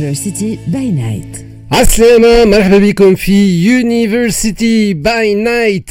University 0.00 0.58
by 0.68 0.90
night 0.90 1.36
عسلامة 1.72 2.44
مرحبا 2.44 2.78
بكم 2.78 3.14
في 3.14 3.64
University 3.64 4.94
by 4.94 5.34
night 5.34 5.90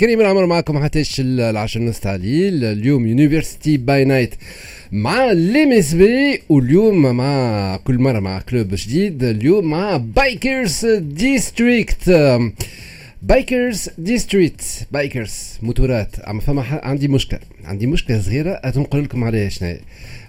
كريم 0.00 0.20
العمر 0.20 0.46
معكم 0.46 0.84
حتى 0.84 1.02
العشر 1.18 1.80
ونص 1.80 2.00
تاع 2.00 2.14
الليل 2.14 2.64
اليوم 2.64 3.06
University 3.06 3.76
by 3.76 4.04
night 4.04 4.34
مع 4.92 5.32
MSB 5.32 6.42
واليوم 6.48 7.16
مع 7.16 7.76
كل 7.76 7.98
مرة 7.98 8.20
مع 8.20 8.40
club 8.40 8.68
جديد. 8.74 9.24
اليوم 9.24 9.64
مع 9.64 9.96
Bikers 9.96 10.86
District 11.00 12.10
Bikers 13.22 13.88
District 13.98 14.62
bikers 14.92 15.32
موتورات. 15.62 16.18
أما 16.18 16.40
فما 16.40 16.62
عندي 16.62 17.08
مشكله 17.08 17.40
عندي 17.64 17.86
مشكلة 17.86 18.20
صغيرة 18.20 18.60
أتنقل 18.64 19.02
لكم 19.02 19.24
عليها 19.24 19.48
شنو 19.48 19.76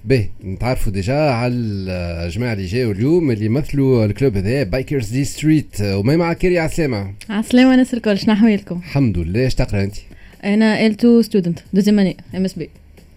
باهي 0.05 0.29
نتعرفوا 0.43 0.91
déjà 0.91 1.13
على 1.13 1.53
الجماعة 1.53 2.53
اللي 2.53 2.65
جاوا 2.65 2.93
اليوم 2.93 3.31
اللي 3.31 3.45
يمثلوا 3.45 4.05
ال 4.05 4.12
club 4.12 4.37
هذا 4.37 4.63
Bikers 4.63 5.09
District 5.09 5.81
وما 5.81 6.17
مع 6.17 6.33
كيري 6.33 6.59
عسلامه 6.59 7.13
عسلامة 7.29 7.75
ناس 7.75 7.93
الكل 7.93 8.17
شنو 8.17 8.33
أحوالكم؟ 8.33 8.75
الحمد 8.75 9.17
لله. 9.17 9.43
إيش 9.43 9.55
تقرأ 9.55 9.83
أنت؟ 9.83 9.95
أنا 10.43 10.89
L2 10.89 11.21
student 11.21 11.59
deuxième 11.73 11.99
année 11.99 12.17
MSB 12.35 12.69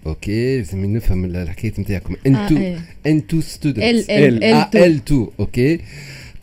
ok 0.07 0.59
لازم 0.59 0.97
نفهم 0.97 1.25
الحكاية 1.25 1.73
نتاعكم. 1.79 2.17
انتو. 2.27 2.77
انتو 3.07 3.41
student 3.41 3.85
ال 3.85 4.11
ال 4.11 4.45
ال 4.45 4.63
L2 4.73 4.77
2 4.77 5.27
ok. 5.41 5.81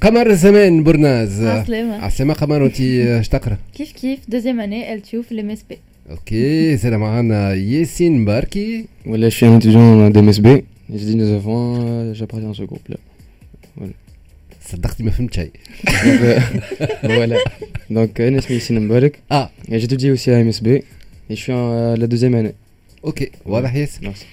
قمر 0.01 0.33
زمان 0.33 0.83
برناز. 0.83 1.43
عسلامة 1.43 1.95
عسلامة 1.95 2.33
قمر 2.33 2.61
وانت 2.61 2.81
إيش 2.81 3.29
تقرأ؟ 3.29 3.57
كيف 3.75 3.91
كيف؟ 3.91 4.19
deuxième 4.27 4.59
année 4.59 4.78
L2 4.78 4.86
في 4.86 4.93
ال 4.93 5.01
تيو 5.01 5.21
في 5.21 5.31
الإم 5.31 5.49
إس 5.49 5.63
بي. 5.69 5.77
اوكي 6.10 6.76
زاد 6.76 6.92
معنا 6.92 7.54
ياسين 7.54 8.18
مباركي 8.18 8.84
Voilà, 9.06 9.28
je 9.30 9.34
suis 9.36 9.46
un 9.46 9.56
étudiant 9.58 10.10
d'MSB. 10.10 10.46
Et 10.46 10.98
j'ai 10.98 11.06
19 11.06 11.48
ans, 11.48 11.74
euh, 11.80 12.14
j'appartiens 12.14 12.50
à 12.50 12.54
ce 12.54 12.62
groupe-là. 12.62 12.96
صدقتي 14.70 15.02
ما 15.02 15.10
فهمت 15.10 15.34
شيء 15.34 15.50
Donc, 15.86 16.22
euh, 16.22 16.40
voilà. 17.04 17.36
Donc, 17.90 18.20
euh, 18.20 18.30
NSB 18.30 18.50
ici 18.50 18.72
Mbarek. 18.72 19.14
Ah. 19.30 19.50
Et 19.72 19.78
j'étudie 19.80 20.10
aussi 20.10 20.30
à 20.30 20.44
MSB. 20.44 20.66
Et 20.68 20.82
je 21.30 21.34
suis 21.34 21.52
en 21.52 21.72
euh, 21.72 21.96
la 21.96 22.06
deuxième 22.06 22.34
année. 22.34 22.54
اوكي 23.04 23.30
واضح 23.46 23.74
ياسر 23.74 24.00
Merci. 24.02 24.24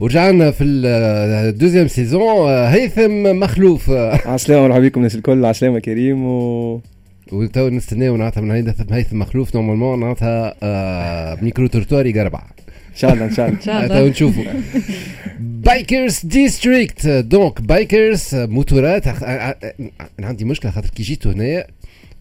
ورجعنا 0.00 0.50
في 0.50 0.64
الدوزيام 0.64 1.88
سيزون 1.88 2.48
هيثم 2.50 3.36
مخلوف 3.40 3.90
عسلامة 3.90 4.68
مرحبا 4.68 4.84
بكم 4.88 5.00
الناس 5.00 5.14
الكل 5.14 5.44
عسلامة 5.44 5.78
كريم 5.78 6.24
و 6.24 6.80
وتو 7.31 7.69
نستناو 7.69 8.17
نعطيها 8.17 8.41
من 8.41 8.51
هيثم 8.51 8.93
هيثم 8.93 9.19
مخلوف 9.19 9.55
normalement 9.55 9.99
نعطيها 9.99 10.55
آه، 10.63 11.37
micro-trottoir 11.41 12.19
قربع 12.19 12.39
إن 12.89 12.95
شاء 12.95 13.13
الله 13.13 13.25
إن 13.25 13.31
شاء 13.31 13.47
الله. 13.49 13.57
إن 13.59 13.63
شاء 13.65 13.87
تو 13.87 13.93
الله. 13.97 14.09
نشوفوا. 14.09 14.43
Bikers 15.39 16.19
District 16.25 17.07
donc 17.07 17.61
bikers 17.61 18.29
موتورات 18.35 19.07
أنا 19.07 19.55
عندي 20.27 20.45
مشكلة 20.45 20.71
خاطر 20.71 20.89
كي 20.89 21.03
جيت 21.03 21.27
هنا 21.27 21.65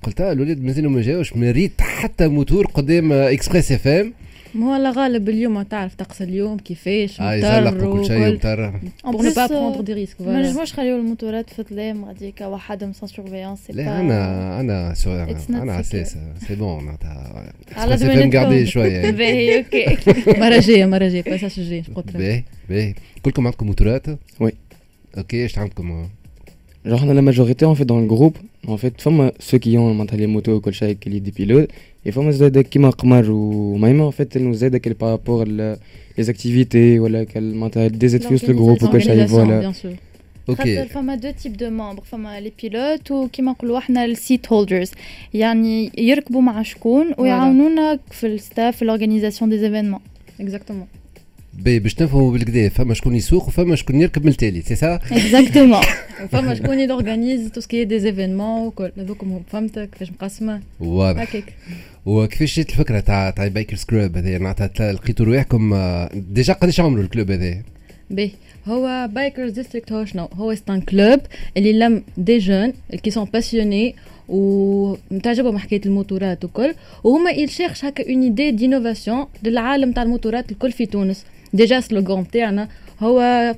قلت 0.03 0.21
الولاد 0.21 0.65
مازالوا 0.65 0.91
ما 0.91 1.03
جاوش 1.03 1.37
ما 1.37 1.51
ريت 1.51 1.81
حتى 1.81 2.29
موتور 2.29 2.67
قدام 2.67 3.13
Express 3.13 3.73
FM 3.73 4.13
ما 4.55 4.77
هو 4.77 4.93
غالب 4.93 5.29
اليوم 5.29 5.63
تعرف 5.63 5.95
طقس 5.95 6.23
اليوم 6.23 6.59
كيفاش 6.59 7.21
آه 7.21 7.25
مطر 7.25 7.37
يزلقوا 7.37 7.99
كل 7.99 8.07
شيء 8.07 8.17
وكل 8.21 8.35
مطر 8.35 8.71
pour 9.05 9.23
ne 9.23 9.33
pas 9.35 9.47
prendre 9.47 9.81
des 9.81 9.93
risques 9.93 10.21
ما 10.21 10.43
نجموش 10.43 10.73
نخليو 10.73 10.97
الموتورات 10.97 11.51
في 11.51 11.59
الظلام 11.59 12.05
غاديك 12.05 12.41
وحدهم 12.41 12.93
سان 12.93 13.09
سورفيونس 13.09 13.71
لا 13.71 14.01
أنا 14.01 14.61
أنا 14.61 14.95
سو 14.95 15.13
أنا. 15.51 15.81
أساس 15.81 16.17
سي 16.49 16.55
بون 16.55 16.85
معناتها 16.85 17.53
على 17.77 17.97
زمانتكم. 17.97 18.39
قاعدين 18.39 18.67
شوية 18.67 19.11
باهي 19.19 19.59
أوكي 19.59 19.97
مرة 20.41 20.59
جاية 20.61 20.87
مرة 20.87 21.09
جاية 21.09 21.23
باساج 21.23 21.61
لك 21.73 22.13
باهي 22.17 22.43
باهي 22.69 22.95
كلكم 23.23 23.47
عندكم 23.47 23.67
موتورات؟ 23.67 24.07
وي. 24.41 24.53
أوكي 25.19 25.43
إيش 25.43 25.59
عندكم؟ 25.59 26.09
Genre, 26.89 27.03
on 27.05 27.11
a 27.11 27.15
la 27.15 27.23
majorité 27.31 27.65
en 27.73 27.75
fait 27.79 27.85
dans 27.93 28.01
le 28.05 28.07
groupe. 28.15 28.39
En 28.75 28.79
fait, 28.83 28.95
femme, 29.05 29.21
ceux 29.49 29.59
qui 29.59 29.77
ont 29.79 29.93
maintenant 29.95 30.19
les 30.19 30.27
motos, 30.27 30.61
كل 30.61 30.75
شيء 30.75 30.97
qui 31.01 31.21
des 31.21 31.33
pilotes. 31.33 31.69
Et 32.07 32.13
femme, 32.13 32.31
زاد 32.31 32.59
كيما 32.59 32.91
قمر 32.91 33.31
وميمة 33.31 34.09
en 34.09 34.13
fait, 34.13 34.37
elle 34.37 34.45
nous 34.49 34.65
aide 34.65 34.81
qu'elle 34.81 34.95
par 34.95 35.09
rapport 35.11 35.45
ل- 35.45 35.77
les 36.19 36.29
activités 36.31 36.99
ولا 36.99 37.25
qu'elle 37.25 37.55
معناتها 37.55 37.89
des 37.89 38.15
aides 38.15 38.23
في 38.37 38.47
le 38.47 38.57
groupe 38.57 38.83
وكل 38.83 39.03
شيء 39.03 39.27
voilà. 39.27 39.61
bien 39.61 39.73
sûr 39.73 39.93
ok 40.49 40.77
خاطر 40.77 40.89
فما 40.89 41.15
deux 41.15 41.31
types 41.43 41.57
de 41.57 41.71
membres 41.71 42.03
فما 42.05 42.41
les 42.41 42.53
pilotes 42.63 43.11
وكيما 43.11 43.51
نقولوا 43.53 43.79
إحنا 43.79 44.05
ال 44.05 44.14
seat 44.14 44.53
holders 44.53 44.91
يعني 45.35 45.91
يركبوا 45.99 46.41
مع 46.43 46.63
شكون 46.63 47.07
ويعاونونا 47.19 47.99
في 48.11 48.27
ال 48.27 48.35
staff 48.35 48.77
في 48.77 48.83
ال 48.83 48.88
organisation 48.88 49.51
des 49.51 49.59
événements 49.59 50.01
exactement 50.41 50.87
باهي 50.87 50.98
باش 51.65 52.03
نفهموا 52.03 52.33
بالكدا 52.33 52.69
فما 52.69 52.95
شكون 52.95 53.17
يسوق 53.17 53.49
وفما 53.49 53.77
شكون 53.77 54.01
يركب 54.01 54.25
من 54.25 54.31
التالي 54.31 54.63
c'est 54.63 54.75
ça؟ 54.75 54.95
exactement 54.95 55.81
وفما 56.25 56.55
شكون 56.59 56.81
organise 56.81 57.51
tout 57.51 57.61
ce 57.61 57.70
qui 57.70 57.85
des 57.85 57.99
événements 57.99 58.67
وكل. 58.67 58.93
هذوكم 58.99 59.33
هم 59.33 59.43
فهمتك 59.53 59.91
كيفاش 59.91 60.11
مقسمة؟ 60.11 60.61
واضح. 60.81 61.23
هكاك. 61.23 61.55
وكيفاش 62.07 62.57
جات 62.57 62.71
الفكرة 62.71 63.01
تاع 63.01 63.31
تاع 63.31 63.49
bikers 63.49 63.85
club 63.85 64.17
هذا 64.17 64.39
معناتها 64.39 64.93
لقيتوا 64.93 65.27
رواحكم 65.27 65.73
آه، 65.73 66.11
déjà 66.15 66.53
قداش 66.53 66.81
عمرو 66.81 67.03
ال 67.03 67.08
club 67.08 67.31
هذا؟ 67.31 67.63
باهي 68.11 68.31
هو 68.67 69.09
Bikers 69.13 69.53
District 69.53 69.93
هو 69.93 70.05
شنو 70.05 70.29
هو 70.35 70.55
c'est 70.55 70.63
un 70.71 70.81
club 70.81 71.21
اللي 71.57 71.73
يلم 71.73 72.03
des 72.17 72.39
jeunes 72.39 72.73
qui 73.03 73.11
sont 73.11 73.25
passionnés 73.25 73.95
وتعجبهم 74.29 75.59
حكاية 75.59 75.81
الموتورات 75.87 76.45
وكل. 76.45 76.75
وهما 77.05 77.31
ils 77.31 77.51
cherchent 77.51 77.85
هكا 77.85 78.11
une 78.11 78.23
idée 78.23 78.51
d'innovation 78.51 79.27
للعالم 79.43 79.93
تاع 79.93 80.03
الموتورات 80.03 80.53
الكل 80.53 80.73
في 80.73 80.87
تونس. 80.87 81.25
déjà 81.53 81.81
slogan 81.81 82.31
تاعنا 82.31 82.69
هو 83.01 83.55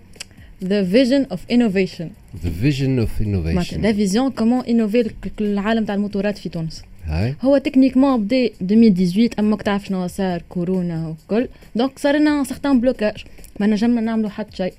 the 0.64 0.84
vision 0.84 1.26
of 1.30 1.40
innovation 1.50 2.10
the 2.44 2.50
vision 2.50 2.98
of 2.98 3.20
معناتها 3.20 3.44
innovation 3.50 3.80
la 3.80 3.92
vision 3.92 4.30
comment 4.30 4.64
innover 4.64 5.10
العالم 5.40 5.84
تاع 5.84 5.94
الموتورات 5.94 6.38
في 6.38 6.48
تونس 6.48 6.82
هاي 7.04 7.34
هو 7.42 7.58
techniquement 7.58 8.24
بدا 8.24 8.50
2018 8.60 9.30
اما 9.38 9.50
ماك 9.50 9.62
تعرف 9.62 9.86
شنو 9.86 10.06
صار 10.06 10.42
كورونا 10.48 11.08
وكل 11.08 11.48
donc 11.76 11.98
صار 11.98 12.16
لنا 12.16 12.44
certain 12.44 12.80
blocage 12.80 13.24
ما 13.60 13.66
نجمنا 13.66 14.00
نعملوا 14.00 14.30
حتى 14.30 14.56
شيء 14.56 14.72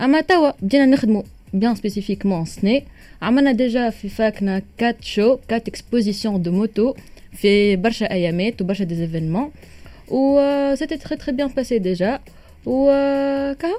اما 0.00 0.20
توا 0.20 0.50
بدينا 0.62 0.86
نخدموا 0.86 1.22
bien 1.52 1.74
spécifiquement 1.74 2.44
سني 2.44 2.84
عملنا 3.22 3.52
déjà 3.52 3.90
في 3.90 4.08
فاكنا 4.08 4.62
4 4.82 4.94
shows 5.00 5.32
4 5.32 5.38
expositions 5.50 6.42
de 6.42 6.52
moto 6.52 6.94
في 7.32 7.76
برشا 7.76 8.10
ايامات 8.10 8.62
وبرشا 8.62 8.84
des 8.84 8.94
événements 8.94 9.50
و 10.08 10.40
c'était 10.74 10.96
très 10.96 11.16
très 11.16 11.32
bien 11.36 11.48
passé 11.48 11.78
déjà 11.78 12.20
و 12.68 12.86
كهو 13.54 13.78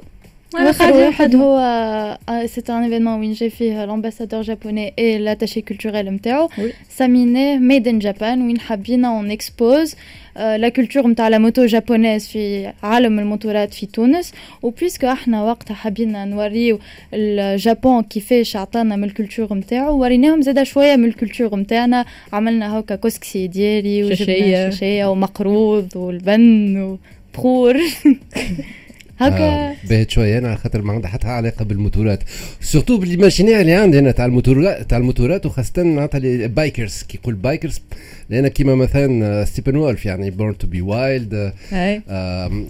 اخر 0.55 0.91
واحد 0.93 1.35
هو 1.35 2.17
c'était 2.45 2.69
un 2.69 2.83
événement 2.83 3.19
وين 3.19 3.33
جا 3.33 3.49
فيه 3.49 3.83
l'ambassadeur 3.83 4.41
japonais 4.41 4.93
et 4.99 5.17
l'attaché 5.17 5.61
culturel 5.61 6.09
نتاعو 6.09 6.49
oui. 6.57 6.73
سميناه 6.89 7.57
Made 7.57 7.87
in 7.87 7.99
Japan 7.99 8.41
وين 8.47 8.59
حابين 8.59 9.05
on 9.05 9.31
expose 9.31 9.95
la 10.35 10.69
culture 10.69 11.07
نتاع 11.07 11.27
la 11.27 11.37
moto 11.37 11.65
japonaise 11.65 12.27
في 12.27 12.71
عالم 12.83 13.19
الموتورات 13.19 13.73
في 13.73 13.85
تونس 13.85 14.33
و 14.61 14.67
puisque 14.67 15.07
إحنا 15.07 15.43
وقتها 15.43 15.73
حابين 15.73 16.29
نوريو 16.29 16.79
الجابون 17.13 18.03
كيفاش 18.03 18.55
عطانا 18.55 18.95
من 18.95 19.03
ال 19.03 19.09
culture 19.09 19.53
نتاعو 19.53 19.97
وريناهم 20.01 20.41
زادا 20.41 20.63
شوية 20.63 20.95
من 20.95 21.05
ال 21.05 21.11
culture 21.11 21.55
نتاعنا 21.55 22.05
عملنا 22.33 22.79
هكا 22.79 22.95
كسكسي 22.95 23.47
ديالي 23.47 24.03
وجبنا 24.03 24.15
شاشية. 24.15 24.69
شاشيه 24.69 25.05
ومقروض 25.05 25.87
والبن 25.95 26.77
وبخور 27.33 27.77
هكا. 29.19 29.69
آه، 29.71 29.75
باهت 29.89 30.09
شوية. 30.09 30.37
أنا 30.37 30.47
على 30.47 30.57
خاطر 30.57 30.81
ما 30.81 30.93
عندها 30.93 31.09
حتى 31.09 31.27
علاقة 31.27 31.65
بالموتورات. 31.65 32.19
surtout 32.61 32.97
ب 32.97 33.02
l'imaginaire 33.02 33.61
اللي 33.61 33.73
عندي 33.73 33.99
أنا 33.99 34.11
تاع 34.11 34.25
الموتورات 34.25 34.89
تاع 34.89 34.97
الموتورات 34.97 35.45
وخاصة 35.45 35.83
معناتها 35.83 36.19
les 36.19 36.47
bikers 36.47 37.03
كي 37.07 37.17
يقول 37.17 37.33
bikers 37.33 37.81
لأن 38.29 38.47
كيما 38.47 38.75
مثلا 38.75 39.25
آه، 39.25 39.43
Steppenwolf 39.43 40.05
يعني 40.05 40.31
born 40.31 40.57
to 40.57 40.67
be 40.67 40.81
wild 40.81 41.53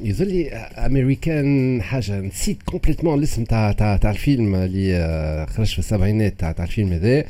يظل 0.04 0.28
les 0.28 0.50
Américains 0.78 1.82
حاجة. 1.82 2.20
نسيت 2.20 2.64
complètement 2.64 3.20
الاسم 3.20 3.44
تاع 3.44 3.72
تاع 3.72 3.98
تاع 3.98 4.12
الفيلم 4.12 4.56
اللي 4.56 4.96
آه، 4.96 5.46
خرج 5.46 5.68
في 5.68 5.80
السبعينات 5.80 6.34
تاع 6.40 6.52
تاع 6.52 6.66
الفيلم 6.66 6.94
هذا. 6.94 7.24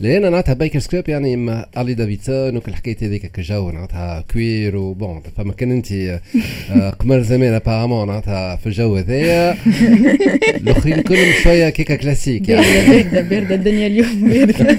لأن 0.00 0.22
معناتها 0.22 0.54
bikers 0.54 0.86
club 0.86 1.08
يعني 1.08 1.36
ما 1.36 1.66
Harley 1.76 1.94
Davidson 1.94 2.56
وكل 2.56 2.72
الحكاية 2.72 2.96
هذيك 3.02 3.26
كجو 3.26 3.70
معناتها 3.70 4.24
cuir 4.32 4.76
و 4.76 4.88
bon 4.88 5.22
فما 5.36 5.52
كان 5.52 5.72
أنت 5.72 5.92
آه، 5.92 6.90
قمر 6.90 7.22
زمان 7.22 7.54
apparemment 7.54 8.06
معناتها 8.08 8.56
في 8.56 8.66
الجو 8.66 8.96
هذايا 8.96 9.56
الآخرين 10.60 11.02
كلهم 11.02 11.32
شوية 11.42 11.68
كيكا 11.68 11.94
كلاسيك 11.94 12.48
يعني. 12.48 12.66
باردة 13.02 13.20
باردة 13.20 13.54
الدنيا 13.54 13.86
اليوم 13.86 14.28
باردة. 14.30 14.78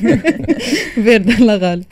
باردة 1.06 1.34
لا 1.34 1.56
غالب 1.56 1.84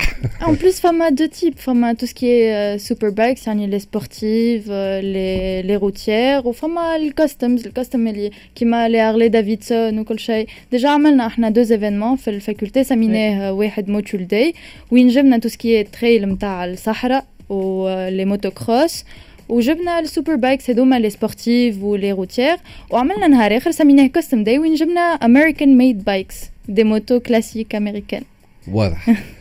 En 0.50 0.56
plus, 0.56 0.80
فما 0.80 1.10
deux 1.10 1.30
types. 1.30 1.60
فما 1.60 1.94
tout 1.94 2.07
ce 2.07 2.13
qui 2.13 2.25
est 2.25 2.54
euh, 2.54 2.78
super 2.80 3.12
bikes, 3.12 3.48
يعني 3.48 3.68
les 3.68 3.80
sportives, 3.80 4.69
euh, 4.69 5.01
les, 5.01 5.63
les 5.63 5.75
routières, 5.75 6.46
وفما 6.46 6.96
ال 6.96 7.04
customs 7.04 7.66
ال 7.66 7.72
custom 7.72 8.07
اللي 8.07 8.31
كيما 8.56 8.90
les 8.90 9.00
Harley 9.00 9.30
Davidson 9.30 10.00
وكل 10.00 10.19
شيء. 10.19 10.48
déjà 10.72 10.90
عملنا 10.90 11.28
إحنا 11.28 11.50
deux 11.50 11.62
événements 11.62 12.16
في 12.16 12.30
ال 12.30 12.36
faculté 12.36 12.84
سميناه 12.84 13.54
واحد 13.54 13.90
موتشول 13.90 14.28
day 14.28 14.54
وين 14.92 15.07
جبنا 15.07 15.38
tout 15.38 15.50
ce 15.50 15.63
qui 15.63 15.84
trail 15.84 16.30
نتاع 16.30 16.66
الصحراء 16.66 17.25
و 17.50 18.25
les 18.25 18.51
motocross 18.51 19.04
وجبنا 19.50 20.00
ال 20.00 20.06
super 20.06 20.36
bikes 20.36 20.69
هذوما 20.69 21.00
les 21.00 21.10
sportives 21.10 21.84
و 21.84 21.91
les 21.91 22.12
routières 22.12 22.57
وعملنا 22.90 23.28
نهار 23.28 23.57
اخر 23.57 23.72
سميناه 23.72 24.07
Custom 24.07 24.44
Day 24.44 24.60
وين 24.60 24.74
جبنا 24.74 25.01
American 25.01 25.78
made 25.78 26.04
bikes 26.04 26.36
des 26.69 26.84
motos 26.84 27.19
classiques 27.19 27.74
américaines. 27.74 28.25
واضح 28.68 29.10
آه، 29.10 29.16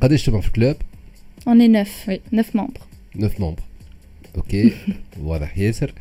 قداش 0.00 0.26
تبع 0.26 0.40
في 0.40 0.46
ال 0.48 0.54
club 0.54 0.76
On 1.46 1.58
est 1.60 1.68
neuf, 1.68 2.08
Oui. 2.08 2.20
neuf 2.38 2.54
membres. 2.54 2.82
9 3.20 3.30
membres 3.40 3.62
OK 4.36 4.72
واضح 5.22 5.58
ياسر 5.58 5.92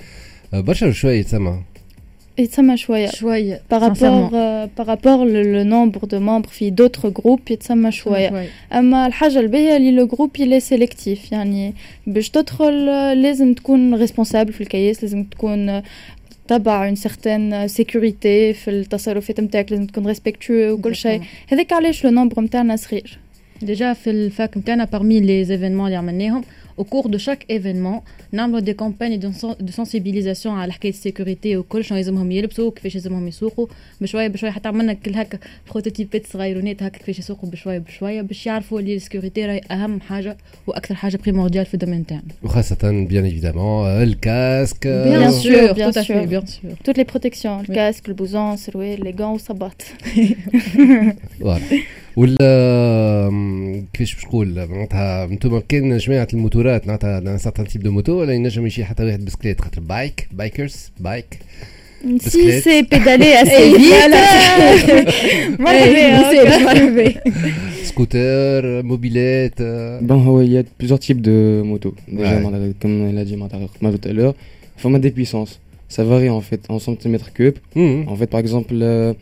آه، 0.54 0.60
برشا 0.60 0.86
ولا 0.86 0.94
شوية 0.94 1.22
تسمى 1.24 1.62
يتسمى 2.42 3.16
شوية 3.16 3.62
Par 3.70 3.82
rapport, 3.82 3.98
sincèrement. 3.98 4.32
euh, 4.34 4.68
par 4.78 4.86
rapport 4.86 5.26
le, 5.26 5.42
le 5.58 5.64
nombre 5.64 6.06
de 6.08 6.18
membres 6.20 6.50
في 6.50 6.72
d'autres 6.72 7.10
groupes 7.22 7.52
يتسمى 7.52 7.92
شوية 7.92 8.30
شوية. 8.30 8.50
اما 8.74 9.08
الحاجة 9.08 9.40
الباهيه 9.40 9.78
اللي 9.78 9.92
le 9.92 10.08
groupe 10.08 10.40
il 10.40 10.60
est 10.60 10.79
sélectif 10.79 11.32
يعني 11.32 11.74
باش 12.08 12.30
تدخل 12.30 12.90
آه، 12.90 13.14
لازم 13.14 13.54
تكون 13.54 13.96
responsable 13.96 14.54
في 14.54 14.62
الكياس 14.62 15.04
لازم 15.04 15.24
تكون 15.24 15.70
آه، 15.70 15.84
تبع 16.48 16.86
une 16.88 16.96
certaine 16.96 17.68
sécurité 17.68 18.54
في 18.54 18.70
التصرفات 18.70 19.40
نتاعك 19.40 19.72
لازم 19.72 19.86
تكون 19.86 20.08
respectueux 20.08 20.54
وكل 20.54 20.96
شيء 20.96 21.22
هذاك 21.48 21.74
علاش 21.74 22.04
le 22.06 22.12
nombre 22.12 22.42
نتاعنا 22.42 22.76
صغير 22.76 23.20
Déjà, 23.66 23.94
في 23.94 24.10
الفاك 24.10 24.58
نتاعنا 24.58 24.86
parmi 24.86 25.20
les 25.22 25.48
événements 25.50 25.86
اللي 25.86 25.96
عملناهم 25.96 26.44
au 26.82 26.84
cours 26.84 27.10
de 27.10 27.18
chaque 27.18 27.46
événement 27.52 28.02
نعملوا 28.32 28.60
des 28.60 28.74
campagnes 28.76 29.20
de, 29.20 29.28
sen- 29.42 29.66
de 29.68 29.72
sensibilisation 29.72 30.48
على 30.48 30.74
حكايه 30.74 30.92
ال 30.92 30.99
sécurité 30.99 31.58
وكل 31.58 31.84
شنو 31.84 31.98
لازمهم 31.98 32.32
يلبسوا 32.32 32.72
كيفاش 32.72 32.96
لازمهم 32.96 33.28
يسوقوا 33.28 33.68
بشويه 34.02 34.28
بشويه 34.28 34.52
حتى 34.52 34.68
عملنا 34.68 34.94
كل 34.94 35.16
هكا 35.16 35.40
بروتوتيبات 35.72 36.28
صغيرونات 36.28 36.84
هكا 36.84 36.98
كيفاش 36.98 37.20
يسوقوا 37.20 37.50
بشويه 37.50 37.78
بشويه 37.80 38.22
باش 38.22 38.46
يعرفوا 38.48 38.80
اللي 38.80 38.96
ال 38.96 39.01
sécurité 39.01 39.46
راهي 39.46 39.62
اهم 39.72 40.00
حاجة 40.02 40.38
وأكثر 40.68 40.96
حاجة 40.96 41.18
primordiale 41.24 41.66
في 41.66 41.74
ال 41.74 41.78
domaine 41.78 42.06
تاعنا 42.06 42.24
وخاصه 42.44 42.78
bien 43.10 43.24
évidemment 43.26 43.88
ال 43.88 44.02
casque 44.02 44.88
Bien 44.88 45.20
Bien 45.20 45.32
sûr, 45.32 45.42
sûr, 45.42 45.74
bien 45.74 45.92
tout 45.92 46.00
à 46.00 46.04
sûr. 46.04 46.16
fait, 46.16 46.28
bien 46.28 46.46
sûr. 46.46 46.70
toutes 46.86 46.98
les 46.98 47.06
protections 47.14 47.58
le 47.62 47.70
Oui. 47.70 47.76
casque 47.76 48.08
le 48.08 48.14
blouson 48.14 48.54
السروال 48.54 49.04
les 49.14 49.18
gants 49.20 49.22
والصباط 49.22 49.82
voilà 51.40 51.62
ولا 52.17 52.37
آم، 53.29 53.87
كيفاش 53.93 54.15
باش 54.15 54.25
نقول 54.25 54.67
معناتها 54.71 55.25
انتم 55.25 55.59
كان 55.69 55.97
جماعه 55.99 56.29
الموتورات 56.35 56.87
معناتها 56.87 57.37
سارتان 57.37 57.67
تيب 57.67 57.83
دو 57.83 57.91
موتو 57.91 58.13
ولا 58.13 58.33
ينجم 58.33 58.63
يمشي 58.63 58.85
حتى 58.85 59.05
واحد 59.05 59.25
بسكليت 59.25 59.61
خاطر 59.61 59.81
بايك 59.81 60.29
بايكرز 60.33 60.91
بايك 61.01 61.39
si 62.03 62.05
Bicyclette. 62.05 62.63
c'est 62.67 62.83
pédaler 62.93 63.33
assez 63.43 63.65
vite 63.79 64.15
مرحبا 65.61 67.15
سكوتر 67.85 68.83
موبيلات 68.83 69.55
آه، 69.61 70.01
Bon, 70.01 70.27
ouais, 70.27 70.45
il 70.47 70.53
y 70.53 70.59
a 70.59 70.63
plusieurs 70.79 70.99
types 71.07 71.21
de 71.29 71.63
motos. 71.71 71.95
Déjà, 72.09 72.33
Ouais. 72.37 72.43
Manda- 72.45 72.75
comme 72.83 72.97
elle 73.11 73.19
a 73.19 73.25
dit 73.31 73.37
Manda- 73.43 73.59
Manda 73.83 73.99
tout 73.99 74.09
à 74.09 74.13
l'heure, 74.17 74.35
format 74.83 74.99
des 75.07 75.13
puissances. 75.19 75.53
Ça 75.97 76.03
varie 76.11 76.31
en 76.39 76.43
fait 76.49 76.63
en 76.75 76.79
centimètres 76.89 77.31
cubes. 77.37 77.59
مم. 77.77 78.05
En 78.13 78.17
fait, 78.17 78.27
par 78.35 78.41
exemple, 78.45 78.75
euh, 78.83 79.13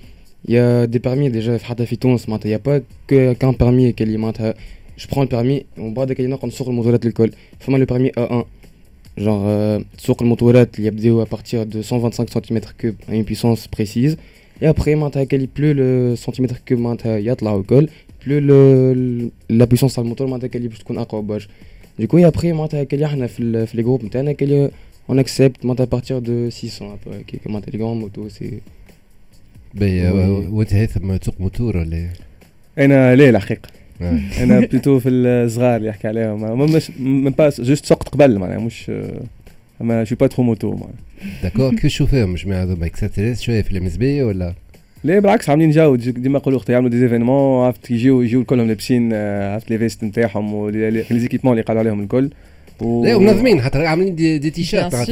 il 0.48 0.54
y 0.54 0.58
a 0.58 0.87
des 0.87 1.00
permis 1.00 1.31
déjà, 1.31 1.62
حتى 1.62 1.87
في 1.87 1.96
تونس 1.96 2.28
معناتها, 2.28 2.48
il 2.48 2.52
n'y 2.52 2.56
a 2.56 2.64
pas 2.64 2.81
que- 3.08 3.34
qu'un 3.38 3.52
permis 3.52 3.94
qui 3.94 4.04
est 4.04 4.16
معناتها, 4.19 4.54
je 4.98 5.06
prends 5.06 5.22
le 5.25 5.28
permis, 5.28 5.64
ومن 5.78 5.94
بعد 5.94 6.12
كي 6.12 6.26
نقعد 6.26 6.46
نسوق 6.46 6.69
الموتورات 6.69 7.06
الكل. 7.06 7.31
فما 7.60 7.78
le 7.84 7.88
permis 7.88 8.10
A1. 8.20 8.44
Genre, 9.20 9.44
euh, 9.46 9.84
تسوق 9.98 10.22
الموتورات 10.22 10.76
اللي 10.78 10.87
يبداو 10.88 11.25
à 11.25 11.28
partir 11.28 11.66
de 11.75 11.82
125 11.82 12.28
cm3 12.31 12.92
à 13.08 13.14
une 13.14 13.25
puissance 13.25 13.66
précise. 13.76 14.16
Et 14.62 14.66
après, 14.66 14.88
معناتها 14.88 15.25
كي 15.25 15.48
plus 15.58 15.75
le 15.75 16.16
centimètre 16.26 16.54
cube 16.70 16.78
معناتها 16.78 17.19
يطلع 17.19 17.56
الكل, 17.56 17.88
plus 18.25 18.40
le, 18.40 18.94
le- 18.94 19.31
la 19.62 19.66
puissance 19.66 19.94
تاع 19.94 20.02
الموتور 20.04 20.26
معناتها 20.26 20.46
كي 20.48 20.58
باش 20.69 20.78
تكون 20.78 20.98
اقوى 20.98 21.22
برشا. 21.22 21.48
Du 22.00 22.04
coup, 22.06 22.19
et 22.19 22.32
après 22.34 22.44
معناتها 22.44 22.84
كي 22.84 23.04
احنا 23.04 23.26
في 23.26 23.42
ال- 23.42 23.66
في 23.66 23.82
les 23.82 23.87
groupes 23.87 24.04
نتاعنا 24.04 24.32
كي 24.32 24.69
on 25.10 25.14
accepte 25.14 25.64
معناتها 25.64 25.87
à 25.87 25.88
partir 26.00 26.20
de 26.26 26.50
600 26.50 26.84
à 26.94 26.96
peu 27.04 27.10
près. 27.10 27.22
كي 27.26 27.38
معناتها 27.46 27.70
les 27.72 27.76
grands 27.81 27.94
motos 28.04 28.28
c'est 28.38 28.60
بي. 29.75 30.07
وانت 30.51 30.74
هيثم 30.74 31.16
تسوق 31.16 31.36
موتور 31.42 31.77
ولا 31.77 32.07
أنا 32.80 33.16
ليه 33.16 33.30
الحقيقة 33.30 33.69
آه. 34.01 34.19
أنا 34.44 34.60
plutôt 34.59 35.00
في 35.00 35.10
الصغار 35.10 35.75
اللي 35.75 35.88
يحكي 35.88 36.07
عليهم 36.07 36.42
ما 36.42 36.66
مش 36.66 36.92
من 37.00 37.30
باس 37.31 37.62
juste 37.62 37.85
سقت 37.86 38.10
قبل 38.10 38.39
معناها 38.39 38.57
مش 38.60 38.92
mais 39.81 40.03
je 40.03 40.15
pas 40.15 40.27
trop 40.27 40.44
moto 40.44 40.71
معناها 40.72 40.89
d'accord 41.44 41.69
كيفاش 41.69 41.94
تشوفهم 41.94 42.31
الجماعه 42.31 42.63
هذوما 42.63 42.86
excentriques 42.85 43.41
شوية 43.42 43.62
في 43.62 43.98
بي 43.98 44.24
ولا 44.24 44.54
لا 45.04 45.19
بالعكس 45.19 45.50
عاملين 45.50 45.72
جو 45.72 45.95
دي- 45.95 46.12
ديما 46.12 46.38
يقولوا 46.39 46.60
وقت 46.60 46.69
يعملوا 46.69 46.89
des 46.89 47.00
événements 47.00 47.65
عرفت 47.66 47.92
يجيو 47.92 48.22
يجيو 48.22 48.44
كلهم 48.45 48.68
لابسين 48.68 49.10
آه، 49.13 49.54
عرفت 49.54 49.69
les 49.71 49.77
vestes 49.77 50.03
نتاعهم 50.04 50.54
و 50.53 50.60
les 50.60 50.80
équipements 50.80 51.53
اللي 51.54 51.63
قالوا 51.63 51.81
عليهم 51.81 52.04
الكل. 52.04 52.30
لا 52.81 53.16
ومنظمين 53.16 53.62
حتى 53.62 53.86
عاملين 53.86 54.16
des, 54.15 54.38
des 54.38 54.50
t-shirts 54.50 54.95
la 54.95 55.10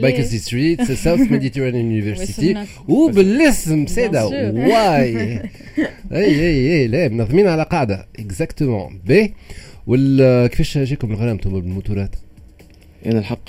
Bikers 0.00 0.34
District 0.34 0.82
South 0.82 1.20
Mediterranean 1.20 1.92
University 1.92 2.64
وبالاسم 2.88 3.86
سيدا. 3.86 4.22
واي 4.22 5.16
اي 5.18 5.40
اي 6.12 6.72
اي 6.80 6.86
لا 6.86 7.08
منظمين 7.08 7.48
على 7.48 7.62
قاعدة 7.62 8.06
exactement 8.18 9.00
بي 9.06 9.34
وال 9.86 10.46
كيفاش 10.46 10.78
جاكم 10.78 11.10
الغرام 11.10 11.28
أنتم 11.28 11.60
بالموتورات؟ 11.60 12.16
أنا 13.06 13.18
الحق. 13.18 13.40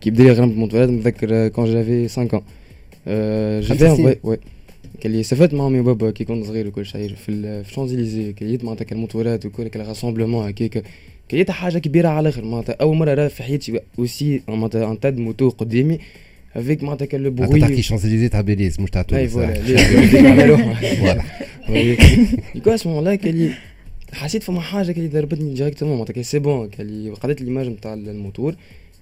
كي 0.00 0.10
بدا 0.10 0.24
لي 0.24 0.30
غرام 0.32 0.48
بالموتورات 0.48 0.88
نتذكر 0.88 1.48
quand 1.48 1.64
j'avais 1.72 2.08
5 2.08 2.28
ans. 2.28 3.96
سنين. 3.96 4.06
oui 4.06 4.16
oui 4.22 4.38
كان 5.00 5.12
لي 5.12 5.22
سافرت 5.22 5.54
معاهم 5.54 5.76
يا 5.76 5.80
بابا 5.82 6.10
كي 6.10 6.24
كنت 6.24 6.46
صغير 6.46 6.68
وكل 6.68 6.86
شيء 6.86 7.08
في 7.14 7.28
ال- 7.28 7.64
في 7.64 7.72
Champs-Élysées 7.74 8.32
كي 8.32 8.44
جيت 8.50 8.64
معناتها 8.64 8.84
كالموتورات 8.84 9.46
وكل 9.46 9.68
كال 9.68 9.88
rassemblement 9.88 10.48
هكاك 10.48 10.82
كي 11.34 11.38
جيت 11.38 11.50
حاجة 11.50 11.78
كبيرة 11.78 12.08
على 12.08 12.28
الآخر 12.28 12.44
معناتها 12.44 12.76
أول 12.80 12.96
مرة 12.96 13.14
راه 13.14 13.28
في 13.28 13.42
حياتي 13.42 13.80
aussi 13.98 14.42
معناتها 14.48 14.92
un 14.92 15.00
tas 15.00 15.18
de 15.18 15.27
motos 15.27 15.48
قدامي 15.48 15.98
avec 16.56 16.82
معناتها 16.82 17.06
كان 17.06 17.22
le 17.22 17.30
انت 17.30 17.38
تحكي 17.38 17.60
bruit 17.60 17.82
Champs-Élysées 17.82 18.28
تاع 18.28 18.40
باريس 18.40 18.80
مش 18.80 18.90
تاع 18.90 19.02
تونس. 19.02 19.30
voilà 19.30 21.22
اسمه 22.66 22.96
والله 22.96 23.14
كان 23.14 23.34
لي 23.34 23.50
حسيت 24.12 24.42
فما 24.42 24.60
حاجة 24.60 24.92
كان 24.92 25.08
ضربتني 25.08 25.54
directement 25.54 25.94
معناتها 25.94 26.22
c'est 26.22 26.38
bon 26.38 26.70
لي 26.78 27.10
قعدت 27.10 27.42
l'image 27.42 27.68
نتاع 27.68 27.94
الموتور. 27.94 28.52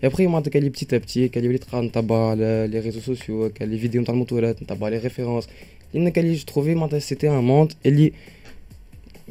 اي 0.05 0.09
ابخي 0.09 0.27
معناتها 0.27 0.51
كان 0.51 0.63
لي 0.63 0.69
petit 0.69 0.95
petit 0.95 1.29
كان 1.29 1.43
لي 1.43 1.49
وليت 1.49 1.65
قاعد 1.65 1.85
نتبع 1.85 2.31
على 2.31 2.69
les 2.71 2.81
réseaux 2.81 3.01
sociaux 3.01 3.49
كان 3.49 3.71
les 3.71 3.79
vidéos 3.79 4.03
نتاع 4.03 4.15
الموتورات 4.15 4.63
نتبع 4.63 4.89
les 4.89 4.99
références 4.99 5.49
لأن 5.95 6.09
كان 6.09 6.25
لي 6.25 6.35
je 6.35 6.45
trouvais 6.45 6.75
معناتها 6.75 6.99
c'était 6.99 7.29
un 7.29 7.45
monde 7.45 7.73
اللي 7.87 8.13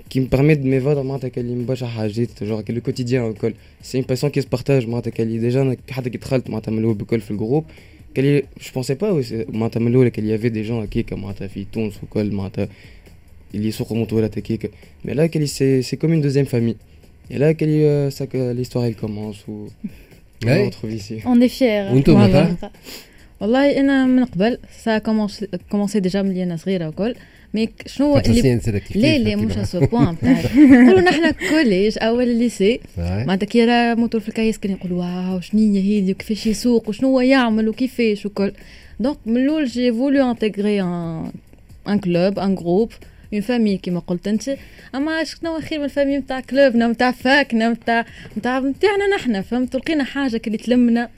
qui 0.10 0.20
me 0.20 0.28
permet 0.28 0.56
de 0.56 0.66
m'évadre 0.68 0.98
معناتها 1.06 1.28
كان 1.28 1.48
لي 1.60 1.64
برشا 1.66 1.88
حاجات 1.88 2.44
جونغ 2.44 2.62
كان 2.62 2.76
le 2.76 2.82
quotidien 2.82 3.30
الكل 3.30 3.54
c'est 3.82 3.98
une 3.98 4.06
passion 4.10 4.32
qui 4.32 4.42
se 4.42 4.52
partage 4.52 4.88
معناتها 4.88 5.12
كان 5.12 5.28
لي 5.28 5.38
déjà 5.38 5.62
أنا 5.62 5.78
حتى 5.90 6.10
كي 6.10 6.18
دخلت 6.18 6.50
معناتها 6.50 6.72
من 6.72 6.80
الأول 6.80 6.94
بكل 6.96 7.22
في 7.22 7.32
ال 7.32 7.36
groupe 7.36 7.66
كان 8.16 8.26
لي 8.26 8.40
je 8.40 8.72
pensais 8.74 8.94
pas 8.94 9.24
معناتها 9.50 9.80
من 9.80 9.88
الأول 9.88 10.10
كان 10.10 10.28
y 10.28 10.31
avait 10.31 10.50
des 10.50 10.62
gens 10.62 10.84
هكاك 10.84 11.14
معناتها 11.14 11.48
في 11.48 11.66
تونس 11.74 11.94
وكل 12.04 12.32
معناتها 12.32 12.68
اللي 13.56 13.68
يسوقوا 13.68 13.98
موتورات 13.98 14.38
هكاك 14.38 14.72
mais 15.06 15.14
là 15.14 15.26
كان 15.28 15.46
c'est 15.46 15.82
c'est 15.82 15.96
comme 15.96 16.12
une 16.12 16.22
deuxième 16.22 16.46
famille 16.46 16.76
Et 17.34 17.38
là, 17.38 17.54
quelle 17.54 17.70
est, 17.70 18.10
ça 18.18 18.26
que 18.32 18.42
l'histoire 18.58 18.84
elle 18.88 18.98
commence 19.04 19.40
ou 19.48 19.56
on 20.44 20.48
Ouais. 20.48 20.66
retrouve 20.66 20.92
ici. 21.02 21.16
on 21.26 21.40
est 21.42 21.54
fiers. 21.60 21.92
وأنتم 21.94 22.14
Voilà. 22.14 22.52
مثلا 22.52 22.72
والله 23.42 23.80
أنا 23.80 24.06
من 24.06 24.26
قبل 24.26 24.58
ça 24.84 24.98
commençait 25.72 26.00
déjà 26.00 26.22
ملي 26.22 26.44
أنا 26.44 26.56
صغيره 26.58 26.88
وكل 26.88 27.16
mais 27.54 27.70
شنو 27.86 28.18
اللي 28.18 28.60
لا 28.96 29.18
لا 29.18 29.36
مش. 29.36 29.68
ce 29.68 29.80
point 29.80 30.16
نقولوا 30.56 31.02
نحن 31.02 31.32
collège 31.32 31.98
اول 32.02 32.50
Ouais. 32.52 33.00
معناتها 33.00 33.46
كي 33.46 33.66
راه 33.66 33.94
موتور 33.96 34.22
في 34.22 34.30
الكيس 34.30 34.58
كان 34.58 34.72
يقول 34.72 34.92
waouh 34.92 35.40
شنية 35.40 35.82
هيدي 35.82 36.12
وكيفاش 36.12 36.48
يسوق؟ 36.48 36.90
وشنو 36.90 37.08
هو 37.10 37.22
يعمل؟ 37.22 37.70
وكيفاش؟ 37.70 38.26
وكل. 38.26 38.52
donc 39.00 39.18
من 39.26 39.38
الأول 39.38 39.66
j'ai 39.66 39.92
voulu 39.94 40.32
intégrer 40.32 40.82
un 40.82 41.32
un 41.88 42.00
club 42.00 42.40
un 42.40 42.56
groupe 42.56 42.92
une 43.34 43.42
famille 43.42 43.78
كيما 43.78 44.00
قلت 44.00 44.28
أنت. 44.28 44.56
أما 44.96 45.24
شنو 45.24 45.60
خير 45.60 45.80
من 45.80 45.86
ال 45.86 45.90
famille 45.90 46.18
نتاع 46.18 46.40
club 46.40 46.78
نا 46.78 46.88
نتاع 46.88 47.12
فاكنا 47.12 47.70
نتاع 47.70 48.06
نتاع 48.38 48.60
نتاعنا 48.60 49.08
نحن 49.16 49.42
فهمت؟ 49.42 49.76
لقينا 49.76 50.04
حاجة 50.04 50.38
كي 50.38 50.58
تلمنا. 50.58 51.10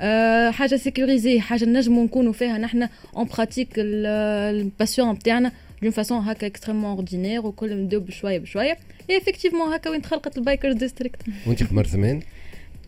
آه 0.00 0.50
حاجة 0.50 0.76
sécurisée 0.76 1.40
حاجة 1.40 1.64
نجمو 1.64 2.04
نكونوا 2.04 2.32
فيها 2.32 2.58
نحن. 2.58 2.88
on 3.16 3.28
pratique 3.38 3.68
ال 3.76 3.93
passion 3.93 5.10
نتاعنا 5.10 5.52
d'une 5.82 5.90
façon 5.90 6.18
هكا 6.18 6.46
extrêmement 6.46 6.90
ordinaire 6.90 7.46
وكل 7.46 7.76
ندوب 7.76 8.06
بشويه 8.06 8.38
بشويه 8.38 8.76
et 9.10 9.16
effectivement 9.16 9.72
هكا 9.72 9.90
وين 9.90 10.02
تخلقت 10.02 10.38
ال 10.38 10.43
Bikers 10.43 10.74
District 10.74 11.22
وانت 11.46 11.62
قمر 11.62 11.86
زمان 11.86 12.20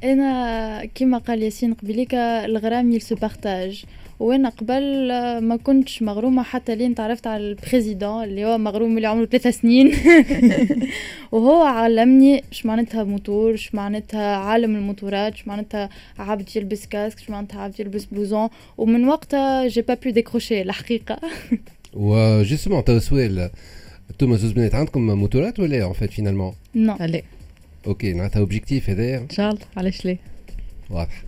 أنا 0.04 0.85
كيما 0.85 1.18
قال 1.18 1.42
ياسين 1.42 1.75
قبليك 1.75 2.14
الغرام 2.14 2.92
il 2.92 3.02
se 3.02 3.14
partage 3.14 3.84
وأنا 4.20 4.49
قبل 4.49 5.09
ما 5.38 5.56
كنتش 5.56 6.02
مغرومه 6.02 6.42
حتى 6.42 6.75
لين 6.75 6.94
تعرفت 6.94 7.26
على 7.26 7.50
ال 7.50 7.58
président 7.58 8.25
اللي 8.25 8.44
هو 8.44 8.59
مغروم 8.59 8.97
اللي 8.97 9.09
عمره 9.09 9.25
ثلاثة 9.25 9.50
سنين 9.50 9.92
وهو 11.32 11.62
علمني 11.62 12.44
اش 12.52 12.66
معناتها 12.66 13.04
موتور 13.04 13.54
اش 13.54 13.75
معناتها 13.75 14.37
عالم 14.37 14.76
ال 14.76 14.84
moteurات 14.84 15.34
اش 15.35 15.49
معناتها 15.49 15.88
عبد 16.18 16.56
يلبس 16.56 16.87
casque 16.87 17.18
اش 17.18 17.30
معناتها 17.30 17.61
عبد 17.61 17.80
يلبس 17.80 18.04
blouson 18.04 18.49
ومن 18.78 19.09
وقتها 19.09 19.68
j'ai 19.68 19.82
pas 19.82 19.94
pu 19.94 20.10
décrocher 20.10 20.62
الحقيقة 20.62 21.20
و 21.94 22.03
justement 22.03 22.84
تو 22.85 22.99
سؤال 22.99 23.50
أنتم 24.11 24.37
زوز 24.37 24.52
بنات 24.52 24.75
عندكم 24.75 25.00
moteurات 25.00 25.60
ولا 25.61 25.87
en 25.87 25.92
fait 25.92 26.10
finalement 26.10 26.54
نو 26.75 26.92
عليه 27.00 27.23
Okay 27.87 28.14
معناتها 28.14 28.40
objectif 28.40 28.90
هذايا 28.90 29.18
ان 29.18 29.30
شاء 29.30 29.50
الله 29.50 29.62
علاش 29.76 30.04
ليه 30.04 30.18
واضح 30.90 31.23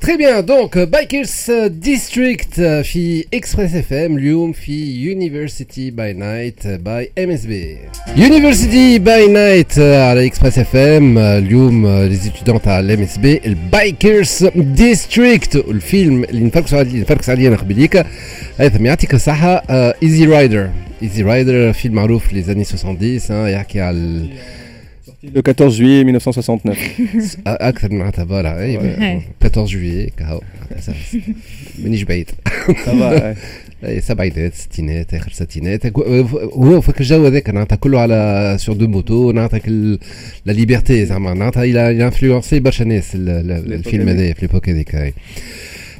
très 0.00 0.16
bien 0.16 0.44
donc 0.44 0.78
Bikers 0.78 1.50
District 1.66 2.60
في 2.60 3.24
Express 3.34 3.74
FM 3.74 4.16
اليوم 4.16 4.52
في 4.52 4.94
University 5.04 5.90
by 5.90 6.12
Night 6.12 6.66
by 6.66 7.10
MSB 7.18 7.78
University 8.16 8.98
by 8.98 9.28
Night 9.28 9.78
على 9.78 10.26
Express 10.26 10.58
FM 10.58 11.18
اليوم 11.18 11.86
les 11.86 12.16
étudiants 12.16 12.62
تاع 12.62 12.80
ال 12.80 13.02
MSB 13.02 13.18
ال 13.18 13.40
Bikers 13.46 14.46
District 14.56 15.56
الفيلم 15.56 16.24
اللي 16.24 16.44
نفركس 16.44 16.74
عليه 16.74 17.00
نفركس 17.00 17.30
عليه 17.30 17.48
أنا 17.48 17.56
قبليك 17.56 18.06
هذا 18.58 18.78
يعطيك 18.78 19.14
الصحه 19.14 19.62
Easy 20.02 20.24
Rider 20.26 20.70
Easy 21.02 21.22
Rider 21.22 21.72
فيلم 21.72 21.94
معروف 21.94 22.28
في 22.28 22.34
les 22.34 22.42
années 22.42 22.64
70 22.64 23.20
يحكي 23.30 23.80
على 23.80 24.28
Le 25.34 25.42
14 25.42 25.76
juillet 25.76 26.04
1969. 26.04 27.42
أكثر 27.46 27.92
معناتها 27.92 28.24
voilà 28.24 28.62
et 28.62 28.76
14 29.42 29.76
juillet 29.76 30.12
كهو 30.16 30.40
مانيش 31.78 32.02
بعيد 32.02 32.30
اي 33.84 34.00
سبعينات 34.00 34.54
ستينات 34.54 35.14
اخر 35.14 35.32
ستينات 35.32 35.86
هو 36.54 36.80
فك 36.80 37.00
الجو 37.00 37.26
هذاك 37.26 37.50
معناتها 37.50 37.76
كله 37.76 38.00
على 38.00 38.56
sur 38.60 38.76
deux 38.76 38.86
motos 38.86 39.32
نعطيك 39.32 39.68
la 39.68 39.98
liberté 40.52 41.04
زعما 41.04 41.34
معناتها 41.34 41.64
il 41.64 42.04
a 42.04 42.10
influencé 42.10 42.60
برشا 42.60 42.84
ناس 42.84 43.10
الفيلم 43.14 44.08
هذا 44.08 44.32
في 44.32 44.46
l'époque 44.46 44.68
هذيك 44.68 45.14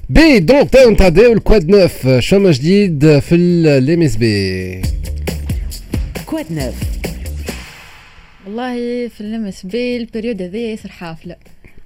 ben 0.09 0.39
donc 0.39 0.71
تو 0.71 0.91
نتعداو 0.91 1.33
ال 1.33 1.38
quoi 1.38 1.58
de 1.58 1.69
neuf 1.69 2.09
شو 2.19 2.51
جديد 2.51 3.19
في 3.19 3.35
ال 3.35 4.03
MSB 4.03 4.83
Quoi 6.27 6.40
de 6.40 6.47
neuf 6.51 6.75
والله 8.47 9.09
في 9.09 9.21
ال 9.21 9.47
MSB 9.47 9.67
ال 9.67 9.97
période 9.97 10.43
هذايا 10.43 10.71
ياسر 10.71 10.89
حافلة. 10.89 11.37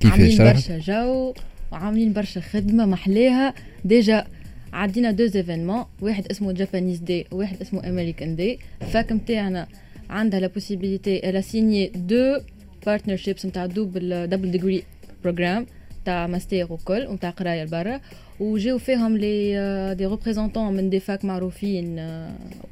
عاملين؟ 0.05 0.39
برشا 0.39 0.79
جو 0.79 1.35
وعاملين 1.73 2.13
برشا 2.13 2.41
خدمة 2.41 2.87
محلاها 2.87 3.55
déjà 3.85 4.27
عدينا 4.73 5.11
deux 5.11 5.25
événements 5.25 5.85
واحد 6.01 6.27
اسمه 6.27 6.53
Japanese 6.53 6.99
Day 6.99 7.27
وواحد 7.33 7.61
اسمه 7.61 7.89
American 7.89 8.37
Day 8.37 8.59
ال 8.83 8.90
fac 8.90 9.13
نتاعنا 9.13 9.67
عندها 10.11 10.41
la 10.41 10.47
possibilité 10.47 11.31
الا 11.31 11.41
signer 11.41 11.87
de 11.95 12.41
partnerships 12.87 13.47
نتاع 13.47 13.67
double 13.67 14.27
double 14.27 14.51
degree 14.51 14.83
program 15.25 15.67
تاع 16.05 16.27
ماستير 16.27 16.73
وكل 16.73 17.07
ونتاع 17.07 17.31
قراية 17.31 17.65
لبرا. 17.65 18.01
وجاو 18.41 18.79
فيهم 18.79 19.17
لي 19.17 19.95
des 19.99 20.07
représentants 20.07 20.73
من 20.73 20.91
des 20.91 21.01
facs 21.01 21.25
معروفين 21.25 21.99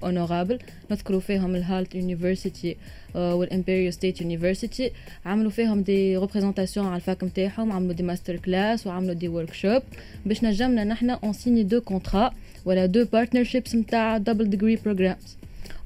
honorables 0.03 0.59
نذكروا 0.91 1.21
فيهم 1.21 1.57
ال 1.57 1.64
Hult 1.64 1.95
University 1.95 2.77
وال 3.15 3.30
Imperial 3.30 3.93
State 3.93 4.21
University 4.21 4.91
عملوا 5.27 5.51
فيهم 5.51 5.83
des 5.83 6.17
représentations 6.17 6.87
على 6.87 6.97
ال 6.97 7.04
fac 7.04 7.25
نتاعهم 7.25 7.73
عملوا 7.73 7.93
des 7.93 8.03
master 8.03 8.37
class 8.37 8.87
وعملوا 8.87 9.15
des 9.15 9.29
workshops 9.29 9.83
باش 10.27 10.45
نجمنا 10.45 10.85
نحن 10.85 11.11
on 11.11 11.33
signe 11.33 11.63
deux 11.63 11.81
contrats 11.81 12.31
ولا 12.65 12.87
deux 12.87 13.05
partnerships 13.05 13.75
نتاع 13.75 14.19
double 14.19 14.51
degree 14.51 14.77
programs 14.77 15.37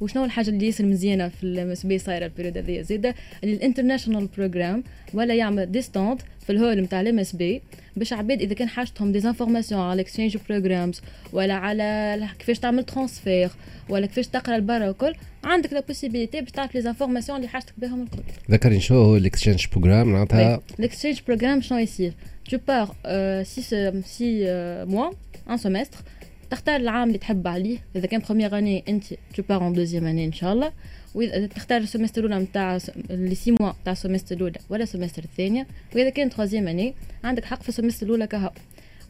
وشنو 0.00 0.24
الحاجة 0.24 0.50
اللي 0.50 0.66
ياسر 0.66 0.86
مزيانه 0.86 1.28
في 1.28 1.44
ال 1.44 1.71
MSB 1.71 1.99
صايره 1.98 2.24
ال 2.26 2.30
période 2.30 2.59
هذيا 2.58 2.82
زاده 2.82 3.14
اللي 3.44 3.54
ال 3.54 3.60
international 3.60 4.28
program 4.37 4.85
ولا 5.14 5.34
يعمل 5.34 5.72
des 5.73 5.88
stands 5.88 6.21
في 6.46 6.52
ال 6.52 6.58
hall 6.58 6.80
نتاع 6.80 7.00
ال 7.00 7.18
MSB 7.18 7.62
باش 7.96 8.12
عباد 8.12 8.42
إذا 8.42 8.54
كان 8.54 8.68
حاجتهم 8.68 9.12
des 9.12 9.26
informations 9.26 9.80
على 9.80 9.92
ال 9.92 9.97
exchange 9.97 10.37
programs 10.49 11.00
ولا 11.32 11.54
على 11.54 12.28
كيفاش 12.38 12.58
تعمل 12.58 12.84
transfert 12.85 13.50
ولا 13.88 14.06
كيفاش 14.06 14.26
تقرأ 14.26 14.58
لبرا 14.58 14.88
وكل 14.88 15.14
عندك 15.44 15.72
la 15.73 15.80
possibilité 15.80 16.40
باش 16.40 16.50
تعرف 16.50 16.75
les 16.75 16.80
informations 16.80 17.38
اللي 17.38 17.49
حاجتك 17.49 17.72
بهم 17.78 18.02
الكل. 18.02 18.22
ذكرني 18.50 18.80
شو 18.80 18.94
هو 18.94 19.16
ال 19.16 19.22
exchange 19.22 19.66
program 19.73 20.09
معناتها 20.08 20.61
L'exchange 20.80 21.18
programme 21.30 21.61
شنو 21.61 21.78
يصير؟ 21.78 22.12
Tu 22.50 22.54
pars 22.54 22.90
6 23.42 24.02
6 24.02 24.87
mois 24.87 25.14
un 25.49 25.56
semestre 25.56 25.96
تختار 26.50 26.76
العام 26.76 27.08
اللي 27.08 27.18
تحب 27.18 27.46
عليه. 27.49 27.78
إذا 27.96 28.06
كان 28.06 28.20
première 28.21 28.59
année 28.59 28.85
أنت 28.88 29.04
tu 29.14 29.40
pars 29.40 29.62
en 29.62 29.75
deuxième 29.76 30.04
année 30.04 30.26
إن 30.26 30.32
شاء 30.32 30.52
الله. 30.52 30.72
وإذا 31.14 31.47
تختار 31.47 31.81
ال 31.80 31.85
semestre 31.85 32.25
الاولى 32.25 32.45
نتاع 32.45 32.78
les 33.11 33.35
6 33.35 33.54
mois 33.61 33.73
تاع 33.85 33.92
ال 33.92 33.97
semestre 33.97 34.37
الاولى 34.37 34.59
ولا 34.71 34.83
ال 34.82 34.87
semestre 34.87 35.25
الثانية 35.25 35.66
وإذا 35.95 36.11
كان 36.11 36.31
troisième 36.30 36.68
année 36.68 36.94
عندك 37.25 37.45
حق 37.45 37.62
في 37.62 37.69
ال 37.68 37.73
semestre 37.73 38.06
الاولى 38.07 38.26
كهو. 38.26 38.50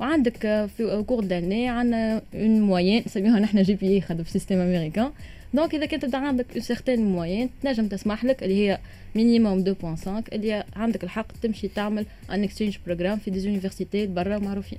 وعندك 0.00 0.36
في 0.76 1.04
cours 1.06 1.24
d'année 1.24 1.68
عندنا 1.68 2.22
une 2.34 2.60
moyenne 2.60 3.02
نسميوها 3.06 3.40
نحن 3.40 3.62
GPA 3.62 4.00
خدم 4.00 4.24
في 4.24 4.30
système 4.30 4.56
américain 4.58 5.10
donc 5.54 5.74
إذا 5.74 5.86
تبدأ 5.86 6.18
عندك 6.18 6.46
une 6.52 6.60
certaine 6.60 7.04
moyenne 7.04 7.50
تنجم 7.62 7.88
تسمح 7.88 8.24
لك 8.24 8.42
اللي 8.42 8.54
هي 8.54 8.78
minimum 9.14 9.64
2.5 9.64 10.08
اللي 10.32 10.64
عندك 10.76 11.04
الحق 11.04 11.26
تمشي 11.42 11.68
تعمل 11.68 12.06
un 12.30 12.42
exchange 12.42 12.76
program 12.86 13.18
في 13.18 13.30
des 13.30 13.40
universités 13.40 14.06
برا 14.06 14.38
معروفين. 14.38 14.78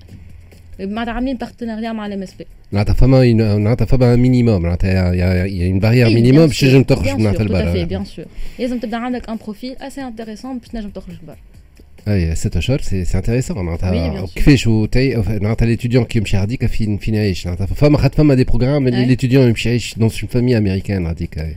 معناتها 0.80 1.14
عاملين 1.14 1.38
partenariat 1.38 1.92
مع 1.92 2.06
ال 2.06 2.24
MSB 2.24 2.46
معناتها 2.72 2.94
فما 2.94 3.34
معناتها 3.58 3.86
فما 3.86 4.16
minimum 4.16 4.62
معناتها 4.62 5.14
il 5.14 5.68
y 5.70 5.72
a 5.72 5.74
une 5.74 5.80
barrière 5.80 6.10
minimum 6.10 6.46
باش 6.46 6.60
تنجم 6.62 6.84
تخرج 6.84 7.10
معناتها 7.10 7.44
لبرا 7.44 7.84
bien 7.84 8.06
sûr 8.06 8.26
لازم 8.60 8.80
تبدا 8.80 8.98
عندك 8.98 9.30
ان 9.30 9.38
بروفيل 9.44 9.76
اسي 9.82 10.02
انتريسون 10.02 10.58
باش 10.58 10.68
تنجم 10.68 10.90
تخرج 10.90 11.16
برا 11.28 11.38
اي 12.08 12.36
ست 12.36 12.58
اشهر 12.58 12.82
سي 12.82 13.06
سي 13.06 13.18
انتيريسون 13.18 13.58
Oui, 13.58 13.60
معناتها 13.60 14.24
bien 14.24 14.28
sûr. 14.28 14.34
كيفاش 14.34 14.68
وتاي 14.68 15.24
معناتها 15.28 15.66
ليتيديون 15.66 16.04
كي 16.06 16.20
يمشي 16.20 16.38
هذيك 16.38 16.66
فين 16.66 16.98
فين 16.98 17.16
يعيش 17.16 17.46
معناتها 17.46 17.66
فما 17.66 17.98
خاطر 17.98 18.18
فما 18.18 18.34
دي 18.34 18.44
بروغرام 18.44 18.88
اللي 18.88 19.00
أي. 19.00 19.06
ليتيديون 19.06 19.48
يمشي 19.50 19.70
يعيش 19.70 19.96
دون 19.96 20.10
اون 20.22 20.30
فامي 20.30 20.58
امريكان 20.58 21.08
هذيك 21.08 21.38
أي. 21.38 21.56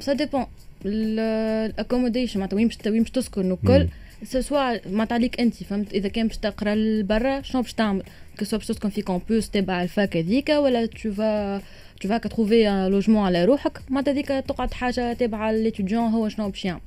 سا 0.00 0.12
ديبون 0.12 0.44
الاكوموديشن 0.86 2.40
معناتها 2.40 2.56
وين 2.56 2.68
باش 2.68 2.78
وين 2.86 3.02
باش 3.02 3.10
تسكن 3.10 3.52
وكل 3.52 3.88
سوا 4.24 4.88
معناتها 4.90 5.14
عليك 5.14 5.40
انت 5.40 5.54
فهمت 5.54 5.92
اذا 5.94 6.08
كان 6.08 6.26
باش 6.26 6.36
تقرا 6.36 6.74
لبرا 6.74 7.42
شنو 7.42 7.62
باش 7.62 7.72
تعمل 7.72 8.02
كو 8.38 8.44
سوا 8.44 8.58
باش 8.58 8.68
تسكن 8.68 8.88
في 8.88 9.02
كامبوس 9.02 9.50
تبع 9.50 9.82
الفاك 9.82 10.16
هذيك 10.16 10.48
ولا 10.48 10.86
تو 10.86 11.12
فا 11.12 11.58
tu 12.00 12.08
vas 12.08 12.18
trouver 12.18 12.68
un 12.68 12.86
logement 12.86 13.24
على 13.24 13.44
روحك 13.44 13.78
معناتها 13.90 14.12
هذيك 14.12 14.28
تقعد 14.28 14.74
حاجة 14.74 15.12
تبع 15.12 15.50
l'étudiant 15.50 16.04
هو 16.04 16.28
شنو 16.28 16.48
باش 16.48 16.64
يعمل 16.64 16.80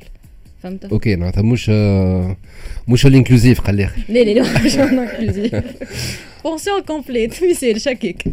فهمت 0.63 0.85
okay 0.85 1.15
معناتها 1.15 1.41
مش 1.41 1.69
مش 2.87 3.05
ال 3.05 3.11
inclusive 3.11 3.61
قال 3.61 3.75
لي 3.75 3.89
لا 4.09 4.19
لا 4.19 4.39
لا 4.39 4.69
شنو 4.69 4.83
inclusive 5.03 5.55
pension 6.43 6.81
complète 6.81 7.43
ما 7.43 7.49
يصيرش 7.49 7.87
هكاك 7.87 8.23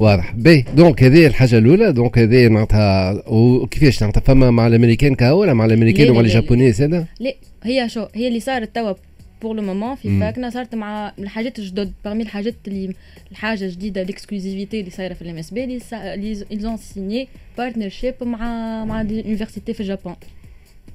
واضح 0.00 0.32
باهي 0.32 0.64
donc 0.76 1.02
هذه 1.02 1.26
الحاجة 1.26 1.58
الاولى 1.58 1.92
donc 1.92 2.18
هذه 2.18 2.48
معناتها 2.48 3.22
وكيفاش 3.28 4.02
معناتها 4.02 4.20
فما 4.20 4.50
مع 4.50 4.66
الامريكان 4.66 5.14
كهو 5.14 5.40
ولا 5.40 5.54
مع 5.54 5.64
الامريكان 5.64 6.06
لا، 6.06 6.12
ومع. 6.12 6.20
ال 6.20 6.27
Japonais 6.27 6.82
هذا 6.82 7.04
لا 7.20 7.34
هي 7.62 7.88
شو 7.88 8.06
هي 8.14 8.28
اللي 8.28 8.40
صارت 8.40 8.74
توا 8.74 8.94
pour 9.42 9.56
le 9.56 9.62
moment 9.62 9.94
في. 9.94 10.20
facنا 10.20 10.50
صارت 10.50 10.74
مع 10.74 11.12
الحاجات 11.18 11.58
الجدد 11.58 11.92
parmi 12.04 12.22
الحاجات 12.22 12.54
اللي 12.68 12.94
الحاجة 13.30 13.64
الجديدة 13.64 14.02
ال 14.02 14.09
exclusivité 14.09 14.80
اللي 14.80 14.90
صايرة 14.90 15.14
في 15.14 15.22
ال 15.22 15.38
MSB 15.38 15.64
اللي 15.64 16.44
ils 16.52 16.64
ont 16.64 16.76
signé 16.76 17.28
partnership 17.58 18.14
مع 18.22 18.84
مع 18.84 19.02
des 19.02 19.18
universités 19.18 19.74
في 19.74 19.80
اليابان. 19.80 20.16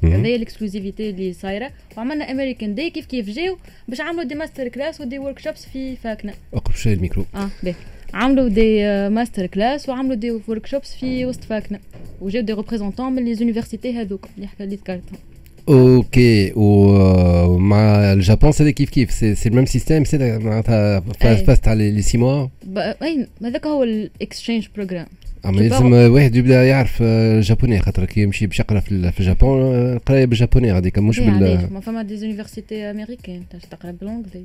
هذه 0.03 0.35
ال 0.35 0.42
exclusivité 0.42 1.09
اللي 1.09 1.33
صايرة. 1.33 1.71
وعملنا 1.97 2.31
American 2.31 2.75
Day 2.75 2.89
كيف 2.89 3.05
كيف 3.05 3.29
جاو؟ 3.29 3.57
باش 3.87 4.01
عملوا 4.01 4.23
des 4.23 4.35
master 4.35 4.67
class 4.67 5.01
و 5.01 5.19
des 5.19 5.39
workshops 5.39 5.65
في 5.65 5.95
facنا. 5.95 6.33
اقرب 6.53 6.75
شوية 6.75 6.93
الميكرو. 6.93 7.25
آه 7.35 7.49
باهي 7.63 7.75
عملوا 8.13 8.47
des 8.47 8.83
master 9.09 9.45
class 9.45 9.89
وعملوا 9.89 10.15
des 10.15 10.31
workshops 10.47 10.95
في 10.95 11.25
وسط 11.25 11.43
facنا. 11.43 11.79
وجاو 12.21 12.41
des 12.41 12.53
représentants 12.53 13.11
من 13.13 13.25
les 13.25 13.35
universités 13.35 13.93
هذوك 13.93 14.27
اللي 14.35 14.47
حكى 14.47 14.65
لي 14.65 14.75
ذكرتهم. 14.75 15.19
okay 15.69 16.51
ومع 16.55 18.13
ال 18.13 18.20
Japon 18.20 18.51
c'est 18.51 18.71
كيف 18.71 18.89
كيف 18.89 19.11
c'est 19.11 19.35
c'est 19.35 19.49
le 19.49 19.55
même 19.55 19.65
système 19.65 20.03
c'est 20.05 20.37
معناتها 20.37 20.99
phase 20.99 21.37
أي. 21.37 21.45
phase 21.45 21.59
تاع 21.59 21.73
les 21.73 22.01
six 22.01 22.17
mois 22.17 22.47
ب- 22.65 22.77
اي 22.77 23.27
هذاك 23.45 23.67
هو 23.67 23.83
الاكسشينج 23.83 24.67
بروجرام 24.75 25.05
اما 25.45 25.57
Tu 25.57 25.61
لازم 25.61 25.93
واحد 25.93 26.35
يبدا 26.35 26.63
يعرف 26.65 26.99
آه، 27.01 27.37
الجابوني 27.37 27.79
خاطر 27.79 28.05
كي 28.05 28.21
يمشي 28.21 28.47
باش 28.47 28.59
يقرا 28.59 28.79
في 28.79 28.91
ال- 28.91 29.11
في 29.11 29.19
الجابون 29.19 29.61
آه، 29.61 29.93
القرايه 29.93 30.25
بالجابوني 30.25 30.71
هذيك 30.71 30.99
مش 30.99 31.19
إيه 31.19 31.25
بال 31.29 31.33
علاش 31.43 31.71
ما 31.71 31.79
فما 31.79 32.01
دي 32.01 32.17
زونيفرسيتي 32.17 32.91
امريكان 32.91 33.41
تاش 33.51 33.61
تقرا 33.71 33.91
بالانجلي 33.91 34.43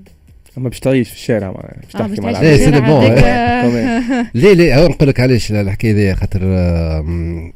اما 0.58 0.68
باش 0.68 0.80
تعيش 0.80 1.08
في 1.08 1.14
الشارع 1.14 1.46
معناها 1.46 1.76
باش 1.84 1.96
آه 1.96 1.98
تحكي 1.98 2.08
باش 2.10 2.18
مع 2.20 2.32
تعيش 2.32 2.60
إيه، 2.60 2.64
العالم 2.64 2.64
سي 2.64 2.64
في 2.64 2.70
دي 2.70 2.76
الشارع 2.78 3.00
بون، 3.00 3.10
هذاك- 3.10 4.30
لا 4.34 4.54
لا 4.54 4.78
هو 4.78 4.88
نقول 4.88 5.08
لك 5.08 5.20
علاش 5.20 5.52
الحكاية 5.52 5.92
ذي 5.94 6.14
خاطر 6.14 6.40
آه، 6.42 7.00
م- 7.00 7.52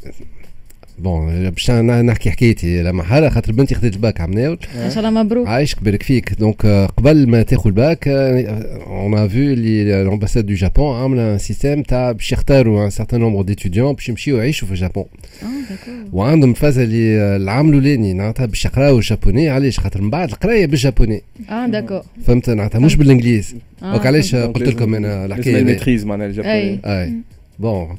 بون 0.99 1.51
باش 1.51 1.71
نحكي 1.71 2.31
حكايتي 2.31 2.83
لما 2.83 3.03
حاله 3.03 3.29
خاطر 3.29 3.53
بنتي 3.53 3.75
خدت 3.75 3.95
الباك 3.95 4.21
عمناول 4.21 4.59
إن 4.77 4.91
شاء 4.91 4.99
الله 4.99 5.23
مبروك. 5.23 5.47
عايشك 5.49 5.83
بارك 5.83 6.03
فيك 6.03 6.33
دونك 6.39 6.65
آه، 6.65 6.87
قبل 6.87 7.29
ما 7.29 7.43
تاخذ 7.43 7.67
الباك 7.67 8.09
اون 8.09 9.15
ا 9.15 9.29
فو 9.29 9.39
اللي 9.39 10.05
لامباساد 10.05 10.47
دو 10.47 10.55
جابون 10.55 10.97
عاملة 10.97 11.37
سيستيم 11.37 11.83
تاع 11.83 12.13
باش 12.13 12.33
يختاروا 12.33 12.85
ان 12.85 12.91
سارتان 12.91 13.21
نومبر 13.21 13.43
ديتيديون 13.43 13.93
باش 13.93 14.09
يمشيو 14.09 14.39
يعيشوا 14.39 14.69
في 14.69 14.75
الجابون. 14.75 15.05
آه 15.43 15.47
داكور 15.47 16.09
وعندهم 16.13 16.55
فازه 16.55 16.83
اللي 16.83 17.21
آه، 17.21 17.37
العام 17.37 17.69
الأولاني 17.69 18.15
معناتها 18.15 18.47
باش 18.47 18.65
يقراو 18.65 18.99
الجابوني. 18.99 19.49
علاش؟ 19.49 19.81
خاطر 19.81 20.03
من 20.03 20.11
بعد 20.11 20.29
القراية 20.29 20.67
بالجابوني. 20.67 21.23
آه 21.51 21.67
داكور 21.67 22.03
فهمت؟ 22.27 22.51
معناتها 22.51 22.79
مش 22.79 22.97
بالانجليز 22.97 23.55
آه، 23.83 23.93
دونك 23.93 24.07
علاش. 24.07 24.35
آه، 24.35 24.47
قلت 24.47 24.69
لكم 24.69 24.95
أنا 24.95 25.27
الحكاية 25.27 26.05
معناها 26.05 26.27
الجابوني. 26.27 26.81
أي. 26.85 27.13
بون 27.59 27.97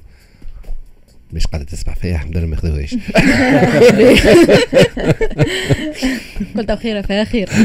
مش 1.33 1.47
قاعدة 1.47 1.65
تسمع. 1.65 1.93
فيا 1.93 2.11
الحمد 2.11 2.37
لله 2.37 2.47
ما 2.47 2.55
خذوهاش 2.55 2.95
قلت 6.57 6.71
خير 6.81 7.01
فيها 7.03 7.23
خير 7.23 7.49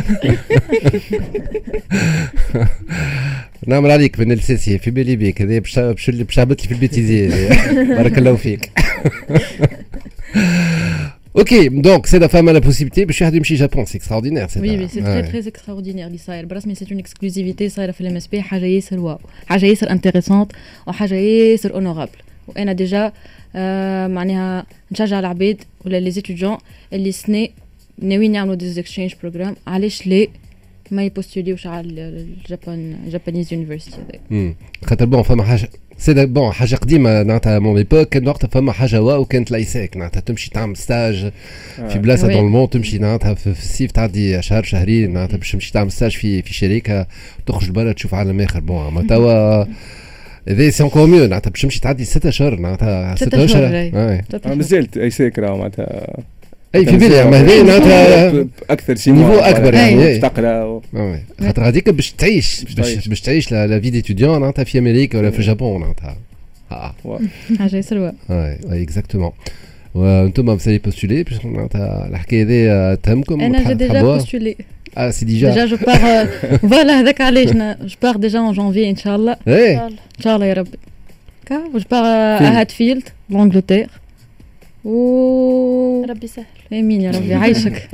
نعمل 3.67 3.91
عليك 3.91 4.21
من 4.21 4.33
السيسي 4.33 4.79
في 4.79 4.91
بالي 4.91 5.17
بيك. 5.17 5.43
هذا 5.43 5.59
باش 5.59 5.79
باش 5.79 6.11
لي 6.11 6.25
في 6.25 6.73
البيتيزي 6.73 7.29
بارك 7.97 8.19
الله 8.19 8.37
فيك. 8.37 8.71
OK 11.39 11.69
donc 11.69 12.07
c'est 12.07 12.19
là 12.19 12.27
فما 12.27 12.51
la 12.51 12.59
possibilité 12.59 13.05
باش 13.05 13.23
واحد 13.23 13.35
يمشي 13.35 13.55
Japon 13.55 13.85
c'est 13.85 13.99
extraordinaire 13.99 14.49
c'est 14.49 14.61
oui 14.61 14.79
oui 14.79 14.89
c'est 14.89 15.01
très 15.01 15.23
très 15.23 15.49
extraordinaire 15.49 16.07
اللي 16.07 16.19
صاير 16.19 16.47
برسمي 16.47 16.75
c'est 16.75 16.87
une 16.91 16.99
exclusivité 16.99 17.69
صايره 17.69 17.93
في 17.93 18.01
ال 18.01 18.17
MSB 18.17 18.43
حاجة 18.43 18.65
ياسر 18.65 18.99
waouh 19.01 19.19
حاجة 19.47 19.67
ياسر 19.67 19.91
intéressante 19.91 20.53
وحاجه 20.87 21.15
ياسر 21.15 21.75
honorable 21.75 22.11
وأنا 22.49 22.73
déjà 22.73 23.13
آه 23.57 24.07
معناها 24.07 24.67
نشجع 24.93 25.19
العباد 25.19 25.57
ولا 25.87 26.01
les 26.01 26.11
étudiants 26.11 26.57
اللي 26.93 27.13
سني 27.13 27.51
ناويين 27.99 28.35
يعملوا 28.35 28.55
des 28.55 28.79
exchange 28.79 29.15
programs 29.23 29.57
علاش 29.67 30.07
ليه 30.07 30.29
ما 30.91 31.05
يبوستوليوش 31.05 31.67
على 31.67 31.87
ال 31.87 32.05
Japan 32.05 32.97
Japanese 33.09 33.53
university 33.53 34.55
خاطر 34.85 35.05
bon 35.05 35.23
فما 35.23 35.43
حاجة 35.45 35.69
c'est 35.99 36.27
bon 36.27 36.53
حاجة 36.53 36.75
قديمة 36.75 37.11
معناتها 37.11 37.59
mon 37.59 37.77
époque 37.77 38.09
كان 38.09 38.29
وقتها 38.29 38.49
فما 38.49 38.73
حاجة 38.73 39.03
waouh 39.03 39.25
كانت 39.25 39.51
l'AIESEC 39.51 39.97
معناتها. 39.97 40.21
تمشي 40.21 40.51
تعمل 40.51 40.77
stage 40.77 41.33
في 41.89 41.99
بلاصة 41.99 42.29
dans 42.29 42.47
le 42.47 42.54
monde 42.54 42.71
تمشي 42.71 42.99
معناتها 42.99 43.35
في 43.35 43.47
الصيف 43.47 43.91
تعدي 43.91 44.43
شهر 44.43 44.63
شهرين 44.63 45.11
معناتها 45.13 45.37
باش 45.37 45.53
تمشي 45.53 45.73
تعمل 45.73 45.93
stage 45.93 46.17
في 46.17 46.43
في 46.43 46.55
شركة. 46.55 47.07
تخرج 47.47 47.71
برا 47.71 47.93
تشوف 47.93 48.15
عالم 48.15 48.41
آخر. 48.41 48.61
bon 48.61 48.87
أما 48.87 49.03
توا 49.11 49.65
هذا 50.49 50.71
c'est 50.71 50.83
encore 50.83 51.07
mieux 51.07 51.21
معناتها 51.21 51.51
باش 51.51 51.63
تمشي 51.63 51.81
تعدي 51.81 52.05
ستة 52.05 52.29
اشهر 52.29 52.61
معناتها 52.61 53.15
ستة 53.15 53.45
اشهر 53.45 53.91
مازلت 54.47 54.97
اي 54.97 55.33
راه 55.39 55.57
معناتها 55.57 56.17
اي 56.75 56.87
في 56.87 56.97
بالي 56.97 57.23
اما 57.23 57.41
هذه 57.41 57.63
معناتها 57.63 58.47
أكثر 58.71 58.97
شي 58.97 59.11
niveau 59.11 59.35
اكبر 59.35 59.75
يعني 59.75 60.19
تقرا 60.19 60.81
خاطر 61.41 61.69
هذيك 61.69 61.89
باش 61.89 62.13
تعيش 62.13 62.65
باش 63.07 63.21
تعيش 63.21 63.53
la 63.53 63.81
vie 63.81 63.91
d'étudiant 63.91 64.41
معناتها 64.41 64.65
في 64.65 64.79
أمريكا 64.79 65.19
ولا 65.19 65.31
في 65.31 65.39
اليابان 65.39 65.81
معناتها 65.81 66.17
حاجة 67.59 67.77
يسر 67.77 68.13
اي 68.31 68.83
exactement 68.83 69.33
وأنتم 69.95 70.47
مسالي 70.47 70.79
postuler 70.79 71.23
باش 71.23 71.45
معناتها 71.45 72.09
الحكاية 72.09 72.43
هذه 72.43 72.99
تهمكم 73.03 73.41
أنا 73.41 73.69
j'ai 73.69 73.75
déjà 73.75 74.03
postulé 74.03 74.57
ah 74.97 75.11
c'est 75.11 75.25
déjà 75.25 75.49
déjà 75.49 75.67
je 75.67 75.77
pars 75.77 76.27
voilà 76.57 77.01
هذاك 77.01 77.21
علاش 77.21 77.49
je 77.83 77.97
pars 78.03 78.17
déjà 78.17 78.41
en 78.41 78.53
janvier 78.53 78.91
ان 78.91 78.97
شاء 78.97 79.17
الله 79.17 79.37
إيه 79.49 79.87
ان 79.87 80.23
شاء 80.25 80.37
الله 80.37 80.47
يا 80.47 80.55
ربي 80.55 80.79
je 81.51 81.81
pars 81.91 82.05
Hatfield 82.43 83.09
l'Angleterre 83.31 83.87
و 83.87 84.08
ربي 86.09 86.27
سهل 86.27 86.45
آمين 86.73 87.01
يا 87.01 87.11
ربي 87.11 87.29
يعيشك 87.29 87.89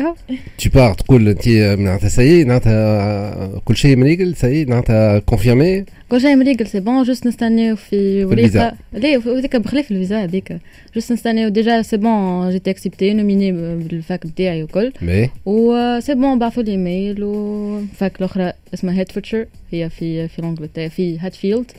tu 0.62 0.68
pars 0.68 0.96
تقول 0.96 1.28
انت 1.28 1.48
معناتها 1.78 2.08
c'est 2.08 2.44
معناتها 2.44 3.60
كل 3.64 3.76
شيء 3.76 3.96
مريقل 3.96 4.36
c'est 4.36 4.64
معناتها 4.64 5.18
confirmé 5.18 5.84
كل 6.08 6.20
شيء 6.20 6.36
مريقل 6.36 6.66
c'est 6.66 6.80
bon 6.80 7.02
juste 7.02 7.26
نستناو 7.26 7.76
في 7.76 8.24
وريقه 8.24 8.76
لا 8.92 9.16
هذيك 9.26 9.56
بخلاف 9.56 9.90
الفيزا 9.90 10.24
هذيك 10.24 10.58
juste 10.94 11.12
نستناو 11.12 11.48
déjà 11.48 11.82
c'est 11.82 11.96
bon 11.96 12.50
j'étais 12.50 12.70
accepté 12.70 13.12
nominé 13.12 13.52
بال 13.52 13.82
fac 13.82 14.26
بتاعي 14.26 14.62
وكل 14.62 14.92
mais 15.02 15.30
و 15.46 16.00
c'est 16.00 16.14
bon 16.14 16.38
بعثوا 16.38 16.62
لي 16.62 16.76
mail 16.76 17.22
و 17.22 17.46
fac 17.46 18.18
الاخرى 18.18 18.52
اسمها 18.74 18.94
Hertfordshire 18.94 19.46
هي 19.72 19.90
في 19.90 20.28
في 20.28 20.42
l'Angleterre 20.42 20.88
في 20.88 21.18
Hatfield 21.18 21.72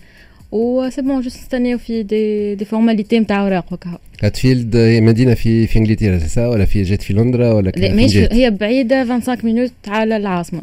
و 0.51 0.89
c'est 0.89 1.01
bon 1.01 1.21
juste 1.21 1.38
نستناو 1.37 1.77
في 1.77 2.03
des 2.03 2.55
des 2.55 2.65
formalités 2.65 3.19
نتاع 3.19 3.41
اوراق 3.41 3.73
ou 3.74 3.81
quoi 3.81 3.97
Hatfield 4.24 4.75
هي 4.75 5.01
مدينه 5.01 5.33
في 5.33 5.67
في 5.67 5.79
انجلترا 5.79 6.19
c'est 6.19 6.45
ولا 6.45 6.65
في 6.65 6.83
جات 6.83 7.01
في 7.01 7.13
لندرا 7.13 7.53
ولا 7.53 7.69
لا 7.69 7.93
ماشي 7.93 8.27
هي 8.31 8.51
بعيده 8.51 9.05
25 9.05 9.53
minutes 9.53 9.71
على 9.87 10.17
العاصمه 10.17 10.61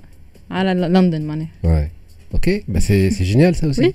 على 0.50 0.74
لندن 0.74 1.22
معناها 1.22 1.88
OK 2.34 2.62
بس 2.68 2.86
c'est 2.86 3.08
génial 3.08 3.56
ça 3.56 3.66
aussi 3.66 3.92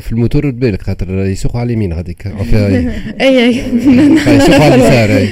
في 0.00 0.12
الموتور 0.12 0.50
بالك 0.50 0.82
خاطر 0.82 1.24
يسوقوا 1.24 1.60
على 1.60 1.66
اليمين 1.66 1.92
غاديك 1.92 2.26
اي 3.20 3.44
اي 3.44 3.56
يسوقوا 4.36 4.64
على 4.64 4.74
اليسار 4.74 5.26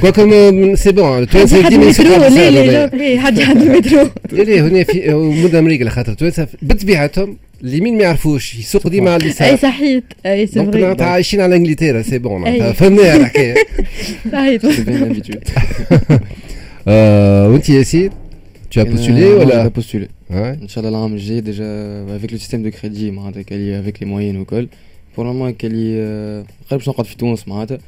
كوكو 0.00 0.74
c'est 0.74 0.92
bon 0.92 1.18
التوانسه 1.18 1.68
ديما 1.68 1.84
يسوقوا 1.84 2.14
على 2.14 2.48
اليسار 2.48 2.96
لا 2.96 3.14
لا 3.14 3.20
حد 3.20 3.40
حد 3.40 3.56
المترو 3.56 4.10
لا 4.32 4.42
لا 4.42 4.60
هنا 4.60 4.84
في 4.84 5.14
مدن 5.44 5.58
أمريكا 5.58 5.88
خاطر 5.88 6.12
التوانسه 6.12 6.48
بطبيعتهم 6.62 7.36
اليمين 7.64 7.98
ما 7.98 8.02
يعرفوش 8.02 8.54
يسوقوا 8.54 8.90
ديما 8.90 9.10
على 9.10 9.22
اليسار 9.22 9.48
اي 9.48 9.56
صحيت 9.56 10.04
اي 10.26 10.46
سي 10.46 10.54
دونك 10.54 10.76
معناتها 10.76 11.06
عايشين 11.06 11.40
على 11.40 11.56
انجلترا 11.56 12.02
سي 12.02 12.18
بون 12.18 12.40
معناتها 12.40 12.72
فهمناها 12.72 13.16
الحكاية 13.16 13.54
صحيت 14.32 14.64
وانت 17.50 17.68
ياسين 17.68 18.10
Tu 18.72 18.78
as 18.78 18.84
postulé 18.84 19.26
ou 19.38 19.44
là 19.48 19.68
postulé. 19.68 20.06
Ouais. 20.30 20.54
Inch'Allah, 20.62 20.90
l'an 20.90 21.10
j'ai 21.16 21.42
déjà 21.42 21.70
avec 22.16 22.30
le 22.30 22.38
système 22.38 22.62
de 22.62 22.70
crédit, 22.70 23.12
avec 23.82 23.98
les 24.00 24.06
moyennes 24.06 24.38
ou 24.42 24.44
quoi. 24.44 24.60
Pour 25.12 25.24
le 25.24 25.30
moment, 25.32 25.52
qu'elle 25.52 25.74
est. 25.74 26.44
قريب 26.70 26.80
باش 26.80 26.88
نقعد 26.88 27.06
في 27.06 27.16
تونس 27.16 27.48
معناتها 27.48 27.78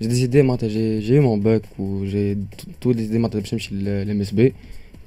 j'ai 0.00 0.06
décidé 0.06 0.36
معناتها 0.42 0.68
j'ai 1.00 1.14
eu 1.14 1.20
mon 1.20 1.36
bac 1.36 1.62
ou 1.78 2.04
j'ai 2.06 2.36
tout 2.80 2.92
décidé 2.94 3.14
معناتها 3.18 3.40
باش 3.40 3.54
نمشي 3.54 3.70
للMSB 3.74 4.40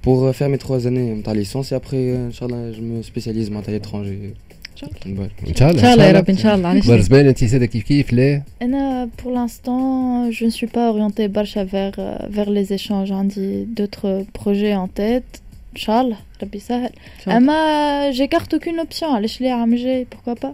pour 0.03 0.17
faire 0.35 0.49
mes 0.49 0.57
trois 0.57 0.87
années 0.87 1.13
نتاع 1.13 1.33
licence 1.33 1.71
et 1.71 1.75
après 1.75 2.03
ان 2.29 2.37
شاء 2.37 2.51
الله 2.51 2.73
je 2.73 2.81
me 2.81 3.03
spécialise 3.03 3.49
معناتها 3.51 3.71
à 3.71 3.79
l'étranger 3.79 4.33
ان 4.77 4.81
شاء 4.81 4.89
الله 5.05 5.29
ان 5.47 5.55
شاء 5.55 5.93
الله 5.93 6.05
يا 6.05 6.11
رب 6.11 6.29
ان 6.29 6.37
شاء 6.37 6.55
الله 6.55 6.69
علاش 6.69 6.83
كبر 6.83 7.01
زمان 7.01 7.27
انت 7.27 7.43
زاده 7.43 7.65
كيف 7.65 7.83
كيف 7.83 8.13
ليه 8.13 8.43
أنا 8.61 9.09
pour 9.17 9.29
l'instant 9.29 10.31
je 10.31 10.45
ne 10.45 10.49
suis 10.49 10.67
pas 10.67 10.91
orientée 10.91 11.27
برشا 11.27 11.65
vers 11.65 11.99
vers 12.29 12.49
les 12.49 12.73
échanges. 12.73 13.11
عندي 13.11 13.67
d'autres 13.77 14.25
projets 14.33 14.75
en 14.75 14.87
tête. 14.87 15.41
ان 15.73 15.81
شاء 15.81 16.01
الله 16.01 16.17
ربي 16.43 16.57
يسهل 16.57 16.89
اما 17.27 18.11
j'écarte 18.11 18.55
aucune 18.55 18.79
option. 18.87 19.03
علاش 19.03 19.41
ليه 19.41 19.51
عام 19.51 19.75
جاي 19.75 20.07
pourquoi 20.15 20.35
pas? 20.35 20.53